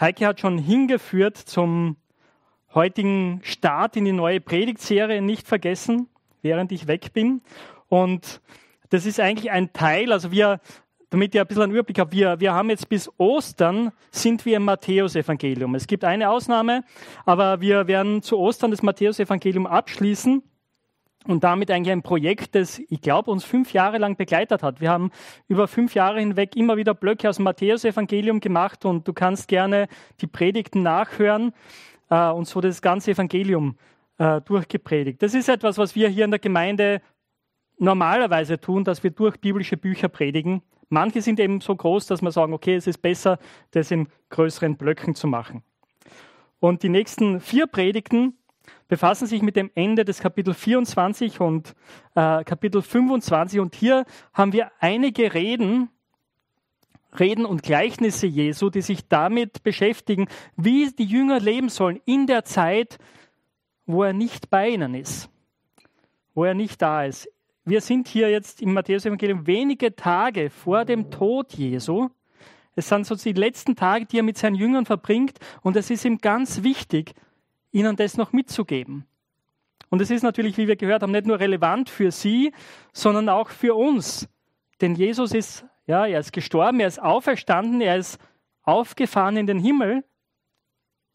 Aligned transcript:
Heike 0.00 0.26
hat 0.26 0.40
schon 0.40 0.58
hingeführt 0.58 1.36
zum 1.36 1.96
heutigen 2.72 3.40
Start 3.42 3.96
in 3.96 4.04
die 4.04 4.12
neue 4.12 4.40
Predigtserie 4.40 5.20
nicht 5.20 5.48
vergessen, 5.48 6.08
während 6.40 6.70
ich 6.70 6.86
weg 6.86 7.12
bin. 7.12 7.42
Und 7.88 8.40
das 8.90 9.06
ist 9.06 9.18
eigentlich 9.18 9.50
ein 9.50 9.72
Teil, 9.72 10.12
also 10.12 10.30
wir, 10.30 10.60
damit 11.10 11.34
ihr 11.34 11.40
ein 11.40 11.48
bisschen 11.48 11.64
einen 11.64 11.72
Überblick 11.72 11.98
habt, 11.98 12.12
wir, 12.12 12.38
wir 12.38 12.54
haben 12.54 12.70
jetzt 12.70 12.88
bis 12.88 13.10
Ostern 13.18 13.90
sind 14.12 14.46
wir 14.46 14.58
im 14.58 14.64
Matthäusevangelium. 14.64 15.74
Es 15.74 15.88
gibt 15.88 16.04
eine 16.04 16.30
Ausnahme, 16.30 16.84
aber 17.24 17.60
wir 17.60 17.88
werden 17.88 18.22
zu 18.22 18.38
Ostern 18.38 18.70
das 18.70 18.82
Matthäusevangelium 18.82 19.66
abschließen 19.66 20.44
und 21.26 21.44
damit 21.44 21.70
eigentlich 21.70 21.92
ein 21.92 22.02
Projekt, 22.02 22.54
das, 22.54 22.78
ich 22.78 23.00
glaube, 23.00 23.30
uns 23.30 23.44
fünf 23.44 23.72
Jahre 23.72 23.98
lang 23.98 24.16
begleitet 24.16 24.62
hat. 24.62 24.80
Wir 24.80 24.90
haben 24.90 25.10
über 25.46 25.68
fünf 25.68 25.94
Jahre 25.94 26.20
hinweg 26.20 26.56
immer 26.56 26.76
wieder 26.76 26.94
Blöcke 26.94 27.28
aus 27.28 27.36
dem 27.36 27.44
Matthäusevangelium 27.44 28.40
gemacht 28.40 28.84
und 28.84 29.06
du 29.06 29.12
kannst 29.12 29.48
gerne 29.48 29.88
die 30.20 30.26
Predigten 30.26 30.82
nachhören 30.82 31.52
äh, 32.10 32.30
und 32.30 32.46
so 32.46 32.60
das 32.60 32.80
ganze 32.80 33.10
Evangelium 33.10 33.76
äh, 34.18 34.40
durchgepredigt. 34.40 35.22
Das 35.22 35.34
ist 35.34 35.48
etwas, 35.48 35.76
was 35.76 35.94
wir 35.94 36.08
hier 36.08 36.24
in 36.24 36.30
der 36.30 36.40
Gemeinde 36.40 37.02
normalerweise 37.78 38.60
tun, 38.60 38.84
dass 38.84 39.02
wir 39.02 39.10
durch 39.10 39.38
biblische 39.38 39.76
Bücher 39.76 40.08
predigen. 40.08 40.62
Manche 40.88 41.20
sind 41.20 41.38
eben 41.38 41.60
so 41.60 41.76
groß, 41.76 42.06
dass 42.06 42.22
wir 42.22 42.32
sagen, 42.32 42.52
okay, 42.52 42.74
es 42.74 42.86
ist 42.86 43.02
besser, 43.02 43.38
das 43.72 43.90
in 43.90 44.08
größeren 44.30 44.76
Blöcken 44.76 45.14
zu 45.14 45.26
machen. 45.26 45.62
Und 46.60 46.82
die 46.82 46.88
nächsten 46.88 47.40
vier 47.40 47.66
Predigten 47.66 48.37
befassen 48.88 49.26
sich 49.26 49.42
mit 49.42 49.56
dem 49.56 49.70
Ende 49.74 50.04
des 50.04 50.20
Kapitel 50.20 50.54
24 50.54 51.40
und 51.40 51.74
äh, 52.14 52.44
Kapitel 52.44 52.82
25. 52.82 53.60
Und 53.60 53.74
hier 53.74 54.04
haben 54.32 54.52
wir 54.52 54.70
einige 54.80 55.34
Reden, 55.34 55.90
Reden 57.18 57.44
und 57.44 57.62
Gleichnisse 57.62 58.26
Jesu, 58.26 58.70
die 58.70 58.82
sich 58.82 59.08
damit 59.08 59.62
beschäftigen, 59.62 60.28
wie 60.56 60.90
die 60.90 61.04
Jünger 61.04 61.40
leben 61.40 61.68
sollen 61.68 62.00
in 62.04 62.26
der 62.26 62.44
Zeit, 62.44 62.98
wo 63.86 64.02
er 64.02 64.12
nicht 64.12 64.50
bei 64.50 64.68
ihnen 64.68 64.94
ist, 64.94 65.30
wo 66.34 66.44
er 66.44 66.54
nicht 66.54 66.82
da 66.82 67.04
ist. 67.04 67.28
Wir 67.64 67.80
sind 67.80 68.08
hier 68.08 68.30
jetzt 68.30 68.62
im 68.62 68.72
Matthäus-Evangelium 68.72 69.46
wenige 69.46 69.94
Tage 69.94 70.48
vor 70.48 70.84
dem 70.84 71.10
Tod 71.10 71.52
Jesu. 71.52 72.08
Es 72.74 72.88
sind 72.88 73.06
so 73.06 73.14
die 73.14 73.32
letzten 73.32 73.76
Tage, 73.76 74.06
die 74.06 74.18
er 74.18 74.22
mit 74.22 74.38
seinen 74.38 74.54
Jüngern 74.54 74.86
verbringt. 74.86 75.38
Und 75.62 75.76
es 75.76 75.90
ist 75.90 76.04
ihm 76.04 76.18
ganz 76.18 76.62
wichtig, 76.62 77.12
ihnen 77.72 77.96
das 77.96 78.16
noch 78.16 78.32
mitzugeben. 78.32 79.06
Und 79.90 80.02
es 80.02 80.10
ist 80.10 80.22
natürlich, 80.22 80.56
wie 80.58 80.68
wir 80.68 80.76
gehört 80.76 81.02
haben, 81.02 81.12
nicht 81.12 81.26
nur 81.26 81.40
relevant 81.40 81.88
für 81.88 82.10
sie, 82.10 82.52
sondern 82.92 83.28
auch 83.28 83.48
für 83.48 83.74
uns. 83.74 84.28
Denn 84.80 84.94
Jesus 84.94 85.32
ist, 85.32 85.64
ja, 85.86 86.06
er 86.06 86.20
ist 86.20 86.32
gestorben, 86.32 86.80
er 86.80 86.88
ist 86.88 87.00
auferstanden, 87.00 87.80
er 87.80 87.96
ist 87.96 88.20
aufgefahren 88.62 89.36
in 89.36 89.46
den 89.46 89.58
Himmel. 89.58 90.04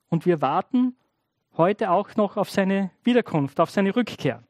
Und 0.09 0.25
wir 0.25 0.41
warten 0.41 0.95
heute 1.55 1.91
auch 1.91 2.15
noch 2.15 2.37
auf 2.37 2.49
seine 2.49 2.91
Wiederkunft, 3.03 3.59
auf 3.59 3.69
seine 3.69 3.95
Rückkehr. 3.95 4.43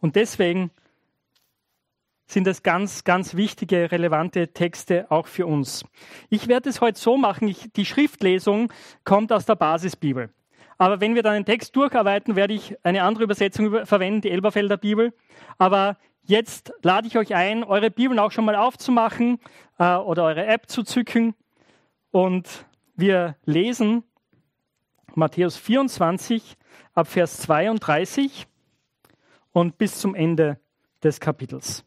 Und 0.00 0.16
deswegen 0.16 0.70
sind 2.32 2.46
das 2.46 2.62
ganz, 2.62 3.04
ganz 3.04 3.34
wichtige, 3.36 3.92
relevante 3.92 4.48
Texte 4.48 5.10
auch 5.10 5.26
für 5.26 5.46
uns. 5.46 5.84
Ich 6.30 6.48
werde 6.48 6.70
es 6.70 6.80
heute 6.80 6.98
so 6.98 7.16
machen, 7.16 7.48
ich, 7.48 7.70
die 7.72 7.84
Schriftlesung 7.84 8.72
kommt 9.04 9.32
aus 9.32 9.44
der 9.44 9.56
Basisbibel. 9.56 10.30
Aber 10.78 11.00
wenn 11.00 11.14
wir 11.14 11.22
dann 11.22 11.34
den 11.34 11.44
Text 11.44 11.76
durcharbeiten, 11.76 12.34
werde 12.34 12.54
ich 12.54 12.76
eine 12.82 13.02
andere 13.02 13.24
Übersetzung 13.24 13.86
verwenden, 13.86 14.22
die 14.22 14.30
Elberfelder 14.30 14.78
Bibel. 14.78 15.12
Aber 15.58 15.96
jetzt 16.22 16.72
lade 16.82 17.06
ich 17.06 17.18
euch 17.18 17.34
ein, 17.34 17.62
eure 17.62 17.90
Bibeln 17.90 18.18
auch 18.18 18.32
schon 18.32 18.44
mal 18.44 18.56
aufzumachen 18.56 19.38
äh, 19.78 19.94
oder 19.96 20.24
eure 20.24 20.46
App 20.46 20.68
zu 20.68 20.82
zücken. 20.82 21.34
Und 22.10 22.66
wir 22.96 23.36
lesen 23.44 24.04
Matthäus 25.14 25.56
24 25.56 26.56
ab 26.94 27.06
Vers 27.08 27.38
32 27.38 28.46
und 29.52 29.78
bis 29.78 29.98
zum 29.98 30.14
Ende 30.14 30.58
des 31.02 31.20
Kapitels. 31.20 31.84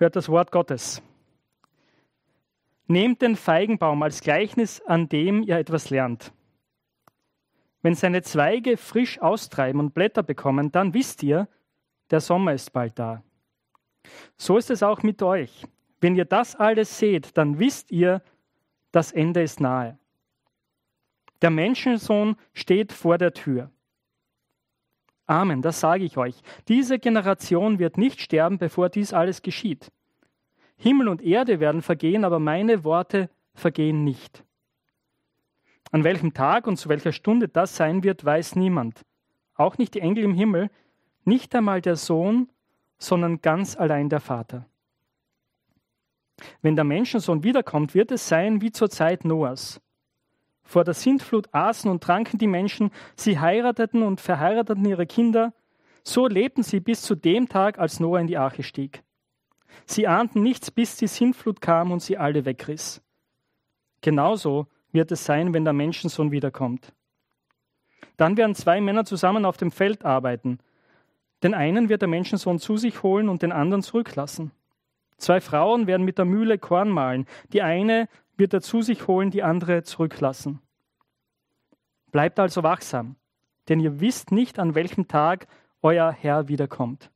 Hört 0.00 0.16
das 0.16 0.30
Wort 0.30 0.50
Gottes. 0.50 1.02
Nehmt 2.86 3.20
den 3.20 3.36
Feigenbaum 3.36 4.02
als 4.02 4.22
Gleichnis, 4.22 4.80
an 4.80 5.10
dem 5.10 5.42
ihr 5.42 5.58
etwas 5.58 5.90
lernt. 5.90 6.32
Wenn 7.82 7.94
seine 7.94 8.22
Zweige 8.22 8.78
frisch 8.78 9.20
austreiben 9.20 9.78
und 9.78 9.92
Blätter 9.92 10.22
bekommen, 10.22 10.72
dann 10.72 10.94
wisst 10.94 11.22
ihr, 11.22 11.48
der 12.10 12.20
Sommer 12.20 12.54
ist 12.54 12.72
bald 12.72 12.98
da. 12.98 13.22
So 14.38 14.56
ist 14.56 14.70
es 14.70 14.82
auch 14.82 15.02
mit 15.02 15.22
euch. 15.22 15.66
Wenn 16.00 16.16
ihr 16.16 16.24
das 16.24 16.56
alles 16.56 16.98
seht, 16.98 17.36
dann 17.36 17.58
wisst 17.58 17.92
ihr, 17.92 18.22
das 18.92 19.12
Ende 19.12 19.42
ist 19.42 19.60
nahe. 19.60 19.98
Der 21.42 21.50
Menschensohn 21.50 22.36
steht 22.54 22.94
vor 22.94 23.18
der 23.18 23.34
Tür. 23.34 23.70
Amen, 25.30 25.62
das 25.62 25.78
sage 25.78 26.02
ich 26.02 26.16
euch. 26.16 26.34
Diese 26.66 26.98
Generation 26.98 27.78
wird 27.78 27.96
nicht 27.96 28.20
sterben, 28.20 28.58
bevor 28.58 28.88
dies 28.88 29.12
alles 29.12 29.42
geschieht. 29.42 29.92
Himmel 30.76 31.06
und 31.06 31.22
Erde 31.22 31.60
werden 31.60 31.82
vergehen, 31.82 32.24
aber 32.24 32.40
meine 32.40 32.82
Worte 32.82 33.30
vergehen 33.54 34.02
nicht. 34.02 34.42
An 35.92 36.02
welchem 36.02 36.34
Tag 36.34 36.66
und 36.66 36.78
zu 36.78 36.88
welcher 36.88 37.12
Stunde 37.12 37.46
das 37.46 37.76
sein 37.76 38.02
wird, 38.02 38.24
weiß 38.24 38.56
niemand. 38.56 39.02
Auch 39.54 39.78
nicht 39.78 39.94
die 39.94 40.00
Engel 40.00 40.24
im 40.24 40.34
Himmel, 40.34 40.68
nicht 41.24 41.54
einmal 41.54 41.80
der 41.80 41.94
Sohn, 41.94 42.48
sondern 42.98 43.40
ganz 43.40 43.76
allein 43.76 44.08
der 44.08 44.20
Vater. 44.20 44.66
Wenn 46.60 46.74
der 46.74 46.84
Menschensohn 46.84 47.44
wiederkommt, 47.44 47.94
wird 47.94 48.10
es 48.10 48.26
sein 48.26 48.62
wie 48.62 48.72
zur 48.72 48.90
Zeit 48.90 49.24
Noahs. 49.24 49.80
Vor 50.70 50.84
der 50.84 50.94
Sintflut 50.94 51.48
aßen 51.50 51.90
und 51.90 52.00
tranken 52.00 52.38
die 52.38 52.46
Menschen, 52.46 52.92
sie 53.16 53.40
heirateten 53.40 54.04
und 54.04 54.20
verheirateten 54.20 54.84
ihre 54.84 55.04
Kinder, 55.04 55.52
so 56.04 56.28
lebten 56.28 56.62
sie 56.62 56.78
bis 56.78 57.02
zu 57.02 57.16
dem 57.16 57.48
Tag, 57.48 57.80
als 57.80 57.98
Noah 57.98 58.20
in 58.20 58.28
die 58.28 58.38
Arche 58.38 58.62
stieg. 58.62 59.02
Sie 59.84 60.06
ahnten 60.06 60.44
nichts, 60.44 60.70
bis 60.70 60.94
die 60.94 61.08
Sintflut 61.08 61.60
kam 61.60 61.90
und 61.90 61.98
sie 61.98 62.18
alle 62.18 62.44
wegriss. 62.44 63.02
Genauso 64.00 64.68
wird 64.92 65.10
es 65.10 65.24
sein, 65.24 65.52
wenn 65.52 65.64
der 65.64 65.72
Menschensohn 65.72 66.30
wiederkommt. 66.30 66.92
Dann 68.16 68.36
werden 68.36 68.54
zwei 68.54 68.80
Männer 68.80 69.04
zusammen 69.04 69.46
auf 69.46 69.56
dem 69.56 69.72
Feld 69.72 70.04
arbeiten. 70.04 70.60
Den 71.42 71.54
einen 71.54 71.88
wird 71.88 72.02
der 72.02 72.08
Menschensohn 72.08 72.60
zu 72.60 72.76
sich 72.76 73.02
holen 73.02 73.28
und 73.28 73.42
den 73.42 73.50
anderen 73.50 73.82
zurücklassen. 73.82 74.52
Zwei 75.16 75.40
Frauen 75.40 75.88
werden 75.88 76.06
mit 76.06 76.16
der 76.16 76.26
Mühle 76.26 76.58
Korn 76.58 76.90
mahlen. 76.90 77.26
Die 77.52 77.60
eine 77.60 78.08
wird 78.40 78.52
er 78.52 78.60
zu 78.60 78.82
sich 78.82 79.06
holen, 79.06 79.30
die 79.30 79.44
andere 79.44 79.84
zurücklassen. 79.84 80.58
Bleibt 82.10 82.40
also 82.40 82.64
wachsam, 82.64 83.14
denn 83.68 83.78
ihr 83.78 84.00
wisst 84.00 84.32
nicht, 84.32 84.58
an 84.58 84.74
welchem 84.74 85.06
Tag 85.06 85.46
euer 85.82 86.10
Herr 86.10 86.48
wiederkommt. 86.48 87.12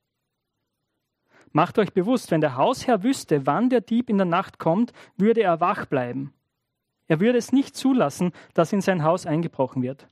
Macht 1.50 1.78
euch 1.78 1.92
bewusst, 1.92 2.30
wenn 2.30 2.40
der 2.40 2.56
Hausherr 2.56 3.02
wüsste, 3.02 3.46
wann 3.46 3.70
der 3.70 3.80
Dieb 3.80 4.08
in 4.08 4.18
der 4.18 4.26
Nacht 4.26 4.58
kommt, 4.58 4.92
würde 5.16 5.42
er 5.42 5.60
wach 5.60 5.86
bleiben. 5.86 6.32
Er 7.06 7.20
würde 7.20 7.38
es 7.38 7.52
nicht 7.52 7.76
zulassen, 7.76 8.32
dass 8.54 8.72
in 8.72 8.80
sein 8.80 9.02
Haus 9.02 9.26
eingebrochen 9.26 9.82
wird. 9.82 10.08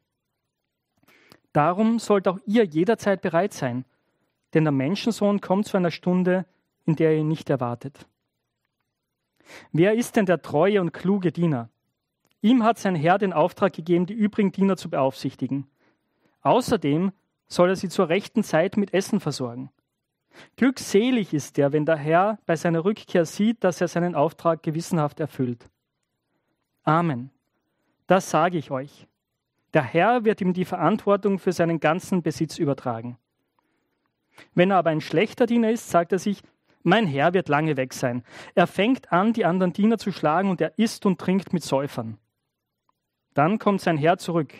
Darum 1.52 1.98
sollt 1.98 2.28
auch 2.28 2.38
ihr 2.46 2.64
jederzeit 2.64 3.22
bereit 3.22 3.52
sein, 3.52 3.84
denn 4.54 4.64
der 4.64 4.72
Menschensohn 4.72 5.40
kommt 5.40 5.66
zu 5.66 5.76
einer 5.76 5.90
Stunde, 5.90 6.46
in 6.84 6.96
der 6.96 7.12
ihr 7.12 7.20
ihn 7.20 7.28
nicht 7.28 7.50
erwartet. 7.50 8.06
Wer 9.72 9.94
ist 9.94 10.16
denn 10.16 10.26
der 10.26 10.42
treue 10.42 10.80
und 10.80 10.92
kluge 10.92 11.32
Diener? 11.32 11.68
Ihm 12.40 12.64
hat 12.64 12.78
sein 12.78 12.96
Herr 12.96 13.18
den 13.18 13.32
Auftrag 13.32 13.72
gegeben, 13.72 14.06
die 14.06 14.14
übrigen 14.14 14.52
Diener 14.52 14.76
zu 14.76 14.90
beaufsichtigen. 14.90 15.68
Außerdem 16.42 17.12
soll 17.46 17.70
er 17.70 17.76
sie 17.76 17.88
zur 17.88 18.08
rechten 18.08 18.42
Zeit 18.42 18.76
mit 18.76 18.92
Essen 18.94 19.20
versorgen. 19.20 19.70
Glückselig 20.56 21.34
ist 21.34 21.56
der, 21.56 21.72
wenn 21.72 21.86
der 21.86 21.96
Herr 21.96 22.38
bei 22.46 22.56
seiner 22.56 22.84
Rückkehr 22.84 23.24
sieht, 23.26 23.62
dass 23.62 23.80
er 23.80 23.88
seinen 23.88 24.14
Auftrag 24.14 24.62
gewissenhaft 24.62 25.20
erfüllt. 25.20 25.68
Amen. 26.82 27.30
Das 28.06 28.30
sage 28.30 28.58
ich 28.58 28.70
euch. 28.70 29.06
Der 29.74 29.82
Herr 29.82 30.24
wird 30.24 30.40
ihm 30.40 30.52
die 30.52 30.64
Verantwortung 30.64 31.38
für 31.38 31.52
seinen 31.52 31.80
ganzen 31.80 32.22
Besitz 32.22 32.58
übertragen. 32.58 33.18
Wenn 34.54 34.70
er 34.70 34.78
aber 34.78 34.90
ein 34.90 35.00
schlechter 35.00 35.46
Diener 35.46 35.70
ist, 35.70 35.88
sagt 35.88 36.12
er 36.12 36.18
sich, 36.18 36.42
mein 36.82 37.06
Herr 37.06 37.34
wird 37.34 37.48
lange 37.48 37.76
weg 37.76 37.92
sein. 37.92 38.24
Er 38.54 38.66
fängt 38.66 39.12
an, 39.12 39.32
die 39.32 39.44
anderen 39.44 39.72
Diener 39.72 39.98
zu 39.98 40.12
schlagen 40.12 40.50
und 40.50 40.60
er 40.60 40.78
isst 40.78 41.06
und 41.06 41.20
trinkt 41.20 41.52
mit 41.52 41.62
Säufern. 41.62 42.18
Dann 43.34 43.58
kommt 43.58 43.80
sein 43.80 43.96
Herr 43.96 44.18
zurück. 44.18 44.52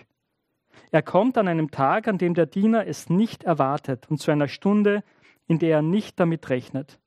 Er 0.90 1.02
kommt 1.02 1.36
an 1.38 1.48
einem 1.48 1.70
Tag, 1.70 2.08
an 2.08 2.19
dem 2.19 2.34
der 2.34 2.46
Diener 2.46 2.86
es 2.86 3.10
nicht 3.10 3.44
erwartet 3.44 4.06
und 4.08 4.19
zu 4.19 4.30
einer 4.30 4.48
Stunde, 4.48 5.02
in 5.46 5.58
der 5.58 5.76
er 5.76 5.82
nicht 5.82 6.19
damit 6.20 6.48
rechnet. 6.48 6.98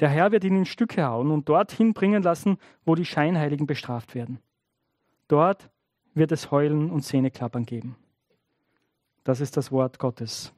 Der 0.00 0.08
Herr 0.08 0.32
wird 0.32 0.44
ihn 0.44 0.56
in 0.56 0.66
Stücke 0.66 1.04
hauen 1.04 1.30
und 1.30 1.48
dorthin 1.48 1.92
bringen 1.92 2.22
lassen, 2.22 2.58
wo 2.84 2.94
die 2.94 3.04
Scheinheiligen 3.04 3.66
bestraft 3.66 4.14
werden. 4.14 4.38
Dort 5.26 5.70
wird 6.14 6.32
es 6.32 6.50
Heulen 6.50 6.90
und 6.90 7.02
Zähneklappern 7.02 7.66
geben. 7.66 7.96
Das 9.24 9.40
ist 9.40 9.56
das 9.56 9.72
Wort 9.72 9.98
Gottes. 9.98 10.54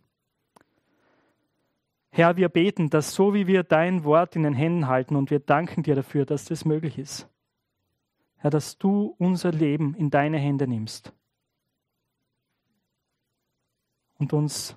Herr, 2.11 2.37
wir 2.37 2.49
beten, 2.49 2.91
dass 2.91 3.15
so 3.15 3.35
wie 3.35 3.47
wir 3.47 3.63
dein 3.63 4.05
Wort 4.05 4.35
in 4.35 4.43
den 4.43 4.55
Händen 4.55 4.89
halten 4.89 5.15
und 5.15 5.31
wir 5.31 5.39
danken 5.39 5.83
dir 5.83 5.95
dafür, 5.95 6.27
dass 6.27 6.45
das 6.45 6.65
möglich 6.65 6.99
ist. 6.99 7.29
Herr, 8.37 8.51
dass 8.51 8.79
du 8.79 9.15
unser 9.19 9.53
Leben 9.53 9.95
in 9.95 10.11
deine 10.11 10.39
Hände 10.39 10.67
nimmst 10.67 11.13
und 14.19 14.33
uns 14.33 14.77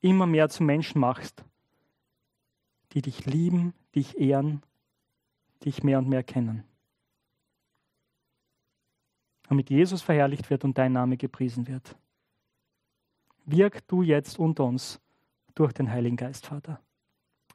immer 0.00 0.26
mehr 0.26 0.48
zu 0.48 0.64
Menschen 0.64 1.00
machst, 1.00 1.44
die 2.92 3.02
dich 3.02 3.26
lieben, 3.26 3.74
dich 3.94 4.18
ehren, 4.18 4.62
dich 5.64 5.84
mehr 5.84 5.98
und 5.98 6.08
mehr 6.08 6.22
kennen. 6.22 6.64
Damit 9.48 9.70
Jesus 9.70 10.02
verherrlicht 10.02 10.50
wird 10.50 10.64
und 10.64 10.78
dein 10.78 10.92
Name 10.92 11.16
gepriesen 11.16 11.68
wird. 11.68 11.96
Wirk 13.44 13.86
du 13.86 14.02
jetzt 14.02 14.38
unter 14.38 14.64
uns 14.64 15.00
durch 15.54 15.72
den 15.72 15.90
Heiligen 15.90 16.16
Geist, 16.16 16.46
Vater. 16.46 16.80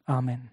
Amen. 0.06 0.50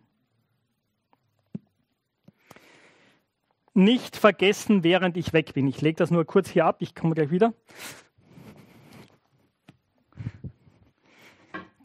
Nicht 3.72 4.16
vergessen, 4.16 4.84
während 4.84 5.16
ich 5.16 5.32
weg 5.32 5.54
bin. 5.54 5.66
Ich 5.66 5.80
lege 5.80 5.96
das 5.96 6.10
nur 6.10 6.24
kurz 6.24 6.48
hier 6.48 6.64
ab, 6.64 6.76
ich 6.78 6.94
komme 6.94 7.14
gleich 7.14 7.30
wieder. 7.30 7.52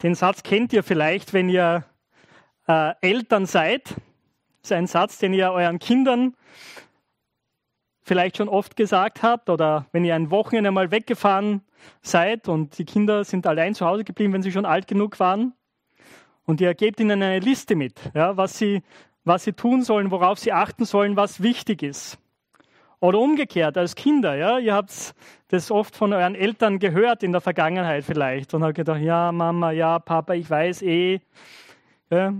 Den 0.02 0.14
Satz 0.14 0.42
kennt 0.42 0.72
ihr 0.72 0.82
vielleicht, 0.82 1.32
wenn 1.32 1.48
ihr 1.48 1.84
äh, 2.66 2.94
Eltern 3.00 3.44
seid. 3.44 3.88
Das 4.62 4.70
ist 4.70 4.72
ein 4.72 4.86
Satz, 4.86 5.18
den 5.18 5.34
ihr 5.34 5.50
euren 5.50 5.78
Kindern 5.78 6.36
vielleicht 8.10 8.38
schon 8.38 8.48
oft 8.48 8.74
gesagt 8.74 9.22
habt 9.22 9.48
oder 9.48 9.86
wenn 9.92 10.04
ihr 10.04 10.16
ein 10.16 10.32
Wochenende 10.32 10.72
mal 10.72 10.90
weggefahren 10.90 11.60
seid 12.02 12.48
und 12.48 12.76
die 12.76 12.84
Kinder 12.84 13.22
sind 13.22 13.46
allein 13.46 13.72
zu 13.72 13.86
Hause 13.86 14.02
geblieben, 14.02 14.32
wenn 14.32 14.42
sie 14.42 14.50
schon 14.50 14.64
alt 14.64 14.88
genug 14.88 15.20
waren. 15.20 15.52
Und 16.44 16.60
ihr 16.60 16.74
gebt 16.74 16.98
ihnen 16.98 17.22
eine 17.22 17.38
Liste 17.38 17.76
mit, 17.76 18.00
ja, 18.12 18.36
was, 18.36 18.58
sie, 18.58 18.82
was 19.22 19.44
sie 19.44 19.52
tun 19.52 19.84
sollen, 19.84 20.10
worauf 20.10 20.40
sie 20.40 20.52
achten 20.52 20.86
sollen, 20.86 21.14
was 21.14 21.40
wichtig 21.40 21.84
ist. 21.84 22.18
Oder 22.98 23.20
umgekehrt, 23.20 23.78
als 23.78 23.94
Kinder, 23.94 24.34
ja, 24.34 24.58
ihr 24.58 24.74
habt 24.74 25.14
das 25.46 25.70
oft 25.70 25.94
von 25.94 26.12
euren 26.12 26.34
Eltern 26.34 26.80
gehört 26.80 27.22
in 27.22 27.30
der 27.30 27.40
Vergangenheit 27.40 28.02
vielleicht 28.02 28.54
und 28.54 28.64
habt 28.64 28.74
gedacht, 28.74 29.02
ja, 29.02 29.30
Mama, 29.30 29.70
ja, 29.70 30.00
Papa, 30.00 30.34
ich 30.34 30.50
weiß 30.50 30.82
eh. 30.82 31.20
Ja. 32.10 32.34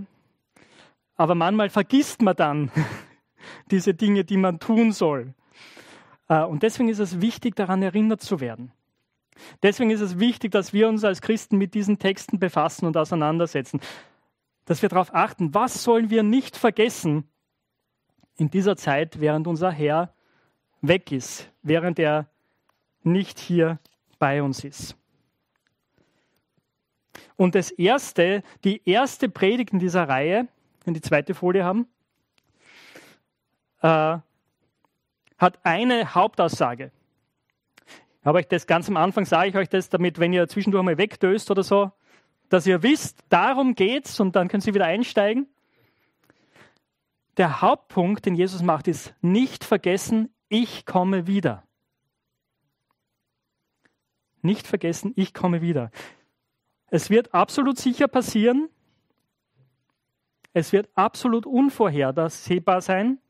Aber 1.15 1.33
manchmal 1.33 1.69
vergisst 1.69 2.21
man 2.21 2.35
dann 2.35 2.71
diese 3.71 3.93
Dinge, 3.93 4.25
die 4.25 4.35
man 4.35 4.59
tun 4.59 4.91
soll. 4.91 5.33
Äh, 6.31 6.45
und 6.45 6.63
deswegen 6.63 6.87
ist 6.87 6.99
es 6.99 7.19
wichtig, 7.19 7.55
daran 7.55 7.83
erinnert 7.83 8.21
zu 8.21 8.39
werden. 8.39 8.71
Deswegen 9.63 9.91
ist 9.91 10.01
es 10.01 10.17
wichtig, 10.17 10.51
dass 10.51 10.71
wir 10.71 10.87
uns 10.87 11.03
als 11.03 11.21
Christen 11.21 11.57
mit 11.57 11.73
diesen 11.73 11.99
Texten 11.99 12.39
befassen 12.39 12.85
und 12.85 12.95
auseinandersetzen. 12.95 13.81
Dass 14.65 14.81
wir 14.81 14.89
darauf 14.89 15.13
achten, 15.13 15.53
was 15.53 15.83
sollen 15.83 16.09
wir 16.09 16.23
nicht 16.23 16.55
vergessen 16.55 17.25
in 18.37 18.49
dieser 18.49 18.77
Zeit, 18.77 19.19
während 19.19 19.47
unser 19.47 19.71
Herr 19.71 20.13
weg 20.81 21.11
ist, 21.11 21.51
während 21.63 21.99
er 21.99 22.29
nicht 23.03 23.37
hier 23.37 23.79
bei 24.17 24.41
uns 24.41 24.63
ist. 24.63 24.95
Und 27.35 27.55
das 27.55 27.71
erste, 27.71 28.43
die 28.63 28.81
erste 28.87 29.27
Predigt 29.27 29.73
in 29.73 29.79
dieser 29.79 30.07
Reihe, 30.07 30.47
wenn 30.85 30.93
die 30.93 31.01
zweite 31.01 31.33
Folie 31.33 31.63
haben, 31.65 31.87
äh, 33.81 34.19
hat 35.41 35.59
eine 35.63 36.13
Hauptaussage. 36.13 36.91
Aber 38.23 38.39
ich 38.39 38.47
das 38.47 38.67
ganz 38.67 38.87
am 38.87 38.97
Anfang 38.97 39.25
sage 39.25 39.49
ich 39.49 39.55
euch 39.55 39.69
das, 39.69 39.89
damit, 39.89 40.19
wenn 40.19 40.31
ihr 40.31 40.47
zwischendurch 40.47 40.83
mal 40.83 40.97
wegdöst 40.97 41.49
oder 41.49 41.63
so, 41.63 41.91
dass 42.49 42.67
ihr 42.67 42.83
wisst, 42.83 43.23
darum 43.29 43.73
geht's 43.73 44.19
und 44.19 44.35
dann 44.35 44.47
können 44.47 44.61
Sie 44.61 44.73
wieder 44.73 44.85
einsteigen. 44.85 45.47
Der 47.37 47.61
Hauptpunkt, 47.61 48.25
den 48.25 48.35
Jesus 48.35 48.61
macht, 48.61 48.87
ist 48.87 49.15
nicht 49.21 49.63
vergessen, 49.63 50.33
ich 50.49 50.85
komme 50.85 51.27
wieder. 51.27 51.63
Nicht 54.41 54.67
vergessen, 54.67 55.13
ich 55.15 55.33
komme 55.33 55.61
wieder. 55.61 55.91
Es 56.87 57.09
wird 57.09 57.33
absolut 57.33 57.77
sicher 57.77 58.07
passieren. 58.07 58.69
Es 60.53 60.73
wird 60.73 60.89
absolut 60.93 61.45
unvorhersehbar 61.45 62.81
sein. 62.81 63.20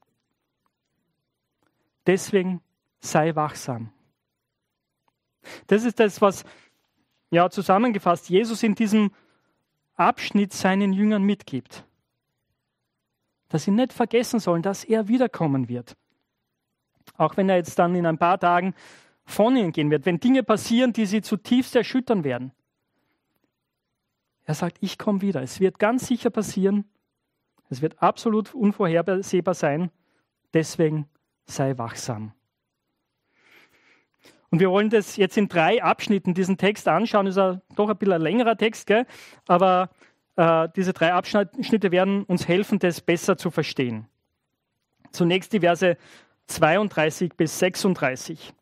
Deswegen 2.05 2.61
sei 2.99 3.35
wachsam. 3.35 3.91
Das 5.67 5.83
ist 5.83 5.99
das, 5.99 6.21
was 6.21 6.43
ja 7.29 7.49
zusammengefasst 7.49 8.29
Jesus 8.29 8.63
in 8.63 8.75
diesem 8.75 9.11
Abschnitt 9.95 10.53
seinen 10.53 10.93
Jüngern 10.93 11.23
mitgibt. 11.23 11.85
Dass 13.49 13.63
sie 13.63 13.71
nicht 13.71 13.93
vergessen 13.93 14.39
sollen, 14.39 14.61
dass 14.61 14.83
er 14.83 15.07
wiederkommen 15.07 15.67
wird. 15.67 15.95
Auch 17.17 17.37
wenn 17.37 17.49
er 17.49 17.57
jetzt 17.57 17.77
dann 17.77 17.95
in 17.95 18.05
ein 18.05 18.17
paar 18.17 18.39
Tagen 18.39 18.73
von 19.25 19.55
ihnen 19.55 19.71
gehen 19.71 19.91
wird, 19.91 20.05
wenn 20.05 20.19
Dinge 20.19 20.43
passieren, 20.43 20.93
die 20.93 21.05
sie 21.05 21.21
zutiefst 21.21 21.75
erschüttern 21.75 22.23
werden. 22.23 22.51
Er 24.45 24.55
sagt, 24.55 24.77
ich 24.81 24.97
komme 24.97 25.21
wieder. 25.21 25.41
Es 25.41 25.59
wird 25.59 25.79
ganz 25.79 26.07
sicher 26.07 26.29
passieren. 26.29 26.85
Es 27.69 27.81
wird 27.81 28.01
absolut 28.01 28.53
unvorhersehbar 28.53 29.53
sein. 29.53 29.91
Deswegen 30.53 31.07
sei 31.45 31.77
wachsam. 31.77 32.33
Und 34.51 34.59
wir 34.59 34.69
wollen 34.69 34.89
das 34.89 35.15
jetzt 35.15 35.37
in 35.37 35.47
drei 35.47 35.81
Abschnitten, 35.81 36.33
diesen 36.33 36.57
Text 36.57 36.87
anschauen. 36.87 37.25
Ist 37.25 37.37
ein, 37.37 37.61
doch 37.75 37.89
ein 37.89 37.97
bisschen 37.97 38.13
ein 38.13 38.21
längerer 38.21 38.57
Text, 38.57 38.85
gell? 38.85 39.05
aber 39.47 39.89
äh, 40.35 40.67
diese 40.75 40.91
drei 40.91 41.13
Abschnitte 41.13 41.91
werden 41.91 42.23
uns 42.23 42.47
helfen, 42.47 42.77
das 42.77 42.99
besser 42.99 43.37
zu 43.37 43.49
verstehen. 43.49 44.07
Zunächst 45.11 45.53
die 45.53 45.61
Verse 45.61 45.97
32 46.47 47.33
bis 47.35 47.59
36. 47.59 48.53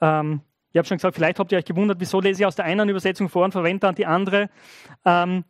Ähm, 0.00 0.40
ich 0.72 0.78
habe 0.78 0.86
schon 0.86 0.98
gesagt, 0.98 1.14
vielleicht 1.14 1.38
habt 1.38 1.52
ihr 1.52 1.58
euch 1.58 1.64
gewundert, 1.64 2.00
wieso 2.00 2.20
lese 2.20 2.42
ich 2.42 2.46
aus 2.46 2.56
der 2.56 2.64
einen 2.64 2.88
Übersetzung 2.88 3.28
vor 3.28 3.44
und 3.44 3.52
verwende 3.52 3.80
dann 3.80 3.94
die 3.94 4.06
andere. 4.06 4.50
Ähm, 5.04 5.44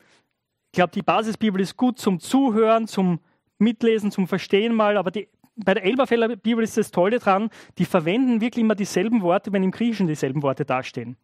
ich 0.73 0.77
glaube, 0.77 0.93
die 0.93 1.03
Basisbibel 1.03 1.61
ist 1.61 1.77
gut 1.77 1.99
zum 1.99 2.21
Zuhören, 2.21 2.87
zum 2.87 3.21
Mitlesen, 3.59 4.11
zum 4.11 4.29
Verstehen 4.29 4.75
mal, 4.75 4.97
aber 4.97 5.11
die 5.11 5.29
bei 5.65 5.75
der 5.75 5.85
Elberfeller 5.85 6.37
Bibel 6.37 6.65
ist 6.65 6.77
das 6.77 6.91
Tolle 6.91 7.19
dran, 7.19 7.51
die 7.79 7.85
verwenden 7.85 8.41
wirklich 8.41 8.63
immer 8.63 8.75
dieselben 8.75 9.23
Worte, 9.23 9.53
wenn 9.53 9.63
im 9.63 9.71
Griechischen 9.71 10.07
dieselben 10.07 10.43
Worte 10.43 10.65
dastehen. 10.65 11.17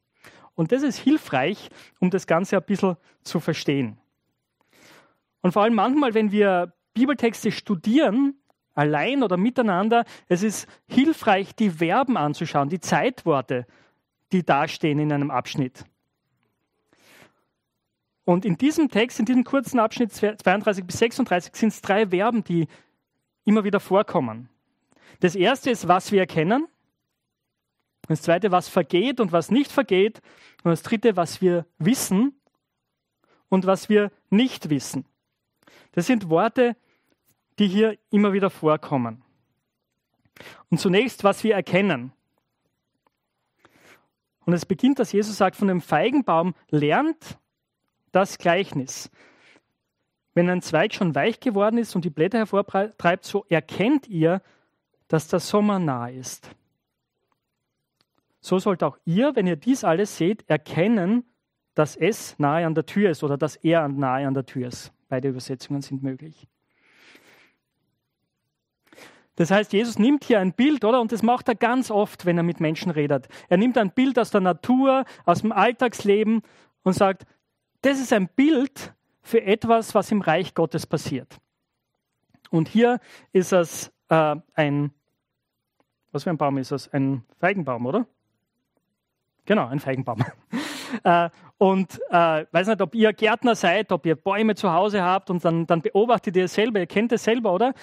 Und 0.55 0.73
das 0.73 0.83
ist 0.83 0.99
hilfreich, 0.99 1.69
um 2.01 2.11
das 2.11 2.27
Ganze 2.27 2.57
ein 2.57 2.65
bisschen 2.65 2.97
zu 3.23 3.41
verstehen. 3.41 3.99
Und 5.43 5.53
vor 5.53 5.63
allem 5.63 5.75
manchmal, 5.75 6.15
wenn 6.15 6.33
wir 6.33 6.73
Bibeltexte 6.95 7.53
studieren, 7.53 8.35
allein 8.75 9.23
oder 9.23 9.37
miteinander, 9.37 10.05
es 10.29 10.43
ist 10.43 10.67
hilfreich, 10.89 11.55
die 11.55 11.71
Verben 11.71 12.17
anzuschauen, 12.17 12.69
die 12.69 12.81
Zeitworte, 12.81 13.67
die 14.33 14.45
dastehen 14.45 14.99
in 14.99 15.13
einem 15.13 15.31
Abschnitt. 15.31 15.85
Und 18.25 18.45
in 18.45 18.57
diesem 18.57 18.91
Text, 18.91 19.21
in 19.21 19.25
diesem 19.25 19.45
kurzen 19.45 19.79
Abschnitt 19.79 20.13
32 20.13 20.85
bis 20.85 20.99
36, 20.99 21.55
sind 21.55 21.69
es 21.69 21.81
drei 21.81 22.09
Verben, 22.09 22.43
die 22.43 22.67
immer 23.47 23.65
wieder 23.65 23.81
vorkommen. 23.81 24.51
Das 25.21 25.35
erste 25.35 25.71
ist, 25.71 25.89
was 25.89 26.13
wir 26.13 26.21
erkennen. 26.21 26.69
Das 28.09 28.23
zweite, 28.23 28.53
was 28.53 28.69
vergeht 28.69 29.19
und 29.19 29.33
was 29.33 29.51
nicht 29.51 29.73
vergeht. 29.73 30.21
Und 30.63 30.71
das 30.71 30.83
dritte, 30.83 31.17
was 31.17 31.41
wir 31.41 31.65
wissen 31.79 32.39
und 33.49 33.67
was 33.67 33.89
wir 33.89 34.13
nicht 34.29 34.69
wissen. 34.69 35.07
Das 35.93 36.07
sind 36.07 36.29
Worte, 36.29 36.77
die 37.59 37.69
hier 37.69 37.97
immer 38.11 38.33
wieder 38.33 38.51
vorkommen. 38.51 39.23
Und 40.69 40.79
zunächst, 40.79 41.25
was 41.25 41.43
wir 41.43 41.55
erkennen. 41.55 42.13
Und 44.45 44.53
es 44.53 44.67
beginnt, 44.67 44.99
dass 44.99 45.13
Jesus 45.13 45.37
sagt, 45.37 45.57
von 45.57 45.69
dem 45.69 45.81
Feigenbaum 45.81 46.55
lernt 46.69 47.39
das 48.13 48.39
Gleichnis. 48.39 49.11
Wenn 50.37 50.51
ein 50.51 50.61
Zweig 50.61 50.93
schon 50.93 51.15
weich 51.15 51.41
geworden 51.41 51.79
ist 51.79 51.97
und 51.97 52.05
die 52.05 52.11
Blätter 52.11 52.37
hervortreibt, 52.37 53.25
so 53.25 53.47
erkennt 53.49 54.07
ihr, 54.07 54.43
dass 55.09 55.29
der 55.29 55.41
Sommer 55.41 55.79
nahe 55.79 56.13
ist. 56.13 56.51
So 58.43 58.59
sollt 58.59 58.83
auch 58.83 58.99
ihr, 59.07 59.35
wenn 59.35 59.47
ihr 59.47 59.57
dies 59.57 59.83
alles 59.83 60.19
seht, 60.19 60.47
erkennen, 60.47 61.25
dass 61.75 61.97
es 61.97 62.39
nahe 62.39 62.67
an 62.67 62.75
der 62.75 62.85
Tür 62.85 63.09
ist 63.09 63.25
oder 63.25 63.39
dass 63.39 63.57
er 63.57 63.89
nahe 63.89 64.27
an 64.27 64.35
der 64.35 64.45
Tür 64.45 64.69
ist. 64.69 64.93
Beide 65.09 65.29
Übersetzungen 65.29 65.81
sind 65.81 66.03
möglich. 66.03 66.47
Das 69.37 69.51
heißt, 69.51 69.73
Jesus 69.73 69.99
nimmt 69.99 70.25
hier 70.25 70.41
ein 70.41 70.53
Bild, 70.53 70.85
oder? 70.85 71.01
Und 71.01 71.13
das 71.13 71.23
macht 71.23 71.49
er 71.49 71.55
ganz 71.55 71.91
oft, 71.91 72.27
wenn 72.27 72.37
er 72.37 72.43
mit 72.43 72.61
Menschen 72.61 72.91
redet. 72.91 73.29
Er 73.49 73.57
nimmt 73.57 73.79
ein 73.79 73.91
Bild 73.91 74.19
aus 74.19 74.33
der 74.33 74.43
Natur, 74.43 75.07
aus 75.25 75.41
dem 75.41 75.53
Alltagsleben 75.53 76.43
und 76.83 76.93
sagt, 76.93 77.25
das 77.81 77.99
ist 77.99 78.13
ein 78.13 78.29
Bild 78.29 78.93
für 79.27 79.43
etwas, 79.43 79.95
was 79.95 80.13
im 80.13 80.21
Reich 80.21 80.55
Gottes 80.55 80.87
passiert. 80.87 81.39
Und 82.51 82.69
hier 82.69 83.01
ist 83.33 83.53
es 83.53 83.93
äh, 84.09 84.37
ein, 84.55 84.93
was 86.13 86.23
für 86.23 86.31
ein 86.31 86.39
Baum 86.39 86.59
ist 86.59 86.71
das? 86.71 86.89
Ein 86.93 87.25
Feigenbaum, 87.41 87.87
oder? 87.87 88.07
Genau, 89.45 89.67
ein 89.67 89.81
Feigenbaum. 89.81 90.25
Äh, 91.03 91.31
und 91.59 92.01
äh, 92.11 92.47
weiß 92.53 92.69
nicht, 92.69 92.81
ob 92.81 92.95
ihr 92.95 93.13
Gärtner 93.13 93.57
seid, 93.57 93.91
ob 93.91 94.07
ihr 94.07 94.15
Bäume 94.15 94.55
zu 94.55 94.73
Hause 94.73 95.03
habt 95.03 95.31
und 95.31 95.45
dann, 95.45 95.67
dann 95.67 95.83
beobachtet 95.83 96.37
ihr 96.37 96.47
selber, 96.47 96.79
ihr 96.79 96.87
kennt 96.87 97.11
es 97.11 97.25
selber, 97.25 97.53
oder? 97.53 97.75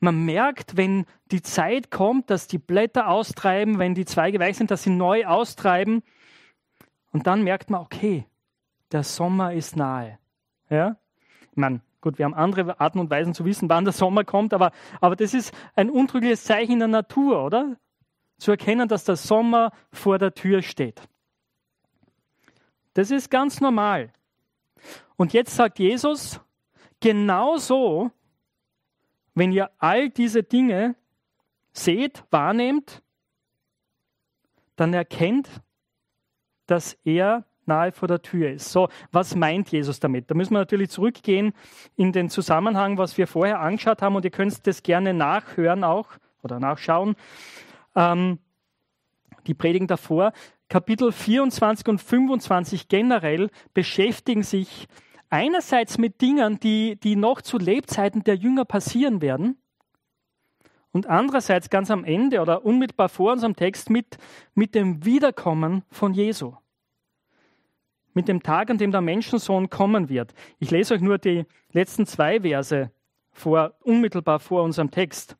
Man 0.00 0.24
merkt, 0.24 0.76
wenn 0.76 1.06
die 1.30 1.40
Zeit 1.40 1.92
kommt, 1.92 2.30
dass 2.30 2.48
die 2.48 2.58
Blätter 2.58 3.06
austreiben, 3.08 3.78
wenn 3.78 3.94
die 3.94 4.04
Zweige 4.04 4.40
weich 4.40 4.56
sind, 4.56 4.72
dass 4.72 4.82
sie 4.82 4.90
neu 4.90 5.24
austreiben. 5.24 6.02
Und 7.12 7.28
dann 7.28 7.44
merkt 7.44 7.70
man, 7.70 7.80
okay, 7.80 8.26
der 8.90 9.04
Sommer 9.04 9.52
ist 9.52 9.76
nahe. 9.76 10.18
Ja? 10.72 10.96
Meine, 11.54 11.82
gut, 12.00 12.18
wir 12.18 12.24
haben 12.24 12.34
andere 12.34 12.80
Arten 12.80 12.98
und 12.98 13.10
Weisen 13.10 13.34
zu 13.34 13.44
wissen, 13.44 13.68
wann 13.68 13.84
der 13.84 13.92
Sommer 13.92 14.24
kommt, 14.24 14.54
aber, 14.54 14.72
aber 15.00 15.16
das 15.16 15.34
ist 15.34 15.54
ein 15.76 15.90
untrügliches 15.90 16.44
Zeichen 16.44 16.72
in 16.72 16.78
der 16.78 16.88
Natur, 16.88 17.44
oder? 17.44 17.76
Zu 18.38 18.52
erkennen, 18.52 18.88
dass 18.88 19.04
der 19.04 19.16
Sommer 19.16 19.70
vor 19.92 20.18
der 20.18 20.34
Tür 20.34 20.62
steht. 20.62 21.02
Das 22.94 23.10
ist 23.10 23.30
ganz 23.30 23.60
normal. 23.60 24.12
Und 25.16 25.34
jetzt 25.34 25.54
sagt 25.54 25.78
Jesus, 25.78 26.40
genauso, 27.00 28.10
wenn 29.34 29.52
ihr 29.52 29.70
all 29.78 30.08
diese 30.08 30.42
Dinge 30.42 30.96
seht, 31.72 32.24
wahrnehmt, 32.30 33.02
dann 34.76 34.94
erkennt, 34.94 35.48
dass 36.66 36.94
er 37.04 37.44
nahe 37.66 37.92
vor 37.92 38.08
der 38.08 38.22
Tür 38.22 38.50
ist. 38.50 38.70
So, 38.70 38.88
was 39.10 39.34
meint 39.34 39.70
Jesus 39.70 40.00
damit? 40.00 40.30
Da 40.30 40.34
müssen 40.34 40.54
wir 40.54 40.58
natürlich 40.58 40.90
zurückgehen 40.90 41.52
in 41.96 42.12
den 42.12 42.28
Zusammenhang, 42.28 42.98
was 42.98 43.18
wir 43.18 43.26
vorher 43.26 43.60
angeschaut 43.60 44.02
haben 44.02 44.16
und 44.16 44.24
ihr 44.24 44.30
könnt 44.30 44.66
das 44.66 44.82
gerne 44.82 45.14
nachhören 45.14 45.84
auch 45.84 46.08
oder 46.42 46.60
nachschauen. 46.60 47.14
Ähm, 47.94 48.38
die 49.46 49.54
Predigen 49.54 49.86
davor. 49.86 50.32
Kapitel 50.68 51.12
24 51.12 51.88
und 51.88 52.00
25 52.00 52.88
generell 52.88 53.50
beschäftigen 53.74 54.42
sich 54.42 54.88
einerseits 55.28 55.98
mit 55.98 56.20
Dingen, 56.20 56.60
die, 56.60 56.96
die 56.96 57.16
noch 57.16 57.42
zu 57.42 57.58
Lebzeiten 57.58 58.22
der 58.24 58.36
Jünger 58.36 58.64
passieren 58.64 59.20
werden 59.20 59.58
und 60.92 61.06
andererseits 61.06 61.70
ganz 61.70 61.90
am 61.90 62.04
Ende 62.04 62.40
oder 62.40 62.64
unmittelbar 62.64 63.08
vor 63.08 63.32
unserem 63.32 63.56
Text 63.56 63.90
mit, 63.90 64.18
mit 64.54 64.74
dem 64.74 65.04
Wiederkommen 65.04 65.84
von 65.90 66.14
Jesu 66.14 66.54
mit 68.14 68.28
dem 68.28 68.42
Tag, 68.42 68.70
an 68.70 68.78
dem 68.78 68.92
der 68.92 69.00
Menschensohn 69.00 69.70
kommen 69.70 70.08
wird. 70.08 70.34
Ich 70.58 70.70
lese 70.70 70.94
euch 70.94 71.00
nur 71.00 71.18
die 71.18 71.44
letzten 71.72 72.06
zwei 72.06 72.40
Verse 72.40 72.90
vor, 73.32 73.74
unmittelbar 73.80 74.40
vor 74.40 74.62
unserem 74.62 74.90
Text. 74.90 75.36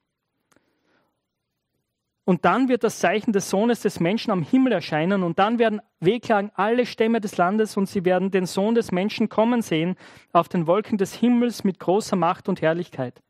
Und 2.25 2.45
dann 2.45 2.69
wird 2.69 2.85
das 2.85 3.01
Zeichen 3.01 3.33
des 3.33 3.51
Sohnes 3.51 3.81
des 3.81 3.99
Menschen 3.99 4.31
am 4.31 4.43
Himmel 4.43 4.73
erscheinen 4.73 5.25
und 5.25 5.41
dann 5.41 5.59
werden 5.59 5.81
wehklagen 5.99 6.53
alle 6.55 6.87
Stämme 6.87 7.21
des 7.21 7.37
Landes 7.37 7.77
und 7.77 7.89
sie 7.89 8.05
werden 8.05 8.31
den 8.31 8.47
Sohn 8.47 8.77
des 8.77 8.93
Menschen 8.93 9.29
kommen 9.29 9.61
sehen 9.61 9.97
auf 10.33 10.49
den 10.49 10.69
Wolken 10.69 10.99
des 10.99 11.15
Himmels 11.15 11.65
mit 11.65 11.81
großer 11.81 12.15
Macht 12.15 12.49
und 12.49 12.63
Herrlichkeit. 12.63 13.21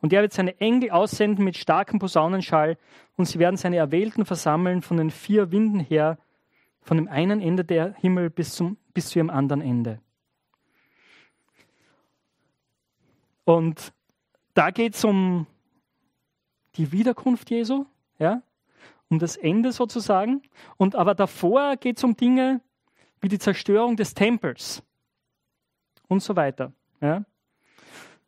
Und 0.00 0.12
er 0.12 0.22
wird 0.22 0.32
seine 0.32 0.60
Engel 0.60 0.90
aussenden 0.90 1.44
mit 1.44 1.56
starkem 1.56 2.00
Posaunenschall 2.00 2.76
und 3.16 3.26
sie 3.26 3.38
werden 3.38 3.56
seine 3.56 3.76
Erwählten 3.76 4.24
versammeln 4.24 4.82
von 4.82 4.96
den 4.96 5.10
vier 5.10 5.52
Winden 5.52 5.80
her 5.80 6.18
von 6.88 6.96
dem 6.96 7.06
einen 7.08 7.42
Ende 7.42 7.66
der 7.66 7.92
Himmel 7.96 8.30
bis, 8.30 8.54
zum, 8.54 8.78
bis 8.94 9.10
zu 9.10 9.18
ihrem 9.18 9.28
anderen 9.28 9.60
Ende. 9.60 10.00
Und 13.44 13.92
da 14.54 14.70
geht 14.70 14.94
es 14.94 15.04
um 15.04 15.46
die 16.76 16.90
Wiederkunft 16.90 17.50
Jesu, 17.50 17.84
ja, 18.18 18.40
um 19.10 19.18
das 19.18 19.36
Ende 19.36 19.72
sozusagen. 19.72 20.40
Und 20.78 20.96
aber 20.96 21.14
davor 21.14 21.76
geht 21.76 21.98
es 21.98 22.04
um 22.04 22.16
Dinge 22.16 22.62
wie 23.20 23.28
die 23.28 23.38
Zerstörung 23.38 23.96
des 23.96 24.14
Tempels 24.14 24.82
und 26.08 26.22
so 26.22 26.36
weiter. 26.36 26.72
Ja. 27.02 27.26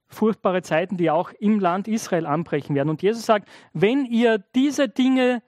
Furchtbare 0.07 0.61
Zeiten, 0.61 0.99
die 0.99 1.11
auch 1.11 1.31
im 1.31 1.61
Land 1.61 1.88
Israel 1.88 2.26
anbrechen 2.26 2.75
werden. 2.75 2.90
Und 2.90 3.00
Jesus 3.00 3.25
sagt, 3.25 3.49
wenn 3.73 4.05
ihr 4.05 4.37
diese 4.55 4.90
Dinge 4.90 5.43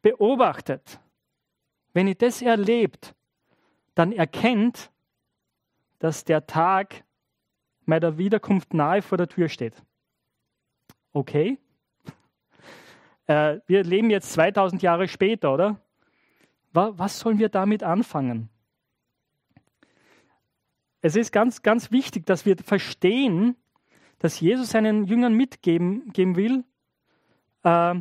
beobachtet, 0.00 1.00
wenn 1.94 2.08
ihr 2.08 2.16
das 2.16 2.42
erlebt, 2.42 3.14
dann 3.94 4.12
erkennt, 4.12 4.90
dass 6.00 6.24
der 6.24 6.46
Tag 6.46 7.04
meiner 7.86 8.18
Wiederkunft 8.18 8.74
nahe 8.74 9.00
vor 9.00 9.16
der 9.16 9.28
Tür 9.28 9.48
steht. 9.48 9.82
Okay? 11.12 11.58
Äh, 13.26 13.60
wir 13.66 13.84
leben 13.84 14.10
jetzt 14.10 14.34
2000 14.34 14.82
Jahre 14.82 15.08
später, 15.08 15.54
oder? 15.54 15.80
Was 16.74 17.20
sollen 17.20 17.38
wir 17.38 17.48
damit 17.48 17.82
anfangen? 17.82 18.50
Es 21.00 21.16
ist 21.16 21.32
ganz, 21.32 21.62
ganz 21.62 21.90
wichtig, 21.90 22.26
dass 22.26 22.44
wir 22.44 22.58
verstehen, 22.58 23.56
dass 24.18 24.40
Jesus 24.40 24.72
seinen 24.72 25.04
Jüngern 25.04 25.32
mitgeben 25.32 26.12
geben 26.12 26.36
will, 26.36 26.64
äh, 27.62 27.94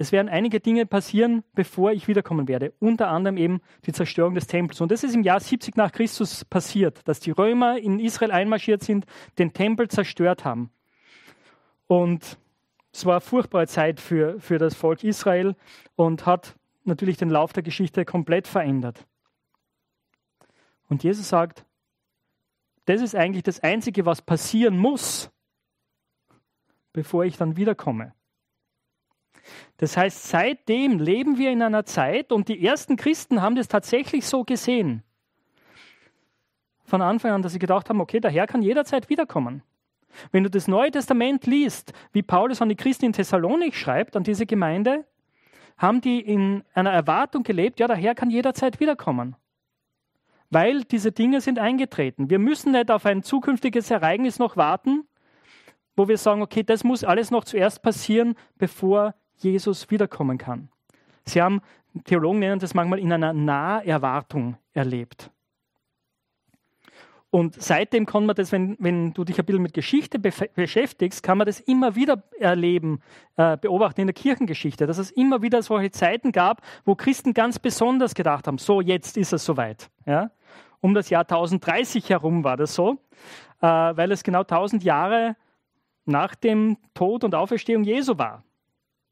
es 0.00 0.12
werden 0.12 0.28
einige 0.28 0.60
Dinge 0.60 0.86
passieren, 0.86 1.42
bevor 1.54 1.90
ich 1.90 2.06
wiederkommen 2.06 2.46
werde. 2.46 2.72
Unter 2.78 3.08
anderem 3.08 3.36
eben 3.36 3.60
die 3.84 3.92
Zerstörung 3.92 4.34
des 4.34 4.46
Tempels. 4.46 4.80
Und 4.80 4.92
das 4.92 5.02
ist 5.02 5.14
im 5.14 5.24
Jahr 5.24 5.40
70 5.40 5.76
nach 5.76 5.90
Christus 5.90 6.44
passiert, 6.44 7.06
dass 7.08 7.18
die 7.18 7.32
Römer 7.32 7.78
in 7.78 7.98
Israel 7.98 8.30
einmarschiert 8.30 8.84
sind, 8.84 9.06
den 9.38 9.52
Tempel 9.52 9.88
zerstört 9.88 10.44
haben. 10.44 10.70
Und 11.88 12.38
es 12.92 13.04
war 13.06 13.14
eine 13.14 13.20
furchtbare 13.20 13.66
Zeit 13.66 13.98
für, 13.98 14.40
für 14.40 14.58
das 14.58 14.76
Volk 14.76 15.02
Israel 15.02 15.56
und 15.96 16.26
hat 16.26 16.54
natürlich 16.84 17.16
den 17.16 17.28
Lauf 17.28 17.52
der 17.52 17.64
Geschichte 17.64 18.04
komplett 18.04 18.46
verändert. 18.46 19.04
Und 20.88 21.02
Jesus 21.02 21.28
sagt, 21.28 21.64
das 22.84 23.02
ist 23.02 23.16
eigentlich 23.16 23.42
das 23.42 23.60
Einzige, 23.60 24.06
was 24.06 24.22
passieren 24.22 24.78
muss, 24.78 25.30
bevor 26.92 27.24
ich 27.24 27.36
dann 27.36 27.56
wiederkomme. 27.56 28.14
Das 29.78 29.96
heißt, 29.96 30.28
seitdem 30.28 30.98
leben 30.98 31.38
wir 31.38 31.50
in 31.50 31.62
einer 31.62 31.84
Zeit 31.84 32.32
und 32.32 32.48
die 32.48 32.64
ersten 32.64 32.96
Christen 32.96 33.40
haben 33.42 33.56
das 33.56 33.68
tatsächlich 33.68 34.26
so 34.26 34.44
gesehen. 34.44 35.02
Von 36.84 37.02
Anfang 37.02 37.32
an, 37.32 37.42
dass 37.42 37.52
sie 37.52 37.58
gedacht 37.58 37.88
haben, 37.88 38.00
okay, 38.00 38.18
der 38.18 38.30
Herr 38.30 38.46
kann 38.46 38.62
jederzeit 38.62 39.08
wiederkommen. 39.10 39.62
Wenn 40.32 40.42
du 40.42 40.50
das 40.50 40.68
Neue 40.68 40.90
Testament 40.90 41.46
liest, 41.46 41.92
wie 42.12 42.22
Paulus 42.22 42.62
an 42.62 42.68
die 42.68 42.76
Christen 42.76 43.06
in 43.06 43.12
Thessalonik 43.12 43.74
schreibt, 43.74 44.16
an 44.16 44.24
diese 44.24 44.46
Gemeinde, 44.46 45.04
haben 45.76 46.00
die 46.00 46.20
in 46.20 46.64
einer 46.74 46.90
Erwartung 46.90 47.44
gelebt, 47.44 47.78
ja, 47.78 47.86
der 47.86 47.96
Herr 47.96 48.14
kann 48.14 48.30
jederzeit 48.30 48.80
wiederkommen. 48.80 49.36
Weil 50.50 50.82
diese 50.82 51.12
Dinge 51.12 51.40
sind 51.40 51.58
eingetreten. 51.58 52.30
Wir 52.30 52.38
müssen 52.38 52.72
nicht 52.72 52.90
auf 52.90 53.06
ein 53.06 53.22
zukünftiges 53.22 53.90
Ereignis 53.90 54.38
noch 54.38 54.56
warten, 54.56 55.06
wo 55.94 56.08
wir 56.08 56.16
sagen, 56.16 56.42
okay, 56.42 56.62
das 56.62 56.84
muss 56.84 57.04
alles 57.04 57.30
noch 57.30 57.44
zuerst 57.44 57.82
passieren, 57.82 58.34
bevor 58.56 59.14
Jesus 59.38 59.90
wiederkommen 59.90 60.38
kann. 60.38 60.68
Sie 61.24 61.42
haben, 61.42 61.60
Theologen 62.04 62.38
nennen 62.38 62.58
das 62.58 62.74
manchmal 62.74 62.98
in 62.98 63.12
einer 63.12 63.32
Naherwartung 63.32 64.56
erlebt. 64.72 65.30
Und 67.30 67.60
seitdem 67.60 68.06
kann 68.06 68.24
man 68.24 68.36
das, 68.36 68.52
wenn, 68.52 68.76
wenn 68.80 69.12
du 69.12 69.22
dich 69.22 69.38
ein 69.38 69.44
bisschen 69.44 69.62
mit 69.62 69.74
Geschichte 69.74 70.18
beschäftigst, 70.18 71.22
kann 71.22 71.36
man 71.36 71.46
das 71.46 71.60
immer 71.60 71.94
wieder 71.94 72.22
erleben, 72.38 73.00
äh, 73.36 73.58
beobachten 73.58 74.00
in 74.00 74.06
der 74.06 74.14
Kirchengeschichte, 74.14 74.86
dass 74.86 74.96
es 74.96 75.10
immer 75.10 75.42
wieder 75.42 75.60
solche 75.60 75.90
Zeiten 75.90 76.32
gab, 76.32 76.62
wo 76.86 76.94
Christen 76.94 77.34
ganz 77.34 77.58
besonders 77.58 78.14
gedacht 78.14 78.46
haben, 78.46 78.56
so 78.56 78.80
jetzt 78.80 79.18
ist 79.18 79.34
es 79.34 79.44
soweit. 79.44 79.90
Ja? 80.06 80.30
Um 80.80 80.94
das 80.94 81.10
Jahr 81.10 81.22
1030 81.22 82.08
herum 82.08 82.44
war 82.44 82.56
das 82.56 82.74
so, 82.74 82.92
äh, 83.60 83.66
weil 83.66 84.10
es 84.10 84.22
genau 84.22 84.40
1000 84.40 84.82
Jahre 84.82 85.36
nach 86.06 86.34
dem 86.34 86.78
Tod 86.94 87.24
und 87.24 87.34
Auferstehung 87.34 87.84
Jesu 87.84 88.16
war. 88.16 88.42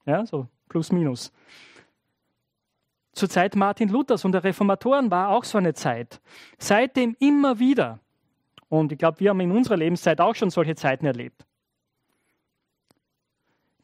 Ja, 0.07 0.25
so 0.25 0.49
plus 0.69 0.93
minus. 0.93 1.33
Zur 3.13 3.29
Zeit 3.29 3.57
Martin 3.57 3.89
Luthers 3.89 4.25
und 4.25 4.33
der 4.33 4.45
Reformatoren 4.45 5.11
war 5.11 5.31
auch 5.31 5.45
so 5.45 5.59
eine 5.59 5.75
Zeit. 5.75 6.21
Seitdem 6.59 7.17
immer 7.19 7.59
wieder. 7.59 8.01
Und 8.69 8.93
ich 8.93 8.99
glaube, 8.99 9.21
wir 9.21 9.31
haben 9.31 9.41
in 9.41 9.53
unserer 9.53 9.77
Lebenszeit 9.77 10.21
auch 10.21 10.35
schon 10.35 10.51
solche 10.51 10.75
Zeiten 10.75 11.07
erlebt. 11.07 11.47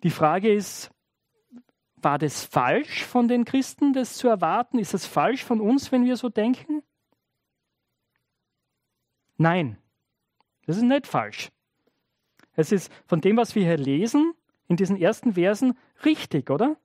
Die 0.03 0.11
Frage 0.11 0.53
ist, 0.53 0.91
war 1.97 2.19
das 2.19 2.45
falsch 2.45 3.05
von 3.05 3.29
den 3.29 3.45
Christen, 3.45 3.93
das 3.93 4.17
zu 4.17 4.29
erwarten? 4.29 4.79
Ist 4.79 4.93
das 4.93 5.07
falsch 5.07 5.45
von 5.45 5.61
uns, 5.61 5.93
wenn 5.93 6.05
wir 6.05 6.17
so 6.17 6.29
denken? 6.29 6.83
Nein, 9.37 9.79
das 10.67 10.77
ist 10.77 10.83
nicht 10.83 11.07
falsch. 11.07 11.51
Es 12.55 12.71
ist 12.71 12.93
von 13.07 13.21
dem, 13.21 13.37
was 13.37 13.55
wir 13.55 13.65
hier 13.65 13.79
lesen, 13.79 14.35
in 14.73 14.77
diesen 14.79 14.97
ersten 14.97 15.35
Versen 15.35 15.77
richtig, 16.03 16.49
oder? 16.49 16.77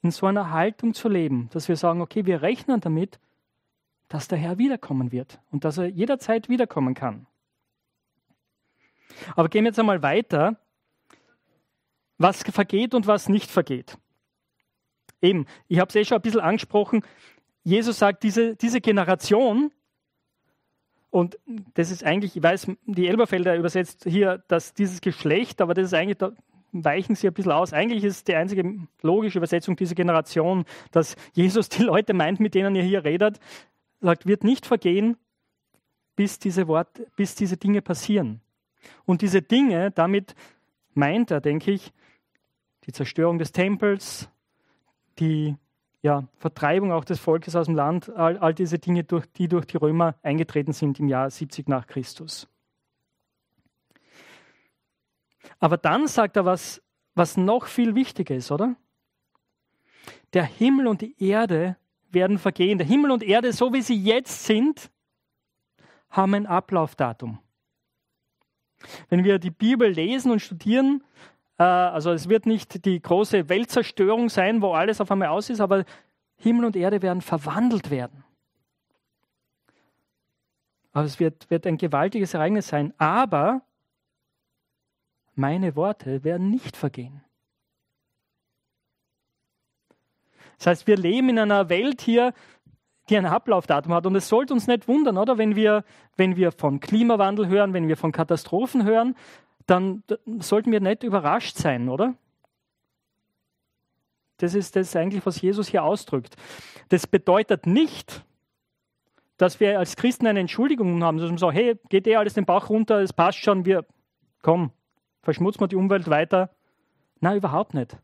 In 0.00 0.10
so 0.10 0.24
einer 0.24 0.50
Haltung 0.50 0.94
zu 0.94 1.08
leben, 1.10 1.50
dass 1.52 1.68
wir 1.68 1.76
sagen, 1.76 2.00
okay, 2.00 2.24
wir 2.24 2.40
rechnen 2.40 2.80
damit, 2.80 3.20
dass 4.08 4.28
der 4.28 4.38
Herr 4.38 4.56
wiederkommen 4.56 5.12
wird 5.12 5.40
und 5.50 5.64
dass 5.64 5.76
er 5.76 5.88
jederzeit 5.88 6.48
wiederkommen 6.48 6.94
kann. 6.94 7.26
Aber 9.36 9.50
gehen 9.50 9.64
wir 9.64 9.70
jetzt 9.70 9.78
einmal 9.78 10.02
weiter, 10.02 10.58
was 12.16 12.42
vergeht 12.42 12.94
und 12.94 13.06
was 13.06 13.28
nicht 13.28 13.50
vergeht. 13.50 13.98
Eben, 15.20 15.44
ich 15.66 15.80
habe 15.80 15.90
es 15.90 15.96
eh 15.96 16.04
schon 16.06 16.16
ein 16.16 16.22
bisschen 16.22 16.40
angesprochen, 16.40 17.02
Jesus 17.62 17.98
sagt, 17.98 18.22
diese, 18.22 18.56
diese 18.56 18.80
Generation, 18.80 19.70
und 21.10 21.38
das 21.74 21.90
ist 21.90 22.04
eigentlich, 22.04 22.36
ich 22.36 22.42
weiß, 22.42 22.70
die 22.86 23.08
Elberfelder 23.08 23.56
übersetzt 23.56 24.04
hier, 24.04 24.42
dass 24.48 24.74
dieses 24.74 25.00
Geschlecht, 25.00 25.60
aber 25.60 25.74
das 25.74 25.86
ist 25.86 25.94
eigentlich, 25.94 26.18
da 26.18 26.32
weichen 26.72 27.14
sie 27.14 27.26
ein 27.26 27.32
bisschen 27.32 27.52
aus. 27.52 27.72
Eigentlich 27.72 28.04
ist 28.04 28.28
die 28.28 28.34
einzige 28.34 28.86
logische 29.02 29.38
Übersetzung 29.38 29.76
dieser 29.76 29.94
Generation, 29.94 30.64
dass 30.90 31.16
Jesus 31.32 31.70
die 31.70 31.82
Leute 31.82 32.12
meint, 32.12 32.40
mit 32.40 32.54
denen 32.54 32.76
er 32.76 32.82
hier 32.82 33.04
redet, 33.04 33.40
sagt, 34.00 34.26
wird 34.26 34.44
nicht 34.44 34.66
vergehen, 34.66 35.16
bis 36.14 36.38
diese, 36.38 36.68
Worte, 36.68 37.06
bis 37.16 37.34
diese 37.34 37.56
Dinge 37.56 37.80
passieren. 37.80 38.40
Und 39.06 39.22
diese 39.22 39.40
Dinge, 39.40 39.90
damit 39.90 40.34
meint 40.94 41.30
er, 41.30 41.40
denke 41.40 41.70
ich, 41.70 41.92
die 42.84 42.92
Zerstörung 42.92 43.38
des 43.38 43.52
Tempels, 43.52 44.28
die 45.18 45.56
ja, 46.02 46.24
Vertreibung 46.38 46.92
auch 46.92 47.04
des 47.04 47.18
Volkes 47.18 47.56
aus 47.56 47.66
dem 47.66 47.74
Land, 47.74 48.08
all, 48.10 48.38
all 48.38 48.54
diese 48.54 48.78
Dinge, 48.78 49.04
durch, 49.04 49.26
die 49.32 49.48
durch 49.48 49.66
die 49.66 49.76
Römer 49.76 50.14
eingetreten 50.22 50.72
sind 50.72 51.00
im 51.00 51.08
Jahr 51.08 51.30
70 51.30 51.68
nach 51.68 51.86
Christus. 51.86 52.48
Aber 55.58 55.76
dann 55.76 56.06
sagt 56.06 56.36
er 56.36 56.44
was, 56.44 56.82
was 57.14 57.36
noch 57.36 57.66
viel 57.66 57.94
wichtiger 57.94 58.34
ist, 58.36 58.50
oder? 58.52 58.76
Der 60.32 60.44
Himmel 60.44 60.86
und 60.86 61.00
die 61.00 61.16
Erde 61.22 61.76
werden 62.10 62.38
vergehen. 62.38 62.78
Der 62.78 62.86
Himmel 62.86 63.10
und 63.10 63.22
Erde, 63.22 63.52
so 63.52 63.72
wie 63.72 63.82
sie 63.82 64.00
jetzt 64.00 64.44
sind, 64.44 64.90
haben 66.10 66.34
ein 66.34 66.46
Ablaufdatum. 66.46 67.38
Wenn 69.08 69.24
wir 69.24 69.38
die 69.38 69.50
Bibel 69.50 69.90
lesen 69.90 70.30
und 70.30 70.40
studieren, 70.40 71.02
also 71.64 72.12
es 72.12 72.28
wird 72.28 72.46
nicht 72.46 72.84
die 72.84 73.00
große 73.00 73.48
Weltzerstörung 73.48 74.28
sein, 74.28 74.62
wo 74.62 74.72
alles 74.72 75.00
auf 75.00 75.10
einmal 75.10 75.28
aus 75.28 75.50
ist, 75.50 75.60
aber 75.60 75.84
Himmel 76.36 76.66
und 76.66 76.76
Erde 76.76 77.02
werden 77.02 77.20
verwandelt 77.20 77.90
werden. 77.90 78.24
Aber 80.92 81.04
es 81.04 81.20
wird, 81.20 81.50
wird 81.50 81.66
ein 81.66 81.76
gewaltiges 81.76 82.34
Ereignis 82.34 82.68
sein. 82.68 82.94
Aber 82.98 83.62
meine 85.34 85.76
Worte 85.76 86.24
werden 86.24 86.50
nicht 86.50 86.76
vergehen. 86.76 87.22
Das 90.58 90.66
heißt, 90.66 90.86
wir 90.86 90.96
leben 90.96 91.28
in 91.28 91.38
einer 91.38 91.68
Welt 91.68 92.00
hier, 92.00 92.34
die 93.08 93.16
ein 93.16 93.26
Ablaufdatum 93.26 93.94
hat. 93.94 94.06
Und 94.06 94.16
es 94.16 94.28
sollte 94.28 94.52
uns 94.52 94.66
nicht 94.66 94.88
wundern, 94.88 95.16
oder? 95.16 95.38
Wenn 95.38 95.54
wir, 95.54 95.84
wenn 96.16 96.36
wir 96.36 96.52
von 96.52 96.80
Klimawandel 96.80 97.46
hören, 97.46 97.72
wenn 97.72 97.88
wir 97.88 97.96
von 97.96 98.12
Katastrophen 98.12 98.84
hören, 98.84 99.14
dann 99.68 100.02
sollten 100.40 100.72
wir 100.72 100.80
nicht 100.80 101.02
überrascht 101.02 101.56
sein, 101.56 101.88
oder? 101.88 102.14
Das 104.38 104.54
ist 104.54 104.76
das 104.76 104.96
eigentlich, 104.96 105.24
was 105.26 105.40
Jesus 105.40 105.68
hier 105.68 105.84
ausdrückt. 105.84 106.36
Das 106.88 107.06
bedeutet 107.06 107.66
nicht, 107.66 108.24
dass 109.36 109.60
wir 109.60 109.78
als 109.78 109.96
Christen 109.96 110.26
eine 110.26 110.40
Entschuldigung 110.40 111.04
haben, 111.04 111.18
dass 111.18 111.30
wir 111.30 111.38
sagen, 111.38 111.56
hey, 111.56 111.78
geht 111.90 112.06
eh 112.06 112.16
alles 112.16 112.34
den 112.34 112.46
Bach 112.46 112.70
runter, 112.70 113.00
es 113.00 113.12
passt 113.12 113.38
schon, 113.38 113.66
wir, 113.66 113.84
komm, 114.42 114.72
verschmutzen 115.22 115.60
wir 115.60 115.68
die 115.68 115.76
Umwelt 115.76 116.08
weiter. 116.08 116.50
Nein, 117.20 117.36
überhaupt 117.36 117.74
nicht. 117.74 117.96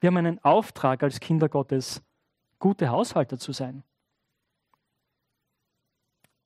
Wir 0.00 0.08
haben 0.08 0.16
einen 0.18 0.44
Auftrag 0.44 1.02
als 1.02 1.20
Kinder 1.20 1.48
Gottes, 1.48 2.02
gute 2.58 2.90
Haushalter 2.90 3.38
zu 3.38 3.52
sein. 3.52 3.82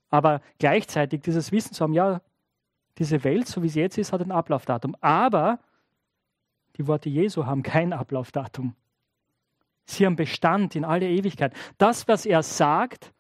Aber 0.08 0.40
gleichzeitig 0.58 1.22
dieses 1.22 1.50
Wissen 1.50 1.74
zu 1.74 1.82
haben, 1.82 1.94
ja, 1.94 2.20
diese 2.98 3.24
Welt, 3.24 3.48
so 3.48 3.62
wie 3.62 3.68
sie 3.68 3.80
jetzt 3.80 3.98
ist, 3.98 4.12
hat 4.12 4.20
ein 4.20 4.32
Ablaufdatum. 4.32 4.96
Aber 5.00 5.58
die 6.76 6.86
Worte 6.86 7.08
Jesu 7.08 7.46
haben 7.46 7.62
kein 7.62 7.92
Ablaufdatum. 7.92 8.74
Sie 9.84 10.06
haben 10.06 10.16
Bestand 10.16 10.76
in 10.76 10.84
alle 10.84 11.08
Ewigkeit. 11.08 11.54
Das, 11.78 12.06
was 12.08 12.26
er 12.26 12.42
sagt, 12.42 13.12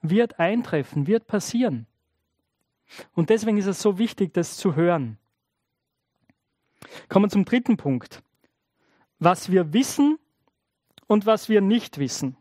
wird 0.00 0.38
eintreffen, 0.38 1.06
wird 1.06 1.26
passieren. 1.26 1.86
Und 3.12 3.30
deswegen 3.30 3.58
ist 3.58 3.66
es 3.66 3.80
so 3.80 3.98
wichtig, 3.98 4.32
das 4.32 4.56
zu 4.56 4.74
hören. 4.74 5.18
Kommen 7.08 7.26
wir 7.26 7.30
zum 7.30 7.44
dritten 7.44 7.76
Punkt. 7.76 8.22
Was 9.18 9.50
wir 9.50 9.72
wissen 9.72 10.18
und 11.06 11.26
was 11.26 11.48
wir 11.48 11.60
nicht 11.60 11.98
wissen. 11.98 12.36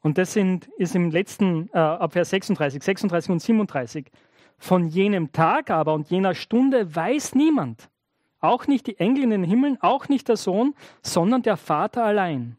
Und 0.00 0.18
das 0.18 0.32
sind, 0.32 0.68
ist 0.78 0.94
im 0.94 1.10
letzten, 1.10 1.68
äh, 1.72 1.78
ab 1.78 2.12
Vers 2.12 2.30
36, 2.30 2.82
36 2.82 3.30
und 3.30 3.40
37. 3.40 4.10
Von 4.58 4.88
jenem 4.88 5.32
Tag 5.32 5.70
aber 5.70 5.94
und 5.94 6.10
jener 6.10 6.34
Stunde 6.34 6.94
weiß 6.94 7.34
niemand, 7.34 7.88
auch 8.40 8.66
nicht 8.66 8.86
die 8.86 8.98
Engel 8.98 9.24
in 9.24 9.30
den 9.30 9.44
Himmeln, 9.44 9.78
auch 9.80 10.08
nicht 10.08 10.28
der 10.28 10.36
Sohn, 10.36 10.74
sondern 11.02 11.42
der 11.42 11.56
Vater 11.56 12.04
allein. 12.04 12.56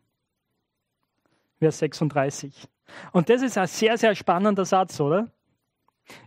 Vers 1.59 1.79
36. 1.79 2.67
Und 3.11 3.29
das 3.29 3.41
ist 3.41 3.57
ein 3.57 3.67
sehr, 3.67 3.97
sehr 3.97 4.15
spannender 4.15 4.65
Satz, 4.65 4.99
oder? 4.99 5.29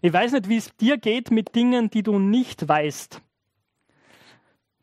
Ich 0.00 0.12
weiß 0.12 0.32
nicht, 0.32 0.48
wie 0.48 0.56
es 0.56 0.76
dir 0.76 0.96
geht 0.96 1.30
mit 1.30 1.54
Dingen, 1.54 1.90
die 1.90 2.02
du 2.02 2.18
nicht 2.18 2.68
weißt, 2.68 3.20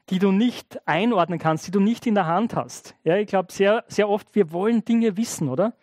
die 0.09 0.19
du 0.19 0.31
nicht 0.31 0.85
einordnen 0.87 1.39
kannst, 1.39 1.67
die 1.67 1.71
du 1.71 1.79
nicht 1.79 2.05
in 2.05 2.15
der 2.15 2.25
Hand 2.25 2.55
hast. 2.55 2.95
Ja, 3.03 3.15
ich 3.15 3.27
glaube, 3.27 3.51
sehr, 3.51 3.85
sehr 3.87 4.09
oft, 4.09 4.35
wir 4.35 4.51
wollen 4.51 4.83
Dinge 4.83 5.15
wissen, 5.17 5.49
oder? 5.49 5.73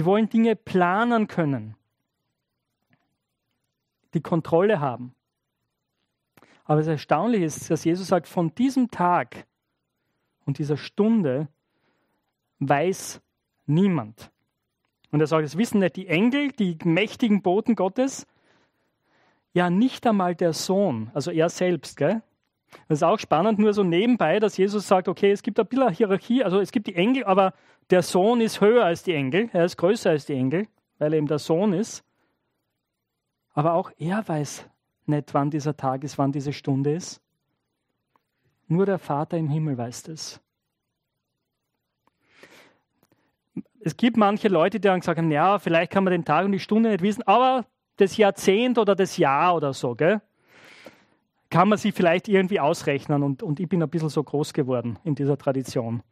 Wir 0.00 0.06
wollen 0.06 0.30
Dinge 0.30 0.56
planen 0.56 1.26
können, 1.26 1.76
die 4.14 4.22
Kontrolle 4.22 4.80
haben. 4.80 5.14
Aber 6.64 6.78
das 6.78 6.86
Erstaunliche 6.86 7.44
ist, 7.44 7.70
dass 7.70 7.84
Jesus 7.84 8.06
sagt, 8.06 8.26
von 8.26 8.54
diesem 8.54 8.90
Tag 8.90 9.46
und 10.46 10.56
dieser 10.56 10.78
Stunde 10.78 11.48
weiß 12.60 13.20
niemand. 13.66 14.30
Und 15.10 15.20
er 15.20 15.26
sagt, 15.26 15.44
es 15.44 15.58
wissen 15.58 15.80
nicht 15.80 15.96
die 15.96 16.08
Engel, 16.08 16.50
die 16.52 16.78
mächtigen 16.82 17.42
Boten 17.42 17.74
Gottes, 17.74 18.26
ja 19.52 19.68
nicht 19.68 20.06
einmal 20.06 20.34
der 20.34 20.54
Sohn, 20.54 21.10
also 21.12 21.30
er 21.30 21.50
selbst. 21.50 21.98
Gell? 21.98 22.22
Das 22.88 22.98
ist 22.98 23.02
auch 23.02 23.18
spannend, 23.18 23.58
nur 23.58 23.72
so 23.72 23.82
nebenbei, 23.82 24.38
dass 24.38 24.56
Jesus 24.56 24.86
sagt, 24.86 25.08
okay, 25.08 25.30
es 25.32 25.42
gibt 25.42 25.58
ein 25.58 25.66
bisschen 25.66 25.90
Hierarchie, 25.90 26.44
also 26.44 26.60
es 26.60 26.70
gibt 26.70 26.86
die 26.86 26.94
Engel, 26.94 27.24
aber 27.24 27.52
der 27.90 28.02
Sohn 28.02 28.40
ist 28.40 28.60
höher 28.60 28.84
als 28.84 29.02
die 29.02 29.14
Engel, 29.14 29.48
er 29.52 29.64
ist 29.64 29.76
größer 29.76 30.10
als 30.10 30.26
die 30.26 30.34
Engel, 30.34 30.66
weil 30.98 31.12
er 31.12 31.18
eben 31.18 31.26
der 31.26 31.38
Sohn 31.38 31.72
ist. 31.72 32.04
Aber 33.52 33.74
auch 33.74 33.90
er 33.98 34.26
weiß 34.26 34.68
nicht, 35.06 35.34
wann 35.34 35.50
dieser 35.50 35.76
Tag 35.76 36.04
ist, 36.04 36.18
wann 36.18 36.30
diese 36.30 36.52
Stunde 36.52 36.92
ist. 36.92 37.20
Nur 38.68 38.86
der 38.86 38.98
Vater 38.98 39.36
im 39.36 39.48
Himmel 39.48 39.76
weiß 39.76 40.04
das 40.04 40.40
es 43.80 43.96
gibt 43.96 44.16
manche 44.16 44.48
Leute, 44.48 44.78
die 44.78 44.88
dann 44.88 45.00
sagen, 45.00 45.30
ja, 45.30 45.58
vielleicht 45.58 45.90
kann 45.90 46.04
man 46.04 46.12
den 46.12 46.24
Tag 46.24 46.44
und 46.44 46.52
die 46.52 46.60
Stunde 46.60 46.90
nicht 46.90 47.02
wissen, 47.02 47.22
aber 47.26 47.64
das 47.96 48.16
Jahrzehnt 48.16 48.78
oder 48.78 48.94
das 48.94 49.16
Jahr 49.16 49.56
oder 49.56 49.72
so, 49.72 49.94
gell, 49.94 50.20
kann 51.50 51.68
man 51.68 51.78
sich 51.78 51.92
vielleicht 51.94 52.28
irgendwie 52.28 52.60
ausrechnen. 52.60 53.22
Und, 53.22 53.42
und 53.42 53.60
ich 53.60 53.68
bin 53.68 53.82
ein 53.82 53.90
bisschen 53.90 54.08
so 54.08 54.22
groß 54.22 54.52
geworden 54.52 54.98
in 55.04 55.14
dieser 55.14 55.36
Tradition. 55.36 56.02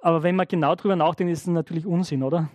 Aber 0.00 0.22
wenn 0.22 0.36
man 0.36 0.46
genau 0.46 0.74
darüber 0.76 0.96
nachdenkt, 0.96 1.32
ist 1.32 1.40
es 1.40 1.46
natürlich 1.48 1.84
Unsinn, 1.84 2.22
oder? 2.22 2.48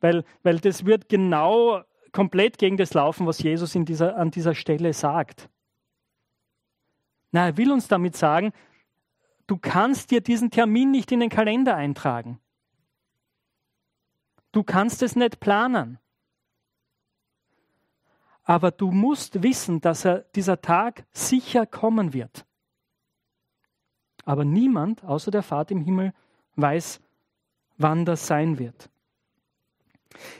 Weil, 0.00 0.24
weil 0.42 0.58
das 0.58 0.84
wird 0.84 1.08
genau 1.08 1.82
komplett 2.12 2.58
gegen 2.58 2.76
das 2.76 2.94
laufen, 2.94 3.26
was 3.26 3.38
Jesus 3.38 3.74
in 3.74 3.84
dieser, 3.84 4.16
an 4.16 4.30
dieser 4.30 4.54
Stelle 4.54 4.92
sagt. 4.92 5.48
Na, 7.30 7.46
er 7.46 7.56
will 7.56 7.70
uns 7.70 7.86
damit 7.88 8.16
sagen, 8.16 8.52
du 9.46 9.56
kannst 9.56 10.10
dir 10.10 10.20
diesen 10.20 10.50
Termin 10.50 10.90
nicht 10.90 11.12
in 11.12 11.20
den 11.20 11.28
Kalender 11.28 11.76
eintragen. 11.76 12.40
Du 14.52 14.62
kannst 14.62 15.02
es 15.02 15.14
nicht 15.14 15.40
planen. 15.40 15.98
Aber 18.48 18.70
du 18.70 18.90
musst 18.90 19.42
wissen, 19.42 19.82
dass 19.82 20.06
er, 20.06 20.20
dieser 20.34 20.62
Tag 20.62 21.04
sicher 21.12 21.66
kommen 21.66 22.14
wird. 22.14 22.46
Aber 24.24 24.46
niemand 24.46 25.04
außer 25.04 25.30
der 25.30 25.42
Vater 25.42 25.72
im 25.72 25.82
Himmel 25.82 26.14
weiß, 26.56 26.98
wann 27.76 28.06
das 28.06 28.26
sein 28.26 28.58
wird. 28.58 28.88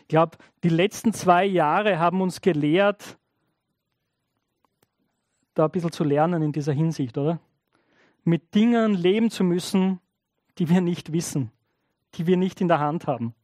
Ich 0.00 0.08
glaube, 0.08 0.38
die 0.64 0.70
letzten 0.70 1.12
zwei 1.12 1.44
Jahre 1.44 1.98
haben 1.98 2.22
uns 2.22 2.40
gelehrt, 2.40 3.18
da 5.52 5.66
ein 5.66 5.70
bisschen 5.70 5.92
zu 5.92 6.02
lernen 6.02 6.40
in 6.40 6.52
dieser 6.52 6.72
Hinsicht, 6.72 7.18
oder? 7.18 7.40
Mit 8.24 8.54
Dingen 8.54 8.94
leben 8.94 9.30
zu 9.30 9.44
müssen, 9.44 10.00
die 10.56 10.70
wir 10.70 10.80
nicht 10.80 11.12
wissen, 11.12 11.52
die 12.14 12.26
wir 12.26 12.38
nicht 12.38 12.62
in 12.62 12.68
der 12.68 12.80
Hand 12.80 13.06
haben. 13.06 13.34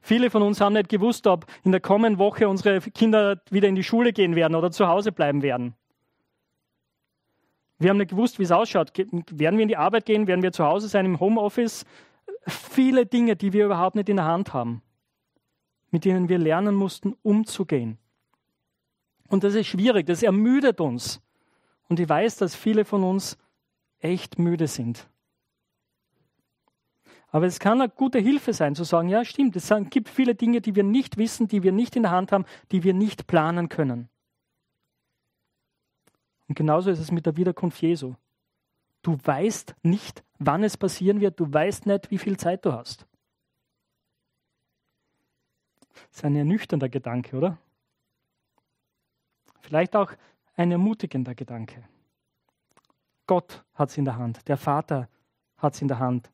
Viele 0.00 0.30
von 0.30 0.42
uns 0.42 0.60
haben 0.60 0.74
nicht 0.74 0.88
gewusst, 0.88 1.26
ob 1.26 1.46
in 1.64 1.72
der 1.72 1.80
kommenden 1.80 2.18
Woche 2.18 2.48
unsere 2.48 2.80
Kinder 2.80 3.40
wieder 3.50 3.68
in 3.68 3.74
die 3.74 3.84
Schule 3.84 4.12
gehen 4.12 4.36
werden 4.36 4.54
oder 4.54 4.70
zu 4.70 4.88
Hause 4.88 5.12
bleiben 5.12 5.42
werden. 5.42 5.74
Wir 7.78 7.90
haben 7.90 7.98
nicht 7.98 8.10
gewusst, 8.10 8.38
wie 8.38 8.42
es 8.42 8.50
ausschaut. 8.50 8.92
Werden 8.96 9.56
wir 9.58 9.62
in 9.62 9.68
die 9.68 9.76
Arbeit 9.76 10.06
gehen? 10.06 10.26
Werden 10.26 10.42
wir 10.42 10.52
zu 10.52 10.64
Hause 10.64 10.88
sein 10.88 11.06
im 11.06 11.20
Homeoffice? 11.20 11.84
Viele 12.46 13.06
Dinge, 13.06 13.36
die 13.36 13.52
wir 13.52 13.66
überhaupt 13.66 13.94
nicht 13.94 14.08
in 14.08 14.16
der 14.16 14.24
Hand 14.24 14.52
haben, 14.52 14.82
mit 15.90 16.04
denen 16.04 16.28
wir 16.28 16.38
lernen 16.38 16.74
mussten, 16.74 17.14
umzugehen. 17.22 17.98
Und 19.28 19.44
das 19.44 19.54
ist 19.54 19.66
schwierig, 19.66 20.06
das 20.06 20.22
ermüdet 20.22 20.80
uns. 20.80 21.20
Und 21.88 22.00
ich 22.00 22.08
weiß, 22.08 22.36
dass 22.36 22.54
viele 22.54 22.84
von 22.84 23.04
uns 23.04 23.38
echt 24.00 24.38
müde 24.38 24.66
sind. 24.66 25.08
Aber 27.30 27.46
es 27.46 27.58
kann 27.58 27.80
eine 27.80 27.90
gute 27.90 28.18
Hilfe 28.18 28.52
sein, 28.52 28.74
zu 28.74 28.84
sagen, 28.84 29.08
ja 29.08 29.24
stimmt, 29.24 29.54
es 29.56 29.72
gibt 29.90 30.08
viele 30.08 30.34
Dinge, 30.34 30.60
die 30.60 30.74
wir 30.74 30.84
nicht 30.84 31.18
wissen, 31.18 31.46
die 31.46 31.62
wir 31.62 31.72
nicht 31.72 31.94
in 31.94 32.02
der 32.04 32.12
Hand 32.12 32.32
haben, 32.32 32.46
die 32.72 32.82
wir 32.84 32.94
nicht 32.94 33.26
planen 33.26 33.68
können. 33.68 34.08
Und 36.48 36.54
genauso 36.54 36.90
ist 36.90 36.98
es 36.98 37.12
mit 37.12 37.26
der 37.26 37.36
Wiederkunft 37.36 37.82
Jesu. 37.82 38.14
Du 39.02 39.18
weißt 39.22 39.76
nicht, 39.82 40.24
wann 40.38 40.64
es 40.64 40.78
passieren 40.78 41.20
wird, 41.20 41.38
du 41.38 41.52
weißt 41.52 41.86
nicht, 41.86 42.10
wie 42.10 42.18
viel 42.18 42.38
Zeit 42.38 42.64
du 42.64 42.72
hast. 42.72 43.06
Das 45.92 46.18
ist 46.18 46.24
ein 46.24 46.36
ernüchternder 46.36 46.88
Gedanke, 46.88 47.36
oder? 47.36 47.58
Vielleicht 49.60 49.94
auch 49.94 50.12
ein 50.56 50.72
ermutigender 50.72 51.34
Gedanke. 51.34 51.86
Gott 53.26 53.62
hat 53.74 53.90
es 53.90 53.98
in 53.98 54.06
der 54.06 54.16
Hand, 54.16 54.48
der 54.48 54.56
Vater 54.56 55.08
hat 55.58 55.74
es 55.74 55.82
in 55.82 55.88
der 55.88 55.98
Hand, 55.98 56.30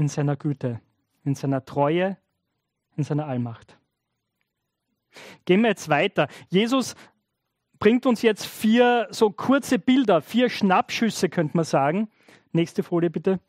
in 0.00 0.08
seiner 0.08 0.34
Güte, 0.34 0.80
in 1.24 1.34
seiner 1.34 1.62
Treue, 1.62 2.16
in 2.96 3.04
seiner 3.04 3.26
Allmacht. 3.26 3.78
Gehen 5.44 5.60
wir 5.60 5.68
jetzt 5.68 5.90
weiter. 5.90 6.26
Jesus 6.48 6.94
bringt 7.78 8.06
uns 8.06 8.22
jetzt 8.22 8.46
vier 8.46 9.08
so 9.10 9.30
kurze 9.30 9.78
Bilder, 9.78 10.22
vier 10.22 10.48
Schnappschüsse, 10.48 11.28
könnte 11.28 11.54
man 11.54 11.66
sagen. 11.66 12.10
Nächste 12.52 12.82
Folie 12.82 13.10
bitte. 13.10 13.40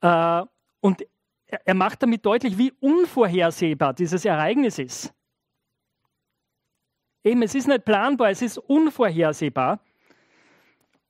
Äh, 0.00 0.42
und 0.80 1.04
er 1.46 1.74
macht 1.74 2.02
damit 2.02 2.24
deutlich, 2.24 2.56
wie 2.56 2.72
unvorhersehbar 2.80 3.92
dieses 3.92 4.24
Ereignis 4.24 4.78
ist. 4.78 5.12
Eben, 7.24 7.42
es 7.42 7.54
ist 7.54 7.68
nicht 7.68 7.84
planbar, 7.84 8.30
es 8.30 8.40
ist 8.40 8.56
unvorhersehbar. 8.56 9.80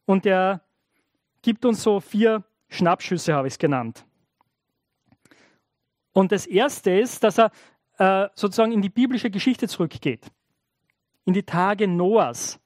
Und 0.05 0.27
er 0.27 0.63
gibt 1.43 1.65
uns 1.65 1.81
so 1.81 2.01
vier 2.01 2.43
Schnappschüsse, 2.69 3.35
habe 3.35 3.49
ich 3.49 3.55
es 3.55 3.59
genannt. 3.59 4.05
Und 6.13 6.33
das 6.33 6.47
erste 6.47 6.91
ist, 6.91 7.23
dass 7.23 7.39
er 7.39 7.51
äh, 7.99 8.29
sozusagen 8.35 8.73
in 8.73 8.83
die 8.83 8.89
biblische 8.89 9.31
Geschichte 9.31 9.69
zurückgeht, 9.69 10.27
in 11.25 11.33
die 11.33 11.45
Tage 11.45 11.87
Noahs. 11.87 12.61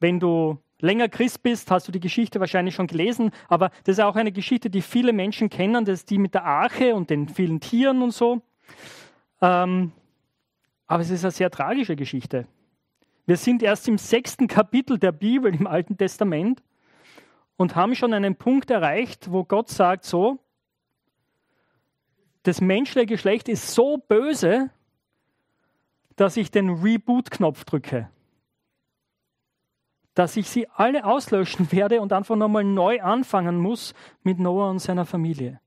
Wenn 0.00 0.20
du 0.20 0.58
länger 0.80 1.08
Christ 1.08 1.42
bist, 1.42 1.70
hast 1.70 1.88
du 1.88 1.92
die 1.92 2.00
Geschichte 2.00 2.40
wahrscheinlich 2.40 2.74
schon 2.74 2.86
gelesen, 2.86 3.30
aber 3.48 3.70
das 3.84 3.98
ist 3.98 4.04
auch 4.04 4.16
eine 4.16 4.32
Geschichte, 4.32 4.70
die 4.70 4.82
viele 4.82 5.12
Menschen 5.12 5.48
kennen, 5.48 5.84
das 5.84 6.00
ist 6.00 6.10
die 6.10 6.18
mit 6.18 6.34
der 6.34 6.44
Arche 6.44 6.94
und 6.94 7.10
den 7.10 7.28
vielen 7.28 7.60
Tieren 7.60 8.02
und 8.02 8.12
so. 8.12 8.42
Ähm, 9.40 9.92
aber 10.86 11.02
es 11.02 11.10
ist 11.10 11.24
eine 11.24 11.32
sehr 11.32 11.50
tragische 11.50 11.96
Geschichte. 11.96 12.46
Wir 13.26 13.36
sind 13.36 13.62
erst 13.62 13.88
im 13.88 13.98
sechsten 13.98 14.46
Kapitel 14.46 14.98
der 14.98 15.12
Bibel 15.12 15.54
im 15.54 15.66
Alten 15.66 15.96
Testament 15.98 16.62
und 17.58 17.76
haben 17.76 17.94
schon 17.94 18.14
einen 18.14 18.36
Punkt 18.36 18.70
erreicht, 18.70 19.30
wo 19.30 19.44
Gott 19.44 19.68
sagt, 19.68 20.06
so, 20.06 20.38
das 22.44 22.62
menschliche 22.62 23.04
Geschlecht 23.04 23.50
ist 23.50 23.74
so 23.74 23.98
böse, 23.98 24.70
dass 26.16 26.38
ich 26.38 26.50
den 26.50 26.70
Reboot-Knopf 26.70 27.66
drücke 27.66 28.08
dass 30.18 30.36
ich 30.36 30.50
sie 30.50 30.68
alle 30.70 31.04
auslöschen 31.04 31.70
werde 31.72 32.00
und 32.00 32.12
einfach 32.12 32.34
nochmal 32.34 32.64
neu 32.64 33.00
anfangen 33.00 33.56
muss 33.58 33.94
mit 34.24 34.40
Noah 34.40 34.68
und 34.68 34.80
seiner 34.80 35.06
Familie. 35.06 35.60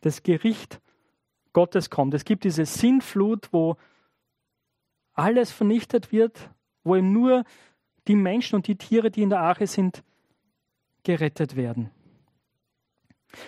Das 0.00 0.24
Gericht 0.24 0.80
Gottes 1.52 1.88
kommt. 1.88 2.12
Es 2.14 2.24
gibt 2.24 2.42
diese 2.42 2.66
Sinnflut, 2.66 3.52
wo 3.52 3.76
alles 5.12 5.52
vernichtet 5.52 6.10
wird, 6.10 6.50
wo 6.82 6.96
eben 6.96 7.12
nur 7.12 7.44
die 8.08 8.16
Menschen 8.16 8.56
und 8.56 8.66
die 8.66 8.76
Tiere, 8.76 9.10
die 9.10 9.22
in 9.22 9.30
der 9.30 9.40
Arche 9.40 9.66
sind, 9.66 10.02
gerettet 11.02 11.56
werden. 11.56 11.90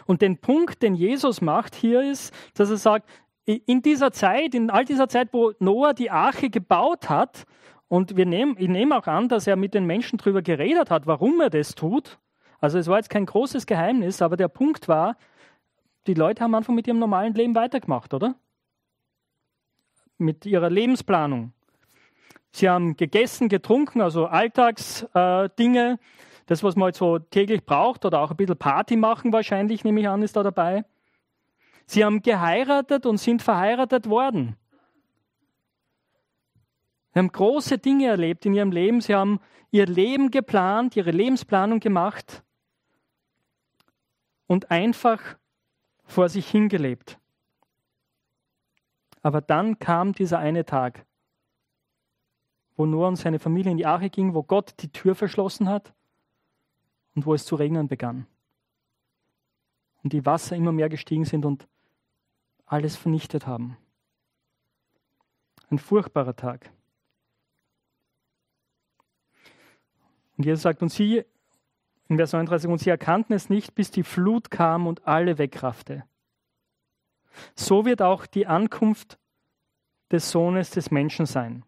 Und 0.06 0.22
den 0.22 0.38
Punkt, 0.38 0.82
den 0.82 0.94
Jesus 0.94 1.40
macht 1.40 1.74
hier 1.74 2.02
ist, 2.02 2.32
dass 2.54 2.70
er 2.70 2.76
sagt, 2.76 3.08
in 3.44 3.82
dieser 3.82 4.12
Zeit, 4.12 4.54
in 4.54 4.70
all 4.70 4.84
dieser 4.84 5.08
Zeit, 5.08 5.32
wo 5.32 5.52
Noah 5.58 5.94
die 5.94 6.10
Arche 6.10 6.48
gebaut 6.48 7.08
hat 7.08 7.44
und 7.88 8.16
wir 8.16 8.26
nehmen, 8.26 8.56
ich 8.58 8.68
nehme 8.68 8.96
auch 8.96 9.06
an, 9.06 9.28
dass 9.28 9.46
er 9.46 9.56
mit 9.56 9.74
den 9.74 9.84
Menschen 9.84 10.18
darüber 10.18 10.42
geredet 10.42 10.90
hat, 10.90 11.06
warum 11.06 11.40
er 11.40 11.50
das 11.50 11.74
tut. 11.74 12.18
Also 12.60 12.78
es 12.78 12.86
war 12.86 12.98
jetzt 12.98 13.10
kein 13.10 13.26
großes 13.26 13.66
Geheimnis, 13.66 14.22
aber 14.22 14.36
der 14.36 14.48
Punkt 14.48 14.86
war, 14.86 15.16
die 16.06 16.14
Leute 16.14 16.42
haben 16.42 16.54
einfach 16.54 16.72
mit 16.72 16.86
ihrem 16.86 17.00
normalen 17.00 17.34
Leben 17.34 17.54
weitergemacht, 17.54 18.14
oder? 18.14 18.36
Mit 20.18 20.46
ihrer 20.46 20.70
Lebensplanung. 20.70 21.52
Sie 22.52 22.68
haben 22.68 22.96
gegessen, 22.96 23.48
getrunken, 23.48 24.02
also 24.02 24.26
Alltagsdinge, 24.26 25.92
äh, 25.92 25.96
das, 26.46 26.62
was 26.62 26.76
man 26.76 26.86
halt 26.86 26.96
so 26.96 27.18
täglich 27.18 27.64
braucht, 27.64 28.04
oder 28.04 28.20
auch 28.20 28.30
ein 28.30 28.36
bisschen 28.36 28.58
Party 28.58 28.96
machen 28.96 29.32
wahrscheinlich, 29.32 29.84
nehme 29.84 30.00
ich 30.00 30.08
an, 30.08 30.22
ist 30.22 30.36
da 30.36 30.42
dabei. 30.42 30.84
Sie 31.86 32.04
haben 32.04 32.22
geheiratet 32.22 33.06
und 33.06 33.16
sind 33.16 33.42
verheiratet 33.42 34.08
worden. 34.08 34.56
Sie 37.12 37.18
haben 37.18 37.32
große 37.32 37.78
Dinge 37.78 38.08
erlebt 38.08 38.46
in 38.46 38.54
ihrem 38.54 38.70
Leben. 38.70 39.00
Sie 39.00 39.14
haben 39.14 39.40
ihr 39.70 39.86
Leben 39.86 40.30
geplant, 40.30 40.96
ihre 40.96 41.10
Lebensplanung 41.10 41.80
gemacht 41.80 42.42
und 44.46 44.70
einfach 44.70 45.20
vor 46.04 46.28
sich 46.28 46.50
hingelebt. 46.50 47.18
Aber 49.22 49.40
dann 49.40 49.78
kam 49.78 50.12
dieser 50.12 50.38
eine 50.38 50.64
Tag, 50.64 51.06
wo 52.82 52.86
Noah 52.86 53.06
und 53.06 53.16
seine 53.16 53.38
Familie 53.38 53.70
in 53.70 53.78
die 53.78 53.86
Arche 53.86 54.10
ging, 54.10 54.34
wo 54.34 54.42
Gott 54.42 54.74
die 54.80 54.90
Tür 54.90 55.14
verschlossen 55.14 55.68
hat 55.68 55.94
und 57.14 57.26
wo 57.26 57.32
es 57.32 57.44
zu 57.44 57.54
regnen 57.54 57.86
begann. 57.86 58.26
Und 60.02 60.12
die 60.12 60.26
Wasser 60.26 60.56
immer 60.56 60.72
mehr 60.72 60.88
gestiegen 60.88 61.24
sind 61.24 61.44
und 61.44 61.68
alles 62.66 62.96
vernichtet 62.96 63.46
haben. 63.46 63.76
Ein 65.70 65.78
furchtbarer 65.78 66.34
Tag. 66.34 66.72
Und 70.36 70.44
Jesus 70.44 70.62
sagt, 70.62 70.82
und 70.82 70.88
sie, 70.88 71.24
in 72.08 72.16
Vers 72.16 72.32
39, 72.32 72.68
und 72.68 72.78
sie 72.78 72.90
erkannten 72.90 73.32
es 73.32 73.48
nicht, 73.48 73.76
bis 73.76 73.92
die 73.92 74.02
Flut 74.02 74.50
kam 74.50 74.88
und 74.88 75.06
alle 75.06 75.38
wegraffte. 75.38 76.02
So 77.54 77.84
wird 77.84 78.02
auch 78.02 78.26
die 78.26 78.48
Ankunft 78.48 79.20
des 80.10 80.32
Sohnes 80.32 80.70
des 80.70 80.90
Menschen 80.90 81.26
sein. 81.26 81.64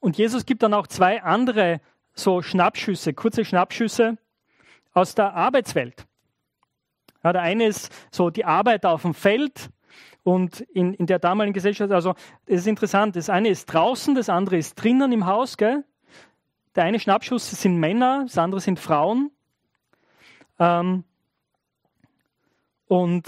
Und 0.00 0.18
Jesus 0.18 0.46
gibt 0.46 0.62
dann 0.62 0.74
auch 0.74 0.86
zwei 0.86 1.22
andere 1.22 1.80
so 2.14 2.42
Schnappschüsse, 2.42 3.14
kurze 3.14 3.44
Schnappschüsse 3.44 4.18
aus 4.92 5.14
der 5.14 5.34
Arbeitswelt. 5.34 6.06
Ja, 7.22 7.32
der 7.32 7.42
eine 7.42 7.66
ist 7.66 7.92
so 8.10 8.30
die 8.30 8.44
Arbeit 8.44 8.86
auf 8.86 9.02
dem 9.02 9.14
Feld 9.14 9.70
und 10.22 10.60
in, 10.60 10.94
in 10.94 11.06
der 11.06 11.18
damaligen 11.18 11.52
Gesellschaft, 11.52 11.92
also 11.92 12.14
es 12.46 12.60
ist 12.60 12.66
interessant, 12.66 13.16
das 13.16 13.28
eine 13.28 13.48
ist 13.48 13.66
draußen, 13.66 14.14
das 14.14 14.28
andere 14.28 14.56
ist 14.56 14.74
drinnen 14.74 15.12
im 15.12 15.26
Haus. 15.26 15.56
Gell? 15.56 15.84
Der 16.74 16.84
eine 16.84 16.98
Schnappschuss 16.98 17.50
sind 17.50 17.76
Männer, 17.76 18.24
das 18.26 18.38
andere 18.38 18.60
sind 18.60 18.78
Frauen. 18.78 19.30
Ähm, 20.58 21.04
und 22.86 23.26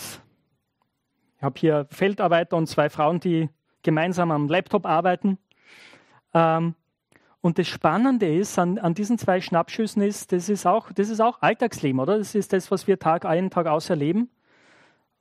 ich 1.36 1.42
habe 1.42 1.58
hier 1.58 1.86
Feldarbeiter 1.90 2.56
und 2.56 2.66
zwei 2.66 2.88
Frauen, 2.88 3.20
die 3.20 3.48
gemeinsam 3.82 4.30
am 4.30 4.48
Laptop 4.48 4.86
arbeiten. 4.86 5.38
Ähm, 6.34 6.74
und 7.40 7.58
das 7.58 7.66
Spannende 7.66 8.32
ist 8.32 8.58
an, 8.58 8.78
an, 8.78 8.94
diesen 8.94 9.18
zwei 9.18 9.40
Schnappschüssen 9.40 10.00
ist, 10.00 10.30
das 10.30 10.48
ist 10.48 10.64
auch, 10.64 10.92
das 10.92 11.08
ist 11.08 11.20
auch 11.20 11.42
Alltagsleben, 11.42 12.00
oder? 12.00 12.18
Das 12.18 12.36
ist 12.36 12.52
das, 12.52 12.70
was 12.70 12.86
wir 12.86 12.98
Tag 13.00 13.24
ein, 13.24 13.50
Tag 13.50 13.66
aus 13.66 13.90
erleben, 13.90 14.30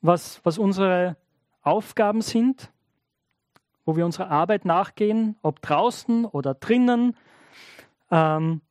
was, 0.02 0.40
was 0.44 0.60
unsere 0.60 1.18
Aufgaben 1.64 2.22
sind, 2.22 2.72
wo 3.86 3.96
wir 3.96 4.06
unserer 4.06 4.30
Arbeit 4.30 4.66
nachgehen, 4.66 5.36
ob 5.42 5.62
draußen 5.62 6.26
oder 6.26 6.54
drinnen, 6.54 7.16
ähm, 8.12 8.62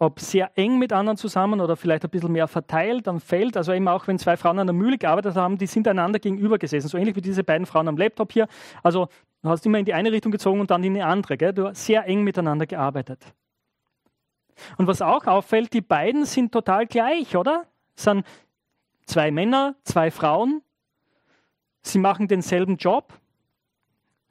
ob 0.00 0.18
sehr 0.18 0.50
eng 0.56 0.78
mit 0.78 0.92
anderen 0.92 1.18
zusammen 1.18 1.60
oder 1.60 1.76
vielleicht 1.76 2.04
ein 2.04 2.10
bisschen 2.10 2.32
mehr 2.32 2.48
verteilt 2.48 3.06
am 3.06 3.20
Feld. 3.20 3.56
Also 3.56 3.72
eben 3.72 3.86
auch, 3.86 4.08
wenn 4.08 4.18
zwei 4.18 4.36
Frauen 4.36 4.58
an 4.58 4.66
der 4.66 4.74
Mühle 4.74 4.98
gearbeitet 4.98 5.36
haben, 5.36 5.58
die 5.58 5.66
sind 5.66 5.86
einander 5.86 6.18
gegenüber 6.18 6.58
gesessen. 6.58 6.88
So 6.88 6.96
ähnlich 6.96 7.16
wie 7.16 7.20
diese 7.20 7.44
beiden 7.44 7.66
Frauen 7.66 7.86
am 7.86 7.98
Laptop 7.98 8.32
hier. 8.32 8.48
Also 8.82 9.08
du 9.42 9.48
hast 9.48 9.64
immer 9.66 9.78
in 9.78 9.84
die 9.84 9.94
eine 9.94 10.12
Richtung 10.12 10.32
gezogen 10.32 10.60
und 10.60 10.70
dann 10.70 10.84
in 10.84 10.94
die 10.94 11.02
andere. 11.02 11.36
Gell? 11.36 11.52
Du 11.52 11.68
hast 11.68 11.84
sehr 11.84 12.06
eng 12.06 12.22
miteinander 12.22 12.66
gearbeitet. 12.66 13.24
Und 14.76 14.86
was 14.86 15.00
auch 15.00 15.26
auffällt, 15.26 15.72
die 15.72 15.80
beiden 15.80 16.24
sind 16.26 16.52
total 16.52 16.86
gleich, 16.86 17.36
oder? 17.36 17.66
Es 17.96 18.04
sind 18.04 18.26
zwei 19.06 19.30
Männer, 19.30 19.74
zwei 19.84 20.10
Frauen, 20.10 20.62
Sie 21.82 21.98
machen 21.98 22.28
denselben 22.28 22.76
Job, 22.76 23.18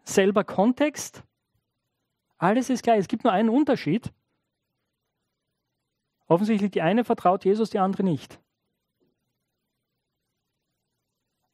selber 0.04 0.44
Kontext. 0.44 1.24
Alles 2.38 2.70
ist 2.70 2.84
gleich. 2.84 3.00
Es 3.00 3.08
gibt 3.08 3.24
nur 3.24 3.34
einen 3.34 3.50
Unterschied. 3.50 4.14
Offensichtlich 6.28 6.72
die 6.72 6.82
eine 6.82 7.04
vertraut 7.04 7.44
Jesus, 7.44 7.72
die 7.72 7.80
andere 7.80 8.04
nicht. 8.04 8.40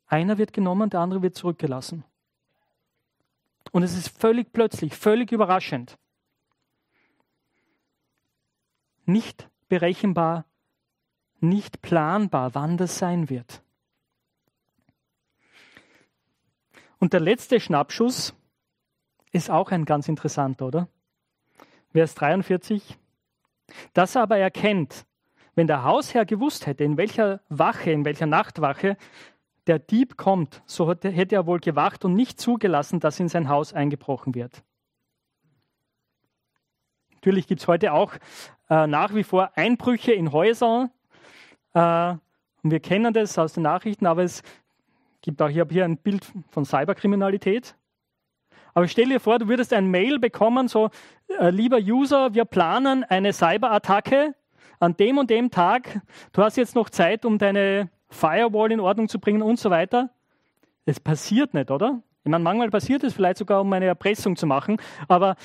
Einer 0.07 0.37
wird 0.37 0.53
genommen, 0.53 0.89
der 0.89 0.99
andere 0.99 1.21
wird 1.21 1.35
zurückgelassen. 1.35 2.03
Und 3.75 3.83
es 3.83 3.97
ist 3.97 4.17
völlig 4.17 4.53
plötzlich, 4.53 4.95
völlig 4.95 5.33
überraschend. 5.33 5.97
nicht 9.05 9.49
berechenbar, 9.69 10.45
nicht 11.39 11.81
planbar, 11.81 12.55
wann 12.55 12.77
das 12.77 12.97
sein 12.97 13.29
wird. 13.29 13.61
Und 16.97 17.13
der 17.13 17.19
letzte 17.19 17.59
Schnappschuss 17.59 18.33
ist 19.31 19.49
auch 19.49 19.71
ein 19.71 19.85
ganz 19.85 20.07
interessanter, 20.07 20.67
oder? 20.67 20.87
Vers 21.91 22.15
43. 22.15 22.97
Das 23.93 24.15
aber 24.15 24.37
erkennt, 24.37 25.05
wenn 25.55 25.67
der 25.67 25.83
Hausherr 25.83 26.25
gewusst 26.25 26.65
hätte, 26.65 26.83
in 26.83 26.97
welcher 26.97 27.41
Wache, 27.49 27.91
in 27.91 28.05
welcher 28.05 28.25
Nachtwache 28.25 28.97
der 29.67 29.79
Dieb 29.79 30.17
kommt, 30.17 30.61
so 30.65 30.89
hätte 30.89 31.35
er 31.35 31.45
wohl 31.47 31.59
gewacht 31.59 32.05
und 32.05 32.13
nicht 32.13 32.39
zugelassen, 32.39 32.99
dass 32.99 33.19
in 33.19 33.29
sein 33.29 33.49
Haus 33.49 33.73
eingebrochen 33.73 34.35
wird. 34.35 34.63
Natürlich 37.15 37.47
gibt 37.47 37.61
es 37.61 37.67
heute 37.67 37.93
auch 37.93 38.13
äh, 38.69 38.85
nach 38.85 39.15
wie 39.15 39.23
vor 39.23 39.51
Einbrüche 39.55 40.13
in 40.13 40.31
Häusern. 40.31 40.91
Äh, 41.73 42.11
und 42.61 42.71
wir 42.71 42.79
kennen 42.79 43.13
das 43.13 43.37
aus 43.39 43.53
den 43.53 43.63
Nachrichten, 43.63 44.05
aber 44.05 44.23
es 44.23 44.43
gibt 45.21 45.41
auch, 45.41 45.49
ich 45.49 45.59
habe 45.59 45.73
hier 45.73 45.85
ein 45.85 45.97
Bild 45.97 46.25
von 46.51 46.65
Cyberkriminalität. 46.65 47.75
Aber 48.75 48.87
stell 48.87 49.09
dir 49.09 49.19
vor, 49.19 49.39
du 49.39 49.47
würdest 49.47 49.73
ein 49.73 49.89
Mail 49.89 50.19
bekommen, 50.19 50.67
so, 50.67 50.89
äh, 51.39 51.49
lieber 51.49 51.77
User, 51.77 52.33
wir 52.35 52.45
planen 52.45 53.03
eine 53.03 53.33
Cyberattacke 53.33 54.35
an 54.79 54.95
dem 54.97 55.17
und 55.17 55.29
dem 55.29 55.49
Tag. 55.49 56.01
Du 56.33 56.43
hast 56.43 56.57
jetzt 56.57 56.75
noch 56.75 56.89
Zeit, 56.89 57.25
um 57.25 57.39
deine 57.39 57.89
Firewall 58.15 58.71
in 58.71 58.79
Ordnung 58.79 59.07
zu 59.07 59.19
bringen 59.19 59.41
und 59.41 59.59
so 59.59 59.69
weiter. 59.69 60.09
Es 60.85 60.99
passiert 60.99 61.53
nicht, 61.53 61.69
oder? 61.69 62.01
Ich 62.23 62.31
meine, 62.31 62.43
manchmal 62.43 62.69
passiert 62.71 63.03
es 63.03 63.13
vielleicht 63.13 63.37
sogar, 63.37 63.61
um 63.61 63.71
eine 63.73 63.85
Erpressung 63.85 64.35
zu 64.35 64.47
machen, 64.47 64.77
aber 65.07 65.35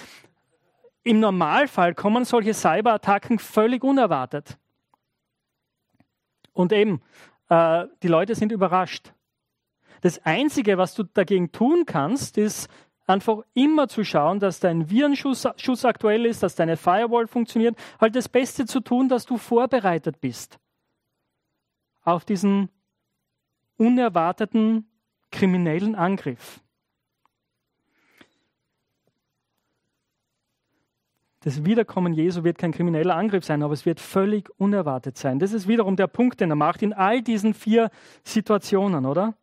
im 1.03 1.21
Normalfall 1.21 1.95
kommen 1.95 2.25
solche 2.25 2.55
Cyberattacken 2.55 3.39
völlig 3.39 3.85
unerwartet. 3.85 4.59
Und 6.53 6.73
eben, 6.73 7.03
äh, 7.49 7.87
die 8.03 8.09
Leute 8.09 8.35
sind 8.35 8.53
überrascht. 8.53 9.13
Das 10.03 10.25
Einzige, 10.25 10.79
was 10.79 10.95
du 10.95 11.03
dagegen 11.03 11.53
tun 11.53 11.85
kannst, 11.87 12.39
ist 12.39 12.69
einfach 13.07 13.43
immer 13.55 13.89
zu 13.89 14.05
schauen, 14.05 14.41
dass 14.41 14.61
dein 14.61 14.89
Virenschuss 14.89 15.47
Schuss 15.57 15.85
aktuell 15.85 16.27
ist, 16.27 16.43
dass 16.43 16.55
deine 16.55 16.77
Firewall 16.77 17.27
funktioniert. 17.27 17.77
Halt 18.01 18.15
das 18.15 18.29
Beste 18.29 18.67
zu 18.67 18.81
tun, 18.81 19.09
dass 19.09 19.27
du 19.27 19.37
vorbereitet 19.37 20.21
bist 20.21 20.59
auf 22.03 22.25
diesen 22.25 22.69
unerwarteten 23.77 24.89
kriminellen 25.31 25.95
Angriff. 25.95 26.61
Das 31.43 31.65
Wiederkommen 31.65 32.13
Jesu 32.13 32.45
wird 32.45 32.59
kein 32.59 32.73
krimineller 32.73 33.17
Angriff 33.17 33.47
sein, 33.47 33.63
aber 33.63 33.73
es 33.73 33.87
wird 33.87 33.99
völlig 33.99 34.51
unerwartet 34.59 35.17
sein. 35.17 35.39
Das 35.39 35.55
ist 35.55 35.67
wiederum 35.67 35.97
der 35.97 36.07
Punkt, 36.07 36.41
den 36.41 36.51
er 36.51 36.57
macht 36.57 36.83
in 36.83 36.93
all 36.93 37.23
diesen 37.23 37.55
vier 37.55 37.91
Situationen, 38.25 39.07
oder? 39.07 39.35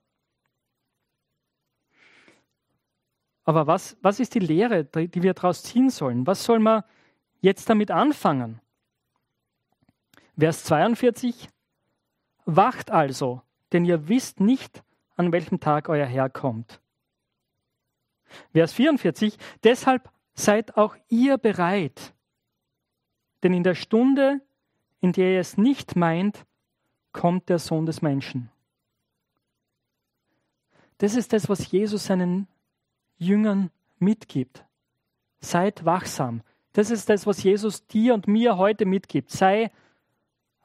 Aber 3.46 3.66
was, 3.66 3.98
was 4.02 4.20
ist 4.20 4.36
die 4.36 4.40
Lehre, 4.40 4.84
die 4.84 5.24
wir 5.24 5.34
daraus 5.34 5.64
ziehen 5.64 5.90
sollen? 5.90 6.28
Was 6.28 6.44
soll 6.44 6.60
man 6.60 6.84
jetzt 7.42 7.68
damit 7.68 7.90
anfangen? 7.90 8.62
Vers 10.38 10.66
42. 10.66 11.50
Wacht 12.50 12.92
also, 12.92 13.42
denn 13.74 13.84
ihr 13.84 14.08
wisst 14.08 14.40
nicht, 14.40 14.82
an 15.18 15.34
welchem 15.34 15.60
Tag 15.60 15.90
euer 15.90 16.06
Herr 16.06 16.30
kommt. 16.30 16.80
Vers 18.54 18.72
44. 18.72 19.38
Deshalb 19.66 20.10
seid 20.34 20.78
auch 20.78 20.96
ihr 21.10 21.38
bereit, 21.38 22.14
denn 23.44 23.54
in 23.54 23.64
der 23.64 23.76
Stunde, 23.76 24.40
in 25.02 25.12
der 25.12 25.34
ihr 25.34 25.40
es 25.42 25.58
nicht 25.58 25.98
meint, 25.98 26.46
kommt 27.12 27.50
der 27.50 27.60
Sohn 27.60 27.86
des 27.86 28.02
Menschen. 28.02 28.50
Das 31.00 31.16
ist 31.16 31.34
das, 31.34 31.50
was 31.50 31.70
Jesus 31.70 32.06
seinen 32.06 32.48
Jüngern 33.18 33.72
mitgibt. 34.00 34.64
Seid 35.42 35.84
wachsam. 35.84 36.44
Das 36.72 36.92
ist 36.92 37.10
das, 37.10 37.28
was 37.28 37.44
Jesus 37.44 37.86
dir 37.88 38.14
und 38.14 38.26
mir 38.28 38.58
heute 38.58 38.86
mitgibt. 38.86 39.32
Sei 39.32 39.70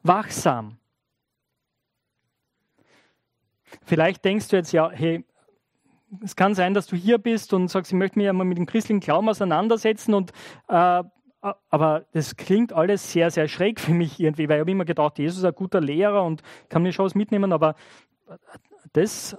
wachsam. 0.01 0.77
Vielleicht 3.83 4.23
denkst 4.25 4.49
du 4.49 4.55
jetzt, 4.55 4.71
ja, 4.71 4.89
hey, 4.89 5.25
es 6.21 6.35
kann 6.35 6.53
sein, 6.53 6.73
dass 6.73 6.87
du 6.87 6.95
hier 6.95 7.17
bist 7.17 7.53
und 7.53 7.67
sagst, 7.69 7.91
ich 7.91 7.97
möchte 7.97 8.19
mich 8.19 8.25
ja 8.25 8.33
mal 8.33 8.43
mit 8.43 8.57
dem 8.57 8.65
christlichen 8.65 8.99
Glauben 8.99 9.29
auseinandersetzen 9.29 10.13
und 10.13 10.31
äh, 10.67 11.03
aber 11.69 12.05
das 12.13 12.37
klingt 12.37 12.71
alles 12.71 13.11
sehr, 13.11 13.29
sehr 13.29 13.49
schräg 13.49 13.81
für 13.81 13.93
mich 13.93 14.17
irgendwie, 14.19 14.47
weil 14.47 14.57
ich 14.57 14.61
habe 14.61 14.71
immer 14.71 14.85
gedacht, 14.85 15.19
Jesus 15.19 15.39
ist 15.39 15.45
ein 15.45 15.53
guter 15.53 15.81
Lehrer 15.81 16.23
und 16.23 16.41
kann 16.69 16.83
mir 16.83 16.93
schon 16.93 17.05
was 17.05 17.15
mitnehmen, 17.15 17.51
aber 17.51 17.75
das 18.93 19.35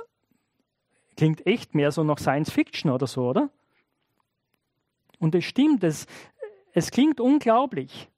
klingt 1.17 1.47
echt 1.47 1.75
mehr 1.75 1.93
so 1.93 2.05
nach 2.05 2.19
Science 2.19 2.51
Fiction 2.51 2.91
oder 2.91 3.07
so, 3.07 3.29
oder? 3.29 3.51
Und 5.19 5.35
es 5.35 5.45
stimmt, 5.45 5.83
es, 5.85 6.07
es 6.73 6.91
klingt 6.91 7.21
unglaublich. 7.21 8.11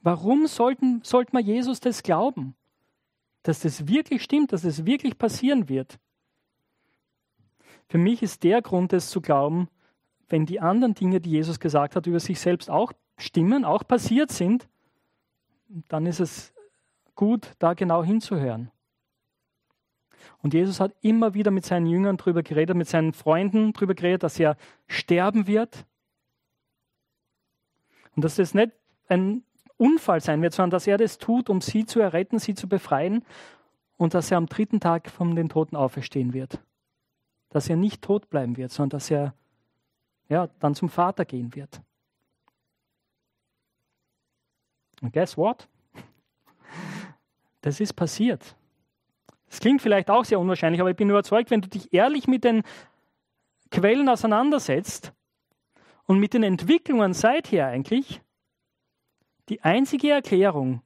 Warum 0.00 0.46
sollten, 0.46 1.02
sollte 1.04 1.32
man 1.34 1.44
Jesus 1.44 1.80
das 1.80 2.02
glauben? 2.02 2.56
Dass 3.46 3.60
das 3.60 3.86
wirklich 3.86 4.24
stimmt, 4.24 4.52
dass 4.52 4.64
es 4.64 4.78
das 4.78 4.86
wirklich 4.86 5.18
passieren 5.18 5.68
wird? 5.68 6.00
Für 7.88 7.96
mich 7.96 8.20
ist 8.20 8.42
der 8.42 8.60
Grund, 8.60 8.92
es 8.92 9.08
zu 9.08 9.20
glauben, 9.20 9.68
wenn 10.28 10.46
die 10.46 10.58
anderen 10.58 10.94
Dinge, 10.94 11.20
die 11.20 11.30
Jesus 11.30 11.60
gesagt 11.60 11.94
hat, 11.94 12.08
über 12.08 12.18
sich 12.18 12.40
selbst 12.40 12.68
auch 12.68 12.92
stimmen, 13.16 13.64
auch 13.64 13.86
passiert 13.86 14.32
sind, 14.32 14.68
dann 15.86 16.06
ist 16.06 16.18
es 16.18 16.52
gut, 17.14 17.52
da 17.60 17.74
genau 17.74 18.02
hinzuhören. 18.02 18.72
Und 20.42 20.52
Jesus 20.52 20.80
hat 20.80 20.96
immer 21.00 21.34
wieder 21.34 21.52
mit 21.52 21.64
seinen 21.64 21.86
Jüngern 21.86 22.16
darüber 22.16 22.42
geredet, 22.42 22.76
mit 22.76 22.88
seinen 22.88 23.12
Freunden 23.12 23.72
darüber 23.72 23.94
geredet, 23.94 24.24
dass 24.24 24.40
er 24.40 24.56
sterben 24.88 25.46
wird. 25.46 25.86
Und 28.16 28.24
dass 28.24 28.34
das 28.34 28.54
nicht 28.54 28.72
ein 29.06 29.44
Unfall 29.78 30.20
sein 30.20 30.42
wird, 30.42 30.54
sondern 30.54 30.70
dass 30.70 30.86
er 30.86 30.98
das 30.98 31.18
tut, 31.18 31.50
um 31.50 31.60
sie 31.60 31.84
zu 31.84 32.00
erretten, 32.00 32.38
sie 32.38 32.54
zu 32.54 32.68
befreien 32.68 33.24
und 33.96 34.14
dass 34.14 34.30
er 34.30 34.38
am 34.38 34.46
dritten 34.46 34.80
Tag 34.80 35.10
von 35.10 35.36
den 35.36 35.48
Toten 35.48 35.76
auferstehen 35.76 36.32
wird 36.32 36.60
dass 37.56 37.70
er 37.70 37.76
nicht 37.76 38.02
tot 38.02 38.28
bleiben 38.28 38.58
wird, 38.58 38.70
sondern 38.70 38.98
dass 38.98 39.10
er 39.10 39.34
ja, 40.28 40.48
dann 40.60 40.74
zum 40.74 40.90
Vater 40.90 41.24
gehen 41.24 41.54
wird. 41.54 41.80
Und 45.00 45.12
guess 45.12 45.38
what? 45.38 45.66
Das 47.62 47.80
ist 47.80 47.94
passiert. 47.94 48.56
Das 49.48 49.60
klingt 49.60 49.80
vielleicht 49.80 50.10
auch 50.10 50.26
sehr 50.26 50.38
unwahrscheinlich, 50.38 50.82
aber 50.82 50.90
ich 50.90 50.96
bin 50.96 51.08
überzeugt, 51.08 51.50
wenn 51.50 51.62
du 51.62 51.68
dich 51.68 51.92
ehrlich 51.94 52.26
mit 52.26 52.44
den 52.44 52.62
Quellen 53.70 54.08
auseinandersetzt 54.08 55.14
und 56.04 56.18
mit 56.18 56.34
den 56.34 56.42
Entwicklungen 56.42 57.14
seither 57.14 57.68
eigentlich, 57.68 58.20
die 59.48 59.62
einzige 59.62 60.10
Erklärung, 60.10 60.82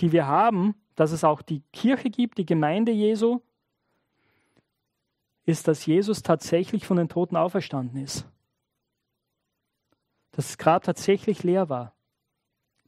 die 0.00 0.12
wir 0.12 0.26
haben, 0.26 0.74
dass 0.94 1.12
es 1.12 1.24
auch 1.24 1.42
die 1.42 1.62
Kirche 1.72 2.10
gibt, 2.10 2.38
die 2.38 2.46
Gemeinde 2.46 2.92
Jesu, 2.92 3.40
ist, 5.44 5.66
dass 5.68 5.86
Jesus 5.86 6.22
tatsächlich 6.22 6.86
von 6.86 6.96
den 6.96 7.08
Toten 7.08 7.36
auferstanden 7.36 8.02
ist. 8.02 8.26
Dass 10.32 10.46
das 10.46 10.58
Grab 10.58 10.84
tatsächlich 10.84 11.42
leer 11.42 11.68
war. 11.68 11.94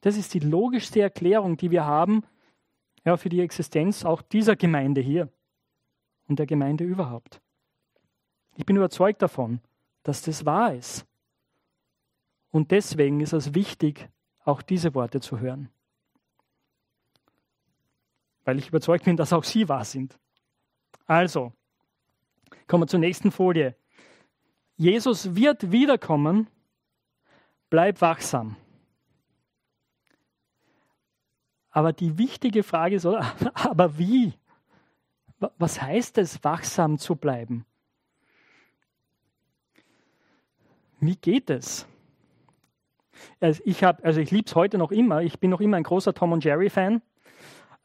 Das 0.03 0.17
ist 0.17 0.35
die 0.35 0.41
logischste 0.41 1.01
Erklärung, 1.01 1.57
die 1.57 1.71
wir 1.71 1.85
haben 1.85 2.25
ja, 3.05 3.17
für 3.17 3.29
die 3.29 3.41
Existenz 3.41 4.05
auch 4.05 4.23
dieser 4.23 4.57
Gemeinde 4.57 5.01
hier 5.01 5.29
und 6.29 6.39
der 6.39 6.47
Gemeinde 6.47 6.85
überhaupt. 6.85 7.41
Ich 8.57 8.67
bin 8.67 8.77
überzeugt 8.77 9.23
davon, 9.23 9.61
dass 10.03 10.23
das 10.23 10.45
wahr 10.45 10.75
ist. 10.75 11.07
Und 12.51 12.71
deswegen 12.71 13.21
ist 13.21 13.33
es 13.33 13.55
wichtig, 13.55 14.09
auch 14.45 14.63
diese 14.63 14.95
Worte 14.95 15.21
zu 15.21 15.39
hören. 15.39 15.69
Weil 18.45 18.59
ich 18.59 18.69
überzeugt 18.69 19.05
bin, 19.05 19.17
dass 19.17 19.33
auch 19.33 19.45
sie 19.45 19.69
wahr 19.69 19.85
sind. 19.85 20.19
Also, 21.07 21.53
Kommen 22.67 22.85
wir 22.85 22.89
zur 22.89 23.01
nächsten 23.01 23.31
Folie. 23.31 23.77
Jesus 24.77 25.35
wird 25.35 25.73
wiederkommen. 25.73 26.49
Bleib 27.69 28.01
wachsam. 28.01 28.57
Aber 31.71 31.93
die 31.93 32.19
wichtige 32.19 32.63
Frage 32.63 32.97
ist, 32.97 33.07
aber 33.55 33.99
wie? 33.99 34.33
Was 35.59 35.83
heißt 35.83 36.19
es, 36.19 36.43
wachsam 36.45 36.99
zu 36.99 37.17
bleiben? 37.17 37.67
Wie 41.01 41.17
geht 41.17 41.51
es? 41.51 41.87
Also 43.41 43.63
ich, 43.65 43.85
also 43.85 44.21
ich 44.21 44.31
liebe 44.31 44.47
es 44.47 44.55
heute 44.55 44.79
noch 44.79 44.93
immer. 44.93 45.23
Ich 45.23 45.39
bin 45.41 45.51
noch 45.51 45.61
immer 45.61 45.77
ein 45.77 45.83
großer 45.83 46.15
Tom 46.15 46.33
und 46.33 46.45
Jerry 46.45 46.71
Fan. 46.71 47.03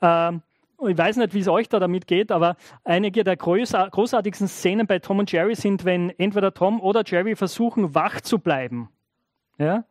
Ähm, 0.02 0.42
ich 0.88 0.98
weiß 0.98 1.18
nicht, 1.18 1.34
wie 1.34 1.40
es 1.40 1.48
euch 1.48 1.70
da 1.70 1.80
damit 1.80 2.06
geht, 2.06 2.32
aber 2.32 2.56
einige 2.84 3.24
der 3.24 3.36
großartigsten 3.36 4.48
Szenen 4.48 4.86
bei 4.86 5.00
Tom 5.00 5.20
und 5.20 5.32
Jerry 5.32 5.56
sind, 5.56 5.86
wenn 5.86 6.12
entweder 6.12 6.54
Tom 6.54 6.80
oder 6.80 7.02
Jerry 7.06 7.36
versuchen, 7.36 7.96
wach 7.96 8.22
zu 8.22 8.38
bleiben. 8.38 8.90
Ja? 9.58 9.86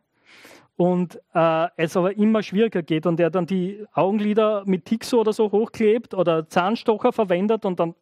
und 0.77 1.19
äh, 1.33 1.67
es 1.75 1.97
aber 1.97 2.15
immer 2.15 2.43
schwieriger 2.43 2.83
geht 2.83 3.05
und 3.05 3.19
er 3.19 3.31
dann 3.31 3.47
die 3.47 3.83
Augenlider 3.93 4.63
mit 4.65 4.85
Tixo 4.85 5.19
oder 5.19 5.33
so 5.33 5.51
hochklebt 5.51 6.13
oder 6.13 6.47
Zahnstocher 6.47 7.11
verwendet 7.11 7.65
und 7.65 7.79
dann, 7.79 7.95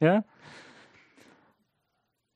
ja. 0.00 0.24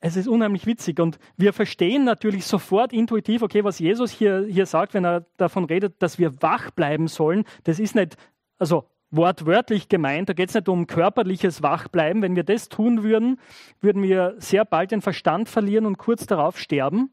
Es 0.06 0.14
ist 0.14 0.28
unheimlich 0.28 0.66
witzig 0.66 1.00
und 1.00 1.18
wir 1.36 1.52
verstehen 1.52 2.04
natürlich 2.04 2.46
sofort 2.46 2.92
intuitiv, 2.92 3.42
okay, 3.42 3.64
was 3.64 3.80
Jesus 3.80 4.12
hier, 4.12 4.46
hier 4.48 4.64
sagt, 4.64 4.94
wenn 4.94 5.04
er 5.04 5.26
davon 5.36 5.64
redet, 5.64 6.00
dass 6.00 6.16
wir 6.20 6.40
wach 6.42 6.70
bleiben 6.70 7.08
sollen. 7.08 7.42
Das 7.64 7.80
ist 7.80 7.96
nicht, 7.96 8.16
also 8.56 8.84
wortwörtlich 9.10 9.88
gemeint. 9.88 10.28
Da 10.28 10.32
geht 10.32 10.50
es 10.50 10.54
nicht 10.54 10.68
um 10.68 10.86
körperliches 10.86 11.60
Wachbleiben. 11.60 12.22
Wenn 12.22 12.36
wir 12.36 12.44
das 12.44 12.68
tun 12.68 13.02
würden, 13.02 13.40
würden 13.80 14.00
wir 14.00 14.36
sehr 14.38 14.64
bald 14.64 14.92
den 14.92 15.02
Verstand 15.02 15.48
verlieren 15.48 15.86
und 15.86 15.98
kurz 15.98 16.24
darauf 16.24 16.56
sterben. 16.60 17.10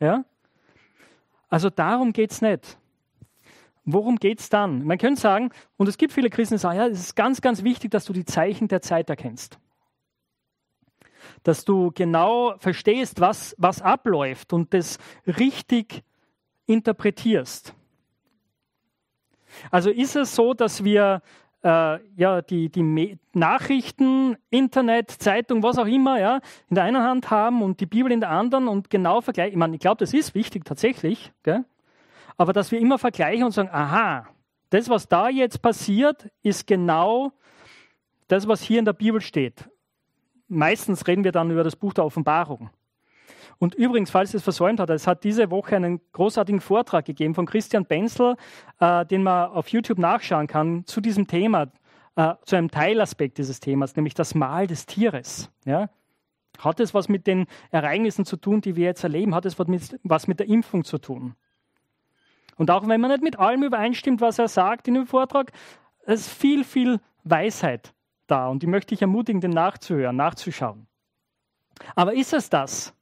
Ja? 0.00 0.24
Also 1.48 1.70
darum 1.70 2.12
geht 2.12 2.32
es 2.32 2.42
nicht. 2.42 2.76
Worum 3.84 4.16
geht 4.16 4.40
es 4.40 4.48
dann? 4.48 4.84
Man 4.84 4.98
könnte 4.98 5.20
sagen, 5.20 5.50
und 5.76 5.88
es 5.88 5.96
gibt 5.96 6.12
viele 6.12 6.28
Christen, 6.28 6.54
die 6.56 6.58
sagen, 6.58 6.76
ja, 6.76 6.88
es 6.88 6.98
ist 6.98 7.14
ganz, 7.14 7.40
ganz 7.40 7.62
wichtig, 7.62 7.92
dass 7.92 8.04
du 8.04 8.12
die 8.12 8.24
Zeichen 8.24 8.66
der 8.66 8.82
Zeit 8.82 9.10
erkennst. 9.10 9.60
Dass 11.42 11.64
du 11.64 11.92
genau 11.94 12.54
verstehst, 12.58 13.20
was, 13.20 13.54
was 13.58 13.82
abläuft 13.82 14.52
und 14.52 14.72
das 14.74 14.98
richtig 15.26 16.02
interpretierst. 16.66 17.74
Also 19.70 19.90
ist 19.90 20.16
es 20.16 20.34
so, 20.34 20.54
dass 20.54 20.84
wir 20.84 21.22
äh, 21.62 21.98
ja, 22.16 22.42
die, 22.42 22.68
die 22.68 23.18
Nachrichten, 23.32 24.36
Internet, 24.50 25.10
Zeitung, 25.10 25.62
was 25.62 25.78
auch 25.78 25.86
immer, 25.86 26.20
ja, 26.20 26.40
in 26.68 26.74
der 26.74 26.84
einen 26.84 27.02
Hand 27.02 27.30
haben 27.30 27.62
und 27.62 27.80
die 27.80 27.86
Bibel 27.86 28.12
in 28.12 28.20
der 28.20 28.30
anderen 28.30 28.68
und 28.68 28.90
genau 28.90 29.20
vergleichen. 29.20 29.52
Ich 29.52 29.58
meine, 29.58 29.74
ich 29.74 29.80
glaube, 29.80 29.98
das 29.98 30.14
ist 30.14 30.34
wichtig 30.34 30.64
tatsächlich, 30.64 31.32
gell? 31.42 31.64
aber 32.36 32.52
dass 32.52 32.70
wir 32.70 32.78
immer 32.78 32.98
vergleichen 32.98 33.44
und 33.44 33.52
sagen, 33.52 33.70
aha, 33.72 34.28
das, 34.70 34.88
was 34.88 35.08
da 35.08 35.28
jetzt 35.28 35.62
passiert, 35.62 36.30
ist 36.42 36.66
genau 36.66 37.32
das, 38.28 38.46
was 38.46 38.62
hier 38.62 38.78
in 38.78 38.84
der 38.84 38.92
Bibel 38.92 39.20
steht. 39.20 39.68
Meistens 40.48 41.06
reden 41.06 41.24
wir 41.24 41.32
dann 41.32 41.50
über 41.50 41.64
das 41.64 41.76
Buch 41.76 41.92
der 41.92 42.04
Offenbarung. 42.04 42.70
Und 43.58 43.74
übrigens, 43.74 44.10
falls 44.10 44.34
ihr 44.34 44.38
es 44.38 44.42
versäumt 44.42 44.80
hat, 44.80 44.90
es 44.90 45.06
hat 45.06 45.24
diese 45.24 45.50
Woche 45.50 45.76
einen 45.76 46.00
großartigen 46.12 46.60
Vortrag 46.60 47.06
gegeben 47.06 47.34
von 47.34 47.46
Christian 47.46 47.86
Benzel, 47.86 48.36
äh, 48.80 49.06
den 49.06 49.22
man 49.22 49.50
auf 49.50 49.68
YouTube 49.68 49.98
nachschauen 49.98 50.46
kann, 50.46 50.84
zu 50.84 51.00
diesem 51.00 51.26
Thema, 51.26 51.68
äh, 52.16 52.34
zu 52.44 52.56
einem 52.56 52.70
Teilaspekt 52.70 53.38
dieses 53.38 53.60
Themas, 53.60 53.96
nämlich 53.96 54.14
das 54.14 54.34
Mal 54.34 54.66
des 54.66 54.84
Tieres. 54.84 55.50
Ja? 55.64 55.88
Hat 56.58 56.80
es 56.80 56.92
was 56.92 57.08
mit 57.08 57.26
den 57.26 57.46
Ereignissen 57.70 58.24
zu 58.24 58.36
tun, 58.36 58.60
die 58.60 58.76
wir 58.76 58.84
jetzt 58.84 59.04
erleben? 59.04 59.34
Hat 59.34 59.46
es 59.46 59.58
was 59.58 59.68
mit, 59.68 59.98
was 60.02 60.26
mit 60.26 60.38
der 60.38 60.48
Impfung 60.48 60.84
zu 60.84 60.98
tun? 60.98 61.34
Und 62.56 62.70
auch 62.70 62.86
wenn 62.88 63.00
man 63.00 63.10
nicht 63.10 63.22
mit 63.22 63.38
allem 63.38 63.62
übereinstimmt, 63.62 64.20
was 64.20 64.38
er 64.38 64.48
sagt 64.48 64.88
in 64.88 64.94
dem 64.94 65.06
Vortrag, 65.06 65.52
es 66.04 66.20
ist 66.20 66.30
viel, 66.30 66.64
viel 66.64 67.00
Weisheit 67.24 67.92
da. 68.26 68.48
Und 68.48 68.62
die 68.62 68.66
möchte 68.66 68.94
ich 68.94 69.02
ermutigen, 69.02 69.40
den 69.40 69.50
nachzuhören, 69.50 70.16
nachzuschauen. 70.16 70.86
Aber 71.94 72.14
ist 72.14 72.32
es 72.32 72.48
das? 72.48 72.94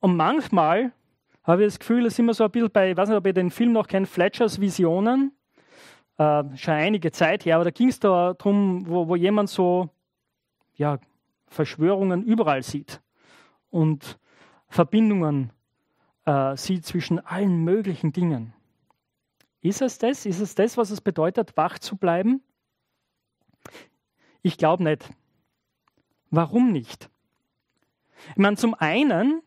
Und 0.00 0.16
manchmal 0.16 0.92
habe 1.44 1.62
ich 1.62 1.68
das 1.72 1.78
Gefühl, 1.78 2.06
es 2.06 2.14
ist 2.14 2.18
immer 2.18 2.34
so 2.34 2.44
ein 2.44 2.50
bisschen 2.50 2.70
bei, 2.70 2.90
ich 2.90 2.96
weiß 2.96 3.08
nicht, 3.08 3.18
ob 3.18 3.26
ihr 3.26 3.32
den 3.32 3.50
Film 3.50 3.72
noch 3.72 3.86
kennt, 3.86 4.08
Fletchers 4.08 4.60
Visionen, 4.60 5.32
äh, 6.18 6.44
schon 6.56 6.74
einige 6.74 7.12
Zeit 7.12 7.44
her, 7.44 7.56
aber 7.56 7.64
da 7.64 7.70
ging 7.70 7.88
es 7.88 8.00
da 8.00 8.34
darum, 8.34 8.86
wo, 8.88 9.08
wo 9.08 9.16
jemand 9.16 9.50
so 9.50 9.90
ja, 10.74 10.98
Verschwörungen 11.46 12.22
überall 12.22 12.62
sieht 12.62 13.00
und 13.70 14.18
Verbindungen 14.68 15.52
äh, 16.24 16.56
sieht 16.56 16.86
zwischen 16.86 17.18
allen 17.18 17.64
möglichen 17.64 18.12
Dingen. 18.12 18.53
Ist 19.64 19.80
es 19.80 19.98
das? 19.98 20.26
Ist 20.26 20.40
es 20.40 20.54
das, 20.54 20.76
was 20.76 20.90
es 20.90 21.00
bedeutet, 21.00 21.56
wach 21.56 21.78
zu 21.78 21.96
bleiben? 21.96 22.42
Ich 24.42 24.58
glaube 24.58 24.84
nicht. 24.84 25.08
Warum 26.30 26.70
nicht? 26.70 27.08
Ich 28.30 28.36
meine, 28.36 28.56
zum 28.56 28.74
einen 28.74 29.40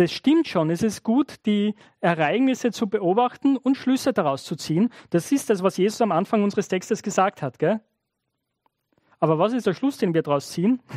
das 0.00 0.12
stimmt 0.12 0.48
schon. 0.48 0.70
Es 0.70 0.82
ist 0.82 1.02
gut, 1.02 1.44
die 1.44 1.74
Ereignisse 2.00 2.72
zu 2.72 2.88
beobachten 2.88 3.58
und 3.58 3.76
Schlüsse 3.76 4.14
daraus 4.14 4.44
zu 4.44 4.56
ziehen. 4.56 4.88
Das 5.10 5.30
ist 5.30 5.50
das, 5.50 5.62
was 5.62 5.76
Jesus 5.76 6.00
am 6.00 6.10
Anfang 6.10 6.42
unseres 6.42 6.68
Textes 6.68 7.02
gesagt 7.02 7.42
hat. 7.42 7.58
Gell? 7.58 7.80
Aber 9.18 9.38
was 9.38 9.52
ist 9.52 9.66
der 9.66 9.74
Schluss, 9.74 9.98
den 9.98 10.14
wir 10.14 10.22
daraus 10.22 10.50
ziehen? 10.50 10.82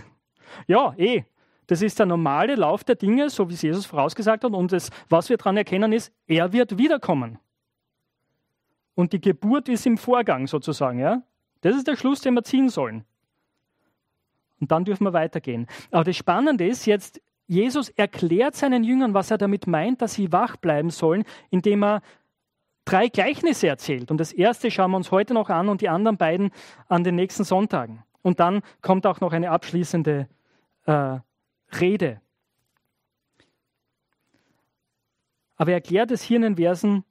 Ja, 0.67 0.93
eh. 0.97 1.25
Das 1.65 1.81
ist 1.81 1.97
der 1.97 2.05
normale 2.05 2.53
Lauf 2.55 2.83
der 2.83 2.93
Dinge, 2.95 3.31
so 3.31 3.49
wie 3.49 3.55
es 3.55 3.63
Jesus 3.63 3.87
vorausgesagt 3.87 4.43
hat. 4.43 4.53
Und 4.53 4.71
das, 4.71 4.91
was 5.09 5.29
wir 5.29 5.37
daran 5.37 5.57
erkennen, 5.57 5.91
ist, 5.91 6.13
er 6.27 6.53
wird 6.53 6.77
wiederkommen. 6.77 7.39
Und 8.95 9.13
die 9.13 9.21
Geburt 9.21 9.69
ist 9.69 9.86
im 9.86 9.97
Vorgang 9.97 10.47
sozusagen. 10.47 10.99
Ja? 10.99 11.23
Das 11.62 11.75
ist 11.75 11.88
der 11.88 11.95
Schluss, 11.95 12.21
den 12.21 12.34
wir 12.34 12.43
ziehen 12.43 12.69
sollen. 12.69 13.06
Und 14.60 14.71
dann 14.71 14.86
dürfen 14.86 15.06
wir 15.06 15.13
weitergehen. 15.13 15.67
Aber 15.91 16.03
das 16.03 16.15
Spannende 16.15 16.65
ist 16.65 16.86
jetzt, 16.86 17.21
Jesus 17.47 17.89
erklärt 17.89 18.56
seinen 18.56 18.84
Jüngern, 18.84 19.13
was 19.13 19.32
er 19.32 19.38
damit 19.38 19.67
meint, 19.67 20.01
dass 20.01 20.13
sie 20.13 20.32
wach 20.32 20.58
bleiben 20.58 20.89
sollen, 20.89 21.23
indem 21.49 21.84
er 21.84 22.01
drei 22.86 23.08
Gleichnisse 23.08 23.67
erzählt. 23.67 24.12
Und 24.12 24.17
das 24.17 24.32
erste 24.32 24.71
schauen 24.71 24.91
wir 24.91 24.97
uns 24.97 25.12
heute 25.12 25.34
noch 25.34 25.49
an 25.49 25.69
und 25.69 25.82
die 25.82 25.89
anderen 25.89 26.17
beiden 26.17 26.51
an 26.88 27.03
den 27.03 27.15
nächsten 27.15 27.43
Sonntagen. 27.43 28.03
Und 28.21 28.39
dann 28.39 28.62
kommt 28.82 29.06
auch 29.06 29.19
noch 29.19 29.34
eine 29.34 29.51
abschließende 29.51 30.27
äh, 30.86 31.19
Rede. 31.79 32.21
Aber 35.56 35.71
er 35.71 35.75
erklärt 35.75 36.12
es 36.12 36.23
hier 36.23 36.38
in 36.38 36.43
den 36.43 36.56
Versen. 36.58 37.03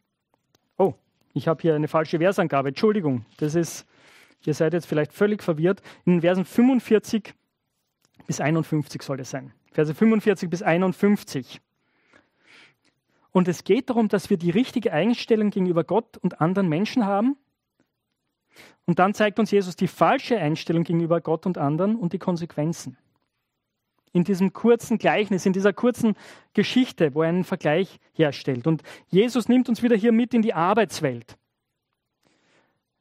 Ich 1.35 1.49
habe 1.49 1.62
hier 1.62 1.75
eine 1.75 1.88
falsche 1.88 2.18
Versangabe. 2.18 2.68
Entschuldigung, 2.68 3.25
das 3.38 3.55
ist, 3.55 3.87
ihr 4.45 4.55
seid 4.55 4.73
jetzt 4.73 4.87
vielleicht 4.87 5.12
völlig 5.12 5.42
verwirrt. 5.42 5.83
In 6.05 6.14
den 6.14 6.21
Versen 6.21 6.45
45 6.45 7.35
bis 8.27 8.40
51 8.40 9.03
soll 9.03 9.21
es 9.21 9.31
sein. 9.31 9.53
Verse 9.73 9.95
45 9.95 10.51
bis 10.51 10.62
51. 10.62 11.61
Und 13.33 13.49
es 13.49 13.64
geht 13.64 13.88
darum, 13.88 14.09
dass 14.09 14.29
wir 14.29 14.37
die 14.37 14.51
richtige 14.51 14.92
Einstellung 14.92 15.51
gegenüber 15.51 15.85
Gott 15.85 16.18
und 16.18 16.40
anderen 16.40 16.68
Menschen 16.68 17.07
haben. 17.07 17.37
Und 18.85 18.99
dann 18.99 19.14
zeigt 19.14 19.38
uns 19.38 19.51
Jesus 19.51 19.75
die 19.75 19.88
falsche 19.88 20.38
Einstellung 20.38 20.85
gegenüber 20.85 21.21
Gott 21.23 21.47
und 21.47 21.57
anderen 21.57 21.97
und 21.97 22.12
die 22.12 22.18
Konsequenzen. 22.18 22.99
In 24.12 24.25
diesem 24.25 24.53
kurzen 24.53 24.98
Gleichnis, 24.98 25.46
in 25.46 25.53
dieser 25.53 25.72
kurzen 25.72 26.14
Geschichte, 26.53 27.14
wo 27.14 27.22
er 27.22 27.31
einen 27.31 27.44
Vergleich 27.44 27.98
herstellt. 28.12 28.66
Und 28.66 28.83
Jesus 29.09 29.48
nimmt 29.48 29.68
uns 29.68 29.83
wieder 29.83 29.96
hier 29.96 30.12
mit 30.12 30.35
in 30.35 30.42
die 30.42 30.55
Arbeitswelt. 30.55 31.38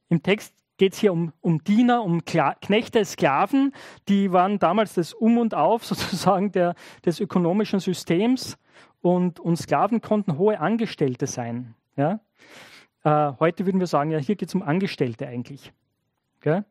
Im 0.10 0.24
Text 0.24 0.54
geht 0.78 0.94
es 0.94 1.00
hier 1.00 1.14
um, 1.14 1.32
um 1.42 1.64
Diener, 1.64 2.04
um 2.04 2.26
Kla 2.26 2.56
Knechte, 2.56 3.06
Sklaven. 3.06 3.74
Die 4.08 4.32
waren 4.32 4.58
damals 4.58 4.94
das 4.94 5.14
Um 5.14 5.38
und 5.38 5.54
Auf 5.54 5.86
sozusagen 5.86 6.52
der, 6.52 6.76
des 7.06 7.20
ökonomischen 7.20 7.80
Systems 7.80 8.58
und, 9.02 9.40
und 9.40 9.58
Sklaven 9.58 10.02
konnten 10.02 10.38
hohe 10.38 10.60
Angestellte 10.60 11.28
sein. 11.28 11.76
Ja? 11.96 12.20
Äh, 13.04 13.34
heute 13.40 13.66
würden 13.66 13.80
wir 13.80 13.88
sagen, 13.88 14.12
ja, 14.12 14.18
hier 14.18 14.36
geht 14.36 14.50
es 14.50 14.56
um 14.56 14.64
Angestellte 14.64 15.28
eigentlich. 15.28 15.72
Okay? 16.38 16.64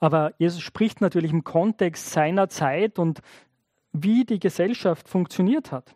Aber 0.00 0.32
Jesus 0.38 0.60
spricht 0.60 1.00
natürlich 1.00 1.32
im 1.32 1.44
Kontext 1.44 2.10
seiner 2.10 2.48
Zeit 2.48 2.98
und 2.98 3.20
wie 3.92 4.24
die 4.24 4.38
Gesellschaft 4.38 5.08
funktioniert 5.08 5.72
hat. 5.72 5.94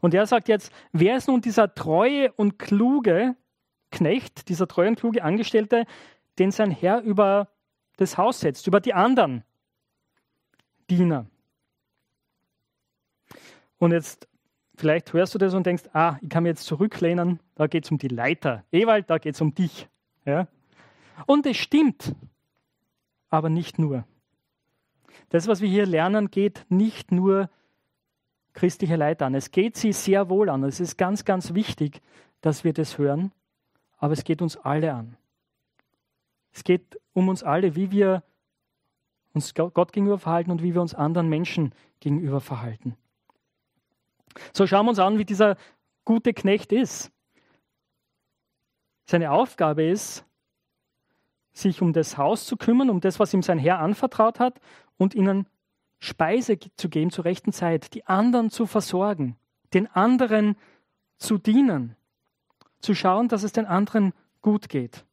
Und 0.00 0.14
er 0.14 0.26
sagt 0.26 0.48
jetzt, 0.48 0.72
wer 0.92 1.16
ist 1.16 1.28
nun 1.28 1.40
dieser 1.40 1.74
treue 1.74 2.32
und 2.32 2.58
kluge 2.58 3.36
Knecht, 3.90 4.48
dieser 4.48 4.68
treue 4.68 4.88
und 4.88 4.98
kluge 4.98 5.22
Angestellte, 5.22 5.84
den 6.38 6.50
sein 6.50 6.70
Herr 6.70 7.02
über 7.02 7.48
das 7.96 8.16
Haus 8.16 8.40
setzt, 8.40 8.66
über 8.66 8.80
die 8.80 8.94
anderen 8.94 9.44
Diener. 10.88 11.26
Und 13.78 13.92
jetzt, 13.92 14.28
vielleicht 14.76 15.12
hörst 15.12 15.34
du 15.34 15.38
das 15.38 15.54
und 15.54 15.66
denkst, 15.66 15.84
ah, 15.92 16.16
ich 16.20 16.28
kann 16.28 16.42
mir 16.42 16.50
jetzt 16.50 16.64
zurücklehnen, 16.64 17.40
da 17.54 17.66
geht 17.66 17.84
es 17.84 17.90
um 17.90 17.98
die 17.98 18.08
Leiter. 18.08 18.64
Ewald, 18.72 19.10
da 19.10 19.18
geht 19.18 19.34
es 19.34 19.40
um 19.40 19.54
dich. 19.54 19.88
Ja? 20.24 20.48
Und 21.26 21.46
es 21.46 21.56
stimmt, 21.56 22.14
aber 23.30 23.48
nicht 23.48 23.78
nur. 23.78 24.04
Das, 25.30 25.48
was 25.48 25.60
wir 25.60 25.68
hier 25.68 25.86
lernen, 25.86 26.30
geht 26.30 26.66
nicht 26.68 27.12
nur 27.12 27.48
christliche 28.52 28.96
Leiter 28.96 29.26
an. 29.26 29.34
Es 29.34 29.50
geht 29.50 29.76
sie 29.76 29.92
sehr 29.92 30.28
wohl 30.28 30.50
an. 30.50 30.64
Es 30.64 30.80
ist 30.80 30.98
ganz, 30.98 31.24
ganz 31.24 31.54
wichtig, 31.54 32.00
dass 32.40 32.64
wir 32.64 32.72
das 32.72 32.98
hören 32.98 33.32
aber 34.00 34.14
es 34.14 34.24
geht 34.24 34.42
uns 34.42 34.56
alle 34.56 34.94
an. 34.94 35.16
Es 36.52 36.64
geht 36.64 36.98
um 37.12 37.28
uns 37.28 37.44
alle, 37.44 37.76
wie 37.76 37.92
wir 37.92 38.24
uns 39.34 39.54
Gott 39.54 39.92
gegenüber 39.92 40.18
verhalten 40.18 40.50
und 40.50 40.62
wie 40.62 40.74
wir 40.74 40.80
uns 40.80 40.94
anderen 40.94 41.28
Menschen 41.28 41.72
gegenüber 42.00 42.40
verhalten. 42.40 42.96
So 44.52 44.66
schauen 44.66 44.86
wir 44.86 44.90
uns 44.90 44.98
an, 44.98 45.18
wie 45.18 45.24
dieser 45.24 45.56
gute 46.04 46.32
Knecht 46.32 46.72
ist. 46.72 47.12
Seine 49.04 49.30
Aufgabe 49.30 49.84
ist, 49.84 50.24
sich 51.52 51.82
um 51.82 51.92
das 51.92 52.16
Haus 52.16 52.46
zu 52.46 52.56
kümmern, 52.56 52.90
um 52.90 53.00
das, 53.00 53.18
was 53.18 53.34
ihm 53.34 53.42
sein 53.42 53.58
Herr 53.58 53.80
anvertraut 53.80 54.38
hat 54.38 54.60
und 54.96 55.14
ihnen 55.14 55.46
Speise 55.98 56.58
zu 56.58 56.88
geben 56.88 57.10
zur 57.10 57.24
rechten 57.24 57.52
Zeit, 57.52 57.94
die 57.94 58.06
anderen 58.06 58.50
zu 58.50 58.66
versorgen, 58.66 59.36
den 59.74 59.86
anderen 59.88 60.56
zu 61.18 61.38
dienen, 61.38 61.96
zu 62.80 62.94
schauen, 62.94 63.28
dass 63.28 63.42
es 63.42 63.52
den 63.52 63.66
anderen 63.66 64.12
gut 64.40 64.68
geht. 64.68 65.04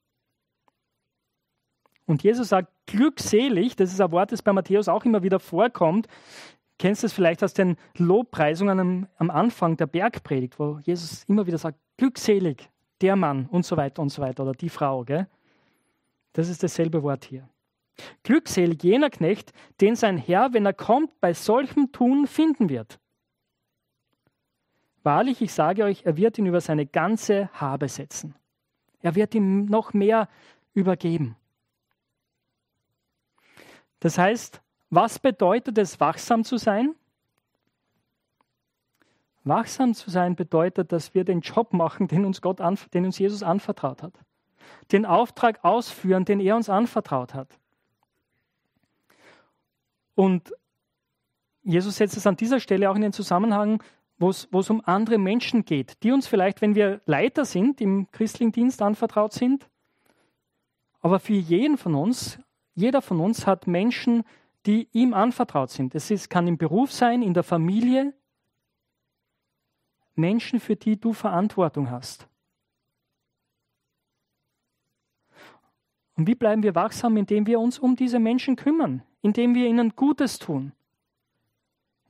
Und 2.06 2.24
Jesus 2.24 2.50
sagt, 2.50 2.72
glückselig, 2.86 3.76
das 3.76 3.92
ist 3.92 4.00
ein 4.00 4.12
Wort, 4.12 4.32
das 4.32 4.42
bei 4.42 4.54
Matthäus 4.54 4.88
auch 4.88 5.04
immer 5.04 5.24
wieder 5.24 5.42
vorkommt. 5.42 6.08
Kennst 6.80 7.04
du 7.04 7.08
es 7.08 7.14
vielleicht 7.14 7.44
aus 7.44 7.54
den 7.54 7.76
Lobpreisungen 7.98 8.80
am, 8.80 9.08
am 9.18 9.30
Anfang 9.30 9.76
der 9.76 9.88
Bergpredigt, 9.88 10.58
wo 10.58 10.80
Jesus 10.84 11.26
immer 11.26 11.46
wieder 11.48 11.58
sagt, 11.58 11.78
glückselig, 11.98 12.70
der 13.02 13.18
Mann 13.18 13.48
und 13.48 13.66
so 13.66 13.76
weiter 13.76 14.02
und 14.02 14.10
so 14.10 14.22
weiter 14.22 14.44
oder 14.44 14.54
die 14.54 14.70
Frau. 14.70 15.04
Gell? 15.04 15.28
Das 16.34 16.50
ist 16.50 16.64
dasselbe 16.64 17.04
Wort 17.04 17.26
hier. 17.26 17.50
Glückselig 18.24 18.84
jener 18.84 19.10
Knecht, 19.10 19.54
den 19.82 19.96
sein 19.96 20.18
Herr, 20.18 20.54
wenn 20.54 20.66
er 20.66 20.74
kommt, 20.74 21.20
bei 21.20 21.34
solchem 21.34 21.92
Tun 21.92 22.28
finden 22.28 22.70
wird. 22.70 23.00
Wahrlich, 25.04 25.42
ich 25.42 25.54
sage 25.54 25.84
euch, 25.84 26.06
er 26.06 26.18
wird 26.18 26.38
ihn 26.38 26.46
über 26.46 26.62
seine 26.62 26.86
ganze 26.86 27.50
Habe 27.54 27.88
setzen. 27.88 28.36
Er 29.02 29.16
wird 29.16 29.34
ihm 29.36 29.66
noch 29.66 29.94
mehr 29.94 30.28
übergeben. 30.74 31.36
Das 34.00 34.18
heißt, 34.18 34.62
was 34.90 35.20
bedeutet 35.20 35.78
es, 35.78 36.00
wachsam 36.00 36.44
zu 36.44 36.58
sein? 36.58 36.96
Wachsam 39.44 39.94
zu 39.94 40.10
sein 40.10 40.36
bedeutet, 40.36 40.92
dass 40.92 41.14
wir 41.14 41.24
den 41.24 41.42
Job 41.42 41.74
machen, 41.74 42.08
den 42.08 42.26
uns, 42.26 42.42
Gott 42.42 42.60
den 42.94 43.06
uns 43.06 43.18
Jesus 43.18 43.44
anvertraut 43.44 44.04
hat. 44.04 44.20
Den 44.92 45.06
Auftrag 45.06 45.64
ausführen, 45.64 46.26
den 46.26 46.40
er 46.40 46.56
uns 46.56 46.70
anvertraut 46.70 47.34
hat. 47.34 47.60
Und 50.16 50.54
Jesus 51.64 51.98
setzt 51.98 52.18
es 52.18 52.26
an 52.26 52.38
dieser 52.38 52.60
Stelle 52.60 52.90
auch 52.90 52.96
in 52.96 53.02
den 53.02 53.14
Zusammenhang, 53.14 53.84
wo 54.18 54.30
es 54.30 54.70
um 54.70 54.82
andere 54.86 55.18
Menschen 55.18 55.64
geht, 55.64 56.02
die 56.04 56.12
uns 56.12 56.28
vielleicht, 56.28 56.62
wenn 56.62 56.76
wir 56.76 57.02
Leiter 57.06 57.46
sind, 57.46 57.82
im 57.82 58.10
christlichen 58.12 58.52
Dienst 58.52 58.82
anvertraut 58.82 59.34
sind, 59.34 59.70
aber 61.02 61.20
für 61.20 61.34
jeden 61.34 61.78
von 61.78 61.94
uns, 61.96 62.40
jeder 62.74 63.02
von 63.02 63.20
uns 63.20 63.46
hat 63.46 63.68
Menschen, 63.68 64.24
die 64.66 64.90
ihm 64.92 65.14
anvertraut 65.14 65.70
sind. 65.70 65.96
Es 65.96 66.12
ist, 66.12 66.30
kann 66.30 66.48
im 66.48 66.58
Beruf 66.58 66.92
sein, 66.92 67.22
in 67.22 67.34
der 67.34 67.44
Familie, 67.44 68.14
Menschen, 70.16 70.60
für 70.60 70.76
die 70.76 71.00
du 71.00 71.14
Verantwortung 71.14 71.92
hast. 71.92 72.27
Und 76.18 76.28
wie 76.28 76.36
bleiben 76.36 76.64
wir 76.64 76.74
wachsam, 76.74 77.16
indem 77.16 77.46
wir 77.46 77.60
uns 77.60 77.78
um 77.78 77.96
diese 77.96 78.20
Menschen 78.20 78.56
kümmern, 78.56 79.04
indem 79.22 79.54
wir 79.54 79.68
ihnen 79.68 79.96
Gutes 79.96 80.40
tun, 80.40 80.74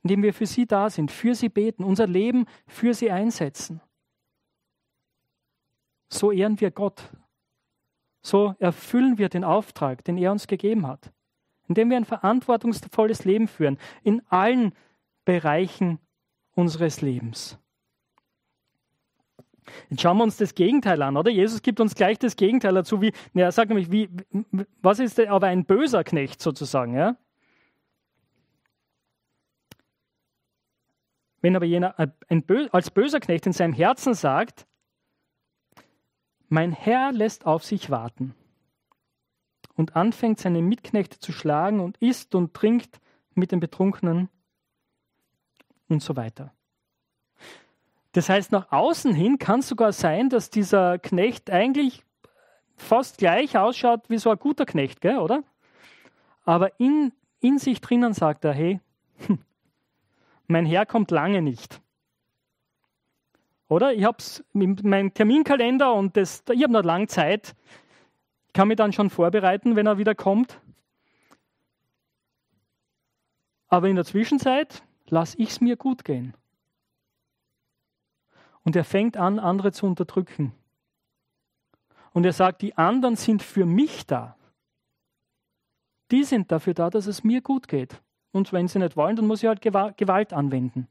indem 0.02 0.22
wir 0.22 0.32
für 0.32 0.46
sie 0.46 0.66
da 0.66 0.88
sind, 0.88 1.10
für 1.10 1.34
sie 1.34 1.50
beten, 1.50 1.84
unser 1.84 2.06
Leben 2.06 2.46
für 2.66 2.94
sie 2.94 3.10
einsetzen. 3.10 3.82
So 6.08 6.32
ehren 6.32 6.58
wir 6.58 6.70
Gott. 6.70 7.12
So 8.22 8.54
erfüllen 8.58 9.18
wir 9.18 9.28
den 9.28 9.44
Auftrag, 9.44 10.02
den 10.04 10.16
er 10.16 10.32
uns 10.32 10.46
gegeben 10.46 10.86
hat, 10.86 11.12
indem 11.68 11.90
wir 11.90 11.98
ein 11.98 12.06
verantwortungsvolles 12.06 13.26
Leben 13.26 13.46
führen 13.46 13.78
in 14.02 14.22
allen 14.28 14.72
Bereichen 15.26 15.98
unseres 16.54 17.02
Lebens. 17.02 17.58
Jetzt 19.90 20.02
schauen 20.02 20.16
wir 20.18 20.24
uns 20.24 20.36
das 20.36 20.54
Gegenteil 20.54 21.00
an, 21.02 21.16
oder? 21.16 21.30
Jesus 21.30 21.62
gibt 21.62 21.80
uns 21.80 21.94
gleich 21.94 22.18
das 22.18 22.36
Gegenteil 22.36 22.74
dazu, 22.74 23.00
wie, 23.00 23.12
er 23.34 23.52
sagt 23.52 23.70
nämlich, 23.70 23.90
wie, 23.90 24.08
was 24.82 24.98
ist 24.98 25.18
aber 25.20 25.48
ein 25.48 25.64
böser 25.64 26.04
Knecht 26.04 26.40
sozusagen, 26.40 26.94
ja? 26.94 27.16
Wenn 31.40 31.54
aber 31.54 31.66
jener 31.66 31.98
ein, 31.98 32.44
als 32.72 32.90
böser 32.90 33.20
Knecht 33.20 33.46
in 33.46 33.52
seinem 33.52 33.72
Herzen 33.72 34.14
sagt, 34.14 34.66
mein 36.48 36.72
Herr 36.72 37.12
lässt 37.12 37.46
auf 37.46 37.64
sich 37.64 37.90
warten 37.90 38.34
und 39.74 39.94
anfängt 39.94 40.40
seine 40.40 40.62
Mitknechte 40.62 41.20
zu 41.20 41.32
schlagen 41.32 41.80
und 41.80 41.96
isst 41.98 42.34
und 42.34 42.54
trinkt 42.54 43.00
mit 43.34 43.52
den 43.52 43.60
Betrunkenen 43.60 44.28
und 45.88 46.02
so 46.02 46.16
weiter. 46.16 46.52
Das 48.12 48.28
heißt, 48.28 48.52
nach 48.52 48.72
außen 48.72 49.14
hin 49.14 49.38
kann 49.38 49.60
es 49.60 49.68
sogar 49.68 49.92
sein, 49.92 50.28
dass 50.30 50.50
dieser 50.50 50.98
Knecht 50.98 51.50
eigentlich 51.50 52.04
fast 52.76 53.18
gleich 53.18 53.56
ausschaut 53.58 54.08
wie 54.08 54.18
so 54.18 54.30
ein 54.30 54.38
guter 54.38 54.64
Knecht, 54.64 55.00
gell, 55.00 55.18
oder? 55.18 55.42
Aber 56.44 56.78
in, 56.80 57.12
in 57.40 57.58
sich 57.58 57.80
drinnen 57.80 58.14
sagt 58.14 58.44
er, 58.44 58.54
hey, 58.54 58.80
mein 60.46 60.64
Herr 60.64 60.86
kommt 60.86 61.10
lange 61.10 61.42
nicht. 61.42 61.80
Oder? 63.68 63.92
Ich 63.92 64.04
habe 64.04 64.16
meinen 64.54 65.12
Terminkalender 65.12 65.92
und 65.92 66.16
das, 66.16 66.42
ich 66.50 66.62
habe 66.62 66.72
noch 66.72 66.84
lange 66.84 67.06
Zeit. 67.06 67.54
Ich 68.46 68.54
kann 68.54 68.68
mich 68.68 68.78
dann 68.78 68.94
schon 68.94 69.10
vorbereiten, 69.10 69.76
wenn 69.76 69.86
er 69.86 69.98
wieder 69.98 70.14
kommt. 70.14 70.58
Aber 73.68 73.88
in 73.88 73.96
der 73.96 74.06
Zwischenzeit 74.06 74.82
lasse 75.08 75.36
ich 75.38 75.50
es 75.50 75.60
mir 75.60 75.76
gut 75.76 76.04
gehen. 76.04 76.34
Und 78.68 78.76
er 78.76 78.84
fängt 78.84 79.16
an, 79.16 79.38
andere 79.38 79.72
zu 79.72 79.86
unterdrücken. 79.86 80.52
Und 82.12 82.26
er 82.26 82.34
sagt, 82.34 82.60
die 82.60 82.76
anderen 82.76 83.16
sind 83.16 83.42
für 83.42 83.64
mich 83.64 84.06
da. 84.06 84.36
Die 86.10 86.22
sind 86.22 86.52
dafür 86.52 86.74
da, 86.74 86.90
dass 86.90 87.06
es 87.06 87.24
mir 87.24 87.40
gut 87.40 87.66
geht. 87.66 88.02
Und 88.30 88.52
wenn 88.52 88.68
sie 88.68 88.78
nicht 88.78 88.94
wollen, 88.94 89.16
dann 89.16 89.26
muss 89.26 89.42
ich 89.42 89.48
halt 89.48 89.62
Gewalt 89.62 90.34
anwenden. 90.34 90.86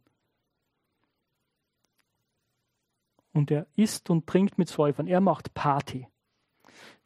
Und 3.34 3.52
er 3.52 3.68
isst 3.76 4.10
und 4.10 4.26
trinkt 4.26 4.58
mit 4.58 4.70
Säufern. 4.70 5.06
Er 5.06 5.22
macht 5.22 5.54
Party. 5.54 6.08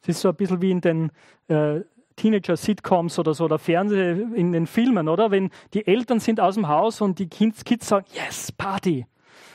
Es 0.00 0.08
ist 0.08 0.20
so 0.22 0.30
ein 0.30 0.36
bisschen 0.36 0.62
wie 0.62 0.70
in 0.70 0.80
den 0.80 1.12
äh, 1.48 1.82
Teenager-Sitcoms 2.16 3.18
oder 3.18 3.34
so, 3.34 3.44
oder 3.44 3.58
Fernseh 3.58 4.12
in 4.34 4.52
den 4.52 4.66
Filmen, 4.66 5.10
oder? 5.10 5.30
Wenn 5.30 5.50
die 5.74 5.86
Eltern 5.86 6.18
sind 6.18 6.40
aus 6.40 6.54
dem 6.54 6.68
Haus 6.68 7.02
und 7.02 7.18
die 7.18 7.28
Kids, 7.28 7.62
Kids 7.62 7.88
sagen, 7.88 8.06
yes, 8.14 8.50
Party 8.52 9.04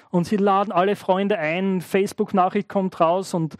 und 0.09 0.25
sie 0.25 0.37
laden 0.37 0.71
alle 0.71 0.95
Freunde 0.95 1.37
ein, 1.37 1.81
Facebook-Nachricht 1.81 2.69
kommt 2.69 2.99
raus 2.99 3.33
und 3.33 3.55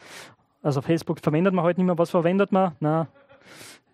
also 0.63 0.81
Facebook 0.81 1.19
verwendet 1.19 1.53
man 1.53 1.63
heute 1.63 1.79
nicht 1.79 1.87
mehr, 1.87 1.97
was 1.97 2.09
verwendet 2.09 2.51
man? 2.51 2.75
Na, 2.79 3.07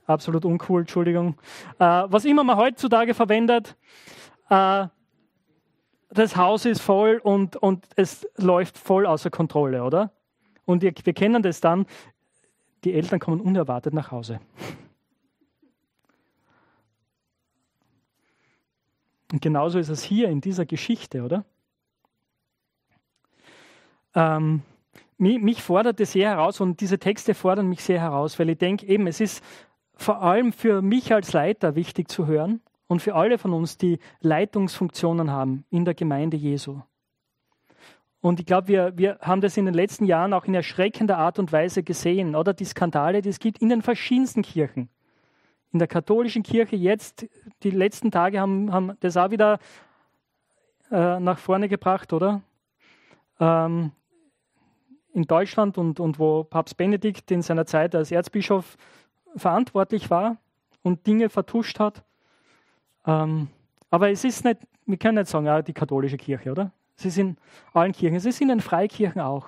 absolut 0.07 0.45
uncool, 0.45 0.81
Entschuldigung. 0.81 1.35
Äh, 1.79 2.03
was 2.07 2.25
immer 2.25 2.43
man 2.43 2.57
heutzutage 2.57 3.13
verwendet, 3.13 3.75
äh, 4.49 4.87
das 6.09 6.35
Haus 6.35 6.65
ist 6.65 6.81
voll 6.81 7.19
und, 7.23 7.55
und 7.57 7.85
es 7.95 8.27
läuft 8.37 8.77
voll 8.77 9.05
außer 9.05 9.29
Kontrolle, 9.29 9.83
oder? 9.83 10.11
Und 10.65 10.81
wir, 10.81 10.93
wir 11.03 11.13
kennen 11.13 11.41
das 11.41 11.59
dann, 11.59 11.85
die 12.83 12.93
Eltern 12.93 13.19
kommen 13.19 13.41
unerwartet 13.41 13.93
nach 13.93 14.11
Hause. 14.11 14.39
Und 19.31 19.41
genauso 19.41 19.79
ist 19.79 19.89
es 19.89 20.03
hier 20.03 20.29
in 20.29 20.41
dieser 20.41 20.65
Geschichte, 20.65 21.23
oder? 21.23 21.43
Ähm, 24.15 24.61
mich, 25.17 25.41
mich 25.41 25.63
fordert 25.63 25.99
es 25.99 26.11
sehr 26.13 26.29
heraus 26.29 26.61
und 26.61 26.81
diese 26.81 26.99
Texte 26.99 27.33
fordern 27.33 27.67
mich 27.67 27.83
sehr 27.83 27.99
heraus, 27.99 28.39
weil 28.39 28.49
ich 28.49 28.57
denke 28.57 28.85
eben, 28.85 29.07
es 29.07 29.19
ist 29.19 29.43
vor 29.95 30.21
allem 30.21 30.51
für 30.53 30.81
mich 30.81 31.13
als 31.13 31.33
Leiter 31.33 31.75
wichtig 31.75 32.09
zu 32.09 32.27
hören 32.27 32.61
und 32.87 33.01
für 33.01 33.15
alle 33.15 33.37
von 33.37 33.53
uns, 33.53 33.77
die 33.77 33.99
Leitungsfunktionen 34.21 35.31
haben 35.31 35.65
in 35.69 35.85
der 35.85 35.93
Gemeinde 35.93 36.37
Jesu. 36.37 36.81
Und 38.21 38.39
ich 38.39 38.45
glaube, 38.45 38.69
wir, 38.69 38.97
wir 38.97 39.19
haben 39.21 39.41
das 39.41 39.57
in 39.57 39.65
den 39.65 39.73
letzten 39.73 40.05
Jahren 40.05 40.33
auch 40.33 40.45
in 40.45 40.53
erschreckender 40.53 41.17
Art 41.17 41.39
und 41.39 41.51
Weise 41.51 41.83
gesehen, 41.83 42.35
oder 42.35 42.53
die 42.53 42.63
Skandale, 42.63 43.21
die 43.21 43.29
es 43.29 43.39
gibt 43.39 43.59
in 43.59 43.69
den 43.69 43.81
verschiedensten 43.81 44.43
Kirchen. 44.43 44.89
In 45.73 45.79
der 45.79 45.89
katholischen 45.89 46.43
Kirche 46.43 46.77
jetzt, 46.77 47.27
die 47.63 47.71
letzten 47.71 48.11
Tage 48.11 48.39
haben, 48.39 48.71
haben 48.71 48.93
das 49.01 49.17
auch 49.17 49.31
wieder 49.31 49.59
äh, 50.89 51.19
nach 51.19 51.37
vorne 51.37 51.67
gebracht, 51.67 52.13
oder? 52.13 52.41
Ähm, 53.39 53.91
in 55.13 55.23
Deutschland 55.23 55.77
und, 55.77 55.99
und 55.99 56.19
wo 56.19 56.43
Papst 56.43 56.77
Benedikt 56.77 57.31
in 57.31 57.41
seiner 57.41 57.65
Zeit 57.65 57.95
als 57.95 58.11
Erzbischof 58.11 58.77
verantwortlich 59.35 60.09
war 60.09 60.37
und 60.81 61.05
Dinge 61.07 61.29
vertuscht 61.29 61.79
hat. 61.79 62.03
Ähm, 63.05 63.47
aber 63.89 64.09
es 64.09 64.23
ist 64.23 64.43
nicht, 64.43 64.59
wir 64.85 64.97
können 64.97 65.17
nicht 65.17 65.29
sagen, 65.29 65.45
ja, 65.45 65.61
die 65.61 65.73
katholische 65.73 66.17
Kirche, 66.17 66.51
oder? 66.51 66.71
Es 66.97 67.05
ist 67.05 67.17
in 67.17 67.37
allen 67.73 67.91
Kirchen, 67.91 68.15
es 68.15 68.25
ist 68.25 68.41
in 68.41 68.47
den 68.47 68.59
Freikirchen 68.59 69.21
auch. 69.21 69.47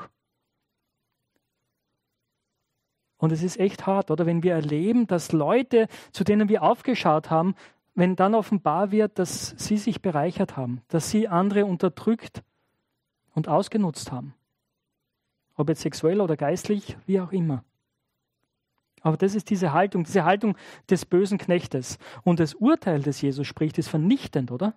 Und 3.17 3.31
es 3.31 3.41
ist 3.41 3.59
echt 3.59 3.87
hart, 3.87 4.11
oder? 4.11 4.25
Wenn 4.25 4.43
wir 4.43 4.53
erleben, 4.53 5.07
dass 5.07 5.31
Leute, 5.31 5.87
zu 6.11 6.23
denen 6.23 6.49
wir 6.49 6.63
aufgeschaut 6.63 7.29
haben, 7.29 7.55
wenn 7.95 8.15
dann 8.15 8.35
offenbar 8.35 8.91
wird, 8.91 9.17
dass 9.17 9.55
sie 9.57 9.77
sich 9.77 10.01
bereichert 10.01 10.57
haben, 10.57 10.81
dass 10.89 11.09
sie 11.09 11.27
andere 11.27 11.65
unterdrückt 11.65 12.43
und 13.33 13.47
ausgenutzt 13.47 14.11
haben. 14.11 14.35
Ob 15.55 15.69
jetzt 15.69 15.81
sexuell 15.81 16.21
oder 16.21 16.35
geistlich, 16.37 16.97
wie 17.05 17.19
auch 17.19 17.31
immer. 17.31 17.63
Aber 19.01 19.17
das 19.17 19.35
ist 19.35 19.49
diese 19.51 19.71
Haltung, 19.71 20.03
diese 20.03 20.25
Haltung 20.25 20.57
des 20.89 21.05
bösen 21.05 21.37
Knechtes. 21.37 21.99
Und 22.23 22.39
das 22.39 22.55
Urteil, 22.55 23.03
das 23.03 23.21
Jesus 23.21 23.45
spricht, 23.45 23.77
ist 23.77 23.87
vernichtend, 23.87 24.51
oder? 24.51 24.73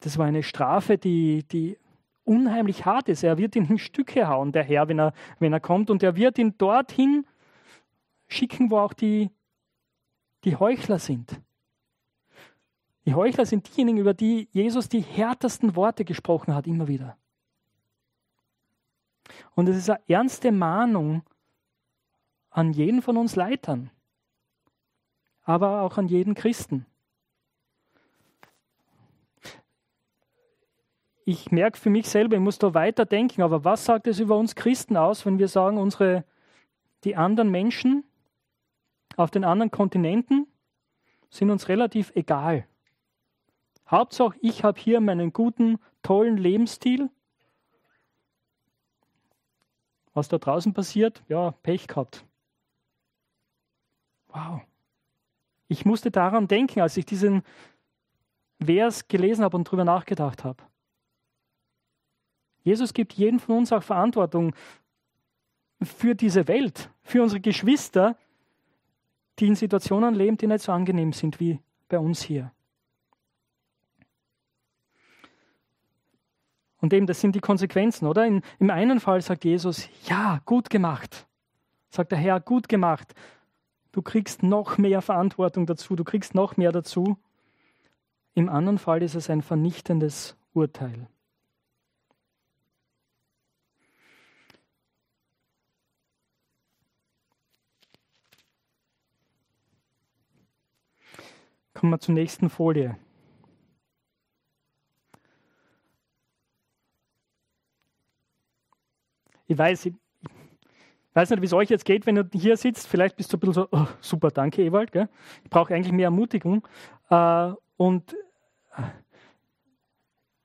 Das 0.00 0.16
war 0.16 0.24
eine 0.24 0.42
Strafe, 0.42 0.96
die, 0.96 1.44
die 1.44 1.76
unheimlich 2.24 2.86
hart 2.86 3.10
ist. 3.10 3.22
Er 3.22 3.36
wird 3.36 3.56
ihn 3.56 3.66
in 3.66 3.78
Stücke 3.78 4.26
hauen, 4.26 4.52
der 4.52 4.64
Herr, 4.64 4.88
wenn 4.88 4.98
er, 4.98 5.12
wenn 5.38 5.52
er 5.52 5.60
kommt. 5.60 5.90
Und 5.90 6.02
er 6.02 6.16
wird 6.16 6.38
ihn 6.38 6.56
dorthin 6.56 7.26
schicken, 8.26 8.70
wo 8.70 8.78
auch 8.78 8.94
die, 8.94 9.30
die 10.44 10.56
Heuchler 10.56 10.98
sind. 10.98 11.40
Die 13.06 13.14
Heuchler 13.14 13.46
sind 13.46 13.68
diejenigen, 13.68 13.98
über 13.98 14.14
die 14.14 14.48
Jesus 14.52 14.88
die 14.88 15.00
härtesten 15.00 15.74
Worte 15.74 16.04
gesprochen 16.04 16.54
hat, 16.54 16.66
immer 16.66 16.88
wieder. 16.88 17.16
Und 19.54 19.68
es 19.68 19.76
ist 19.76 19.90
eine 19.90 20.00
ernste 20.08 20.52
Mahnung 20.52 21.22
an 22.50 22.72
jeden 22.72 23.00
von 23.00 23.16
uns 23.16 23.36
Leitern, 23.36 23.90
aber 25.42 25.82
auch 25.82 25.96
an 25.98 26.08
jeden 26.08 26.34
Christen. 26.34 26.86
Ich 31.24 31.52
merke 31.52 31.78
für 31.78 31.90
mich 31.90 32.08
selber, 32.08 32.36
ich 32.36 32.42
muss 32.42 32.58
da 32.58 32.74
weiter 32.74 33.06
denken, 33.06 33.42
aber 33.42 33.64
was 33.64 33.84
sagt 33.84 34.08
es 34.08 34.18
über 34.18 34.36
uns 34.36 34.56
Christen 34.56 34.96
aus, 34.96 35.24
wenn 35.24 35.38
wir 35.38 35.48
sagen, 35.48 35.78
unsere, 35.78 36.24
die 37.04 37.14
anderen 37.14 37.50
Menschen 37.50 38.04
auf 39.16 39.30
den 39.30 39.44
anderen 39.44 39.70
Kontinenten 39.70 40.46
sind 41.28 41.50
uns 41.50 41.68
relativ 41.68 42.10
egal. 42.16 42.66
Hauptsache, 43.90 44.38
ich 44.40 44.62
habe 44.64 44.80
hier 44.80 45.00
meinen 45.00 45.32
guten, 45.32 45.78
tollen 46.02 46.36
Lebensstil 46.36 47.10
was 50.14 50.28
da 50.28 50.38
draußen 50.38 50.72
passiert? 50.72 51.22
Ja, 51.28 51.52
Pech 51.62 51.86
gehabt. 51.86 52.24
Wow. 54.28 54.60
Ich 55.68 55.84
musste 55.84 56.10
daran 56.10 56.48
denken, 56.48 56.80
als 56.80 56.96
ich 56.96 57.06
diesen 57.06 57.42
Vers 58.62 59.08
gelesen 59.08 59.44
habe 59.44 59.56
und 59.56 59.66
darüber 59.66 59.84
nachgedacht 59.84 60.44
habe. 60.44 60.62
Jesus 62.62 62.92
gibt 62.92 63.14
jedem 63.14 63.38
von 63.38 63.58
uns 63.58 63.72
auch 63.72 63.82
Verantwortung 63.82 64.54
für 65.82 66.14
diese 66.14 66.46
Welt, 66.46 66.90
für 67.02 67.22
unsere 67.22 67.40
Geschwister, 67.40 68.16
die 69.38 69.46
in 69.46 69.54
Situationen 69.54 70.14
leben, 70.14 70.36
die 70.36 70.46
nicht 70.46 70.62
so 70.62 70.72
angenehm 70.72 71.12
sind 71.12 71.40
wie 71.40 71.60
bei 71.88 71.98
uns 71.98 72.20
hier. 72.20 72.52
Und 76.80 76.92
eben, 76.92 77.06
das 77.06 77.20
sind 77.20 77.34
die 77.34 77.40
Konsequenzen, 77.40 78.06
oder? 78.06 78.26
In, 78.26 78.42
Im 78.58 78.70
einen 78.70 79.00
Fall 79.00 79.20
sagt 79.20 79.44
Jesus, 79.44 79.88
ja, 80.04 80.40
gut 80.46 80.70
gemacht. 80.70 81.26
Sagt 81.90 82.12
der 82.12 82.18
Herr, 82.18 82.40
gut 82.40 82.68
gemacht. 82.68 83.14
Du 83.92 84.02
kriegst 84.02 84.42
noch 84.42 84.78
mehr 84.78 85.02
Verantwortung 85.02 85.66
dazu, 85.66 85.96
du 85.96 86.04
kriegst 86.04 86.34
noch 86.34 86.56
mehr 86.56 86.72
dazu. 86.72 87.18
Im 88.34 88.48
anderen 88.48 88.78
Fall 88.78 89.02
ist 89.02 89.14
es 89.14 89.28
ein 89.28 89.42
vernichtendes 89.42 90.36
Urteil. 90.54 91.08
Kommen 101.74 101.92
wir 101.92 101.98
zur 101.98 102.14
nächsten 102.14 102.50
Folie. 102.50 102.96
Ich 109.50 109.58
weiß, 109.58 109.86
ich 109.86 109.94
weiß 111.12 111.30
nicht, 111.30 111.42
wie 111.42 111.46
es 111.46 111.52
euch 111.52 111.70
jetzt 111.70 111.84
geht, 111.84 112.06
wenn 112.06 112.14
du 112.14 112.24
hier 112.32 112.56
sitzt. 112.56 112.86
Vielleicht 112.86 113.16
bist 113.16 113.32
du 113.32 113.36
ein 113.36 113.40
bisschen 113.40 113.54
so, 113.54 113.68
oh, 113.72 113.88
super, 114.00 114.30
danke, 114.30 114.62
Ewald. 114.62 114.92
Gell? 114.92 115.08
Ich 115.42 115.50
brauche 115.50 115.74
eigentlich 115.74 115.92
mehr 115.92 116.04
Ermutigung. 116.04 116.64
Äh, 117.08 117.50
und 117.76 118.14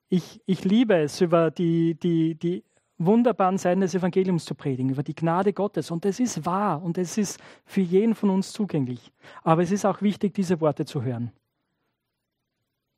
ich, 0.10 0.42
ich 0.48 0.66
liebe 0.66 0.96
es, 0.96 1.22
über 1.22 1.52
die, 1.52 1.94
die, 1.94 2.34
die 2.34 2.64
wunderbaren 2.98 3.60
Seiten 3.60 3.82
des 3.82 3.94
Evangeliums 3.94 4.44
zu 4.44 4.56
predigen, 4.56 4.90
über 4.90 5.04
die 5.04 5.14
Gnade 5.14 5.54
Gottes. 5.54 5.92
Und 5.92 6.04
es 6.08 6.20
ist 6.20 6.44
wahr 6.44 6.82
und 6.82 6.98
es 6.98 7.16
ist 7.20 7.40
für 7.64 7.82
jeden 7.82 8.16
von 8.16 8.32
uns 8.32 8.54
zugänglich. 8.54 9.14
Aber 9.44 9.62
es 9.62 9.72
ist 9.72 9.86
auch 9.86 10.02
wichtig, 10.02 10.34
diese 10.34 10.60
Worte 10.62 10.86
zu 10.86 11.04
hören. 11.04 11.32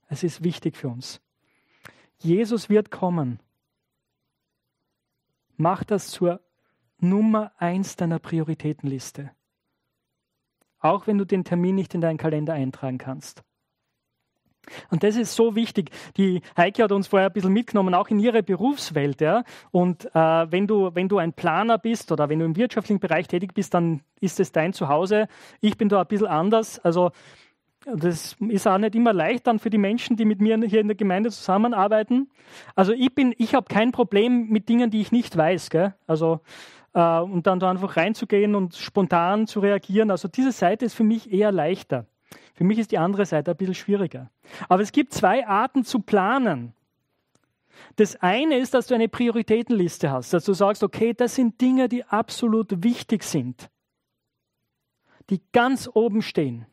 Es 0.08 0.24
ist 0.24 0.42
wichtig 0.42 0.78
für 0.78 0.88
uns. 0.88 1.20
Jesus 2.18 2.70
wird 2.70 2.92
kommen 2.92 3.42
Mach 5.58 5.84
das 5.84 6.08
zur 6.08 6.40
Nummer 7.00 7.52
eins 7.58 7.96
deiner 7.96 8.20
Prioritätenliste. 8.20 9.32
Auch 10.80 11.08
wenn 11.08 11.18
du 11.18 11.26
den 11.26 11.44
Termin 11.44 11.76
nicht 11.76 11.94
in 11.94 12.02
deinen 12.02 12.18
Kalender 12.18 12.54
eintragen 12.54 12.98
kannst. 12.98 13.44
Und 14.90 15.04
das 15.04 15.16
ist 15.16 15.36
so 15.36 15.56
wichtig. 15.56 15.92
Die 16.18 16.42
Heike 16.56 16.84
hat 16.84 16.92
uns 16.92 17.08
vorher 17.08 17.30
ein 17.30 17.34
bisschen 17.34 17.54
mitgenommen, 17.54 17.94
auch 17.94 18.10
in 18.10 18.20
ihre 18.20 18.44
Berufswelt. 18.44 19.22
Ja? 19.22 19.44
Und 19.72 20.06
äh, 20.14 20.52
wenn, 20.52 20.68
du, 20.68 20.94
wenn 20.94 21.08
du 21.08 21.18
ein 21.18 21.34
Planer 21.34 21.78
bist 21.78 22.12
oder 22.12 22.30
wenn 22.30 22.40
du 22.40 22.46
im 22.46 22.56
wirtschaftlichen 22.56 23.00
Bereich 23.00 23.28
tätig 23.28 23.54
bist, 23.54 23.74
dann 23.74 24.02
ist 24.20 24.40
es 24.40 24.52
dein 24.52 24.74
Zuhause. 24.74 25.28
Ich 25.62 25.78
bin 25.78 25.90
da 25.90 26.02
ein 26.02 26.08
bisschen 26.08 26.28
anders. 26.28 26.80
Also 26.80 27.12
das 27.96 28.36
ist 28.40 28.68
auch 28.68 28.78
nicht 28.78 28.96
immer 28.96 29.14
leicht 29.14 29.48
dann 29.48 29.60
für 29.60 29.70
die 29.70 29.78
Menschen, 29.78 30.18
die 30.18 30.26
mit 30.26 30.42
mir 30.42 30.58
hier 30.66 30.82
in 30.82 30.88
der 30.88 30.98
Gemeinde 30.98 31.32
zusammenarbeiten. 31.32 32.30
Also 32.76 32.92
ich 32.92 33.14
bin, 33.14 33.34
ich 33.38 33.56
habe 33.56 33.68
kein 33.68 33.92
Problem 33.92 34.50
mit 34.50 34.68
Dingen, 34.68 34.92
die 34.92 35.02
ich 35.02 35.12
nicht 35.12 35.36
weiß. 35.36 35.70
Gell? 35.70 35.94
Also 36.06 36.42
äh, 36.94 37.20
und 37.20 37.48
dann 37.48 37.60
da 37.60 37.70
einfach 37.70 37.96
reinzugehen 37.96 38.56
und 38.56 38.76
spontan 38.76 39.48
zu 39.48 39.62
reagieren. 39.62 40.12
Also 40.12 40.28
diese 40.28 40.52
Seite 40.52 40.86
ist 40.86 40.96
für 40.96 41.04
mich 41.04 41.32
eher 41.32 41.52
leichter. 41.52 42.06
Für 42.56 42.64
mich 42.64 42.80
ist 42.80 42.92
die 42.92 42.98
andere 42.98 43.26
Seite 43.26 43.52
ein 43.52 43.58
bisschen 43.58 43.76
schwieriger. 43.76 44.32
Aber 44.68 44.82
es 44.82 44.92
gibt 44.92 45.14
zwei 45.14 45.48
Arten 45.48 45.86
zu 45.86 46.00
planen. 46.00 46.74
Das 47.96 48.16
eine 48.18 48.58
ist, 48.58 48.74
dass 48.74 48.88
du 48.88 48.96
eine 48.96 49.08
Prioritätenliste 49.08 50.12
hast, 50.12 50.34
dass 50.34 50.44
du 50.44 50.54
sagst, 50.54 50.84
okay, 50.84 51.14
das 51.14 51.36
sind 51.36 51.62
Dinge, 51.62 51.88
die 51.88 52.04
absolut 52.04 52.84
wichtig 52.84 53.24
sind, 53.24 53.70
die 55.30 55.42
ganz 55.54 55.90
oben 55.94 56.22
stehen 56.24 56.66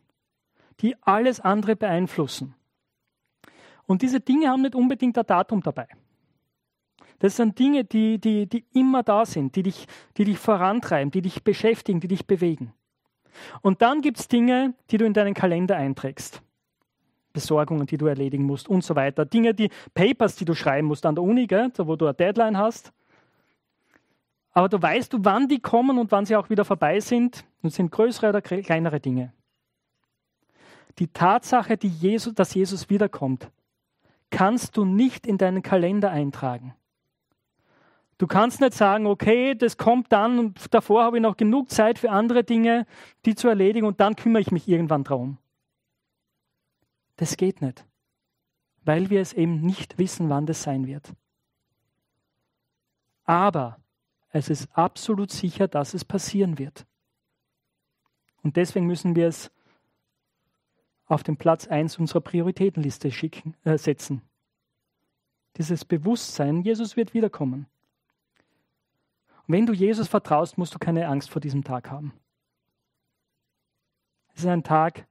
die 0.81 0.97
alles 1.03 1.41
andere 1.41 1.77
beeinflussen. 1.77 2.55
Und 3.87 4.03
diese 4.03 4.21
Dinge 4.21 4.49
haben 4.49 4.63
nicht 4.63 4.75
unbedingt 4.75 5.19
ein 5.19 5.27
Datum 5.27 5.63
dabei. 5.63 5.87
Das 7.19 7.37
sind 7.37 7.59
Dinge, 7.59 7.85
die, 7.85 8.19
die, 8.19 8.47
die 8.47 8.65
immer 8.73 9.03
da 9.03 9.25
sind, 9.25 9.57
die 9.57 9.63
dich, 9.63 9.87
die 10.17 10.25
dich 10.25 10.39
vorantreiben, 10.39 11.11
die 11.11 11.23
dich 11.23 11.45
beschäftigen, 11.45 12.01
die 12.01 12.09
dich 12.09 12.27
bewegen. 12.27 12.73
Und 13.63 13.83
dann 13.83 14.01
gibt 14.01 14.19
es 14.19 14.29
Dinge, 14.29 14.75
die 14.91 14.99
du 14.99 15.05
in 15.05 15.13
deinen 15.13 15.35
Kalender 15.35 15.77
einträgst. 15.77 16.43
Besorgungen, 17.33 17.87
die 17.87 17.97
du 17.97 18.07
erledigen 18.07 18.45
musst 18.45 18.69
und 18.69 18.85
so 18.85 18.95
weiter. 18.95 19.25
Dinge, 19.25 19.55
die 19.55 19.71
Papers, 19.93 20.37
die 20.37 20.45
du 20.45 20.55
schreiben 20.55 20.87
musst 20.87 21.05
an 21.05 21.17
der 21.17 21.25
Uni, 21.25 21.47
gell, 21.47 21.71
wo 21.79 21.97
du 21.97 22.07
eine 22.07 22.15
Deadline 22.15 22.57
hast. 22.57 22.93
Aber 24.53 24.69
du 24.69 24.81
weißt 24.81 25.17
wann 25.19 25.49
die 25.49 25.59
kommen 25.59 25.99
und 25.99 26.13
wann 26.13 26.27
sie 26.27 26.37
auch 26.37 26.49
wieder 26.49 26.65
vorbei 26.65 27.01
sind. 27.01 27.45
Und 27.63 27.71
sind 27.71 27.91
größere 27.91 28.29
oder 28.29 28.41
kleinere 28.43 29.01
Dinge 29.01 29.33
die 30.99 31.09
Tatsache, 31.09 31.77
die 31.77 31.89
Jesus, 31.89 32.35
dass 32.35 32.55
Jesus 32.55 32.91
wiederkommt, 32.91 33.51
kannst 34.31 34.77
du 34.77 34.85
nicht 34.85 35.27
in 35.27 35.39
deinen 35.39 35.63
Kalender 35.63 36.11
eintragen. 36.11 36.75
Du 38.19 38.27
kannst 38.27 38.61
nicht 38.61 38.75
sagen, 38.75 39.07
okay, 39.07 39.55
das 39.55 39.77
kommt 39.77 40.13
dann 40.13 40.39
und 40.39 40.73
davor 40.73 41.05
habe 41.05 41.17
ich 41.17 41.23
noch 41.23 41.37
genug 41.37 41.71
Zeit 41.71 41.99
für 41.99 42.11
andere 42.11 42.45
Dinge, 42.45 42.87
die 43.25 43.35
zu 43.35 43.49
erledigen 43.49 43.87
und 43.87 44.01
dann 44.01 44.15
kümmere 44.15 44.41
ich 44.41 44.53
mich 44.53 44.69
irgendwann 44.69 45.05
darum. 45.05 45.39
Das 47.17 47.37
geht 47.37 47.61
nicht, 47.61 47.85
weil 48.85 49.11
wir 49.11 49.21
es 49.21 49.33
eben 49.33 49.61
nicht 49.61 49.99
wissen, 49.99 50.29
wann 50.31 50.47
das 50.47 50.63
sein 50.63 50.87
wird. 50.87 51.13
Aber 53.25 53.79
es 54.31 54.49
ist 54.49 54.69
absolut 54.77 55.31
sicher, 55.31 55.69
dass 55.69 55.95
es 55.95 56.05
passieren 56.05 56.59
wird. 56.59 56.87
Und 58.43 58.57
deswegen 58.57 58.87
müssen 58.87 59.17
wir 59.17 59.29
es 59.29 59.51
auf 61.07 61.23
den 61.23 61.37
Platz 61.37 61.67
1 61.67 61.99
unserer 61.99 62.21
Prioritätenliste 62.21 63.11
schicken, 63.11 63.55
äh, 63.65 63.79
setzen. 63.79 64.23
Dieses 65.57 65.85
Bewusstsein, 65.85 66.63
Jesus 66.63 66.97
wird 66.97 67.15
wiederkommen. 67.15 67.67
Und 69.47 69.55
wenn 69.55 69.67
du 69.67 69.73
Jesus 69.73 70.09
vertraust, 70.09 70.59
musst 70.59 70.75
du 70.75 70.79
keine 70.79 71.07
Angst 71.07 71.31
vor 71.31 71.41
diesem 71.41 71.63
Tag 71.63 71.91
haben. 71.91 72.13
Es 74.35 74.41
ist 74.41 74.49
ein 74.49 74.65
Tag, 74.65 75.07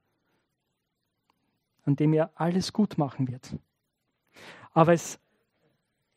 an 1.84 1.96
dem 1.96 2.12
er 2.12 2.30
alles 2.34 2.72
gut 2.72 2.98
machen 2.98 3.28
wird. 3.28 3.56
Aber 4.72 4.92
es 4.92 5.18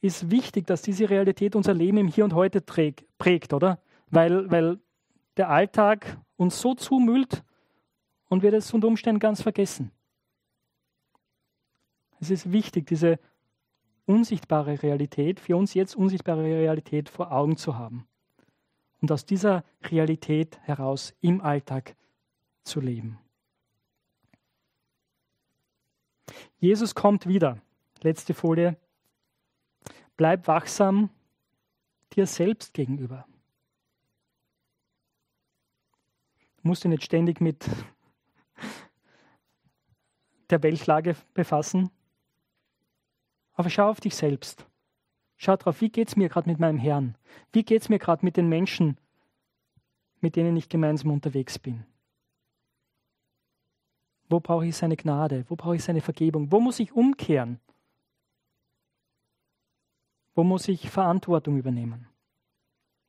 ist 0.02 0.30
wichtig, 0.32 0.66
dass 0.68 0.82
diese 0.82 1.10
Realität 1.10 1.56
unser 1.56 1.74
Leben 1.74 1.98
im 1.98 2.08
Hier 2.08 2.26
und 2.26 2.34
Heute 2.34 2.62
prägt, 2.62 3.54
oder? 3.54 3.80
Weil, 4.10 4.50
weil 4.50 4.80
der 5.38 5.50
Alltag 5.50 6.18
uns 6.38 6.60
so 6.60 6.74
zumüllt, 6.74 7.44
und 8.30 8.44
wird 8.44 8.54
es 8.54 8.74
unter 8.74 8.88
Umständen 8.88 9.20
ganz 9.20 9.42
vergessen. 9.42 9.92
Es 12.20 12.30
ist 12.30 12.52
wichtig, 12.52 12.88
diese 12.88 13.20
unsichtbare 14.06 14.82
Realität, 14.82 15.40
für 15.40 15.56
uns 15.56 15.74
jetzt 15.74 15.96
unsichtbare 15.96 16.44
Realität 16.44 17.10
vor 17.10 17.32
Augen 17.32 17.58
zu 17.58 17.78
haben 17.78 18.08
und 19.02 19.12
aus 19.12 19.26
dieser 19.26 19.64
Realität 19.84 20.60
heraus 20.62 21.14
im 21.22 21.42
Alltag 21.42 21.96
zu 22.64 22.80
leben. 22.80 23.20
Jesus 26.60 26.96
kommt 26.96 27.28
wieder. 27.28 27.62
Letzte 28.02 28.34
Folie. 28.34 28.78
Bleib 30.16 30.48
wachsam 30.48 31.10
dir 32.14 32.26
selbst 32.26 32.74
gegenüber. 32.74 33.26
Du 36.58 36.70
musst 36.70 36.84
dich 36.84 36.90
nicht 36.90 37.04
ständig 37.04 37.40
mit 37.40 37.66
der 40.50 40.64
Weltlage 40.64 41.16
befassen, 41.34 41.90
aber 43.54 43.70
schau 43.70 43.90
auf 43.90 44.00
dich 44.00 44.16
selbst. 44.16 44.66
Schau 45.36 45.56
drauf, 45.56 45.82
wie 45.82 45.90
geht 45.90 46.08
es 46.08 46.16
mir 46.16 46.30
gerade 46.30 46.50
mit 46.50 46.60
meinem 46.60 46.78
Herrn? 46.78 47.16
Wie 47.52 47.64
geht 47.64 47.82
es 47.82 47.90
mir 47.90 48.00
gerade 48.00 48.26
mit 48.26 48.38
den 48.38 48.50
Menschen, 48.50 48.98
mit 50.20 50.36
denen 50.36 50.58
ich 50.58 50.70
gemeinsam 50.70 51.12
unterwegs 51.12 51.60
bin? 51.60 51.86
Wo 54.30 54.40
brauche 54.40 54.66
ich 54.66 54.76
seine 54.76 54.98
Gnade? 54.98 55.46
Wo 55.48 55.56
brauche 55.56 55.76
ich 55.76 55.84
seine 55.84 56.02
Vergebung? 56.02 56.52
Wo 56.52 56.60
muss 56.60 56.80
ich 56.80 56.92
umkehren? 56.92 57.60
Wo 60.36 60.44
muss 60.44 60.68
ich 60.68 60.90
Verantwortung 60.90 61.58
übernehmen? 61.58 62.08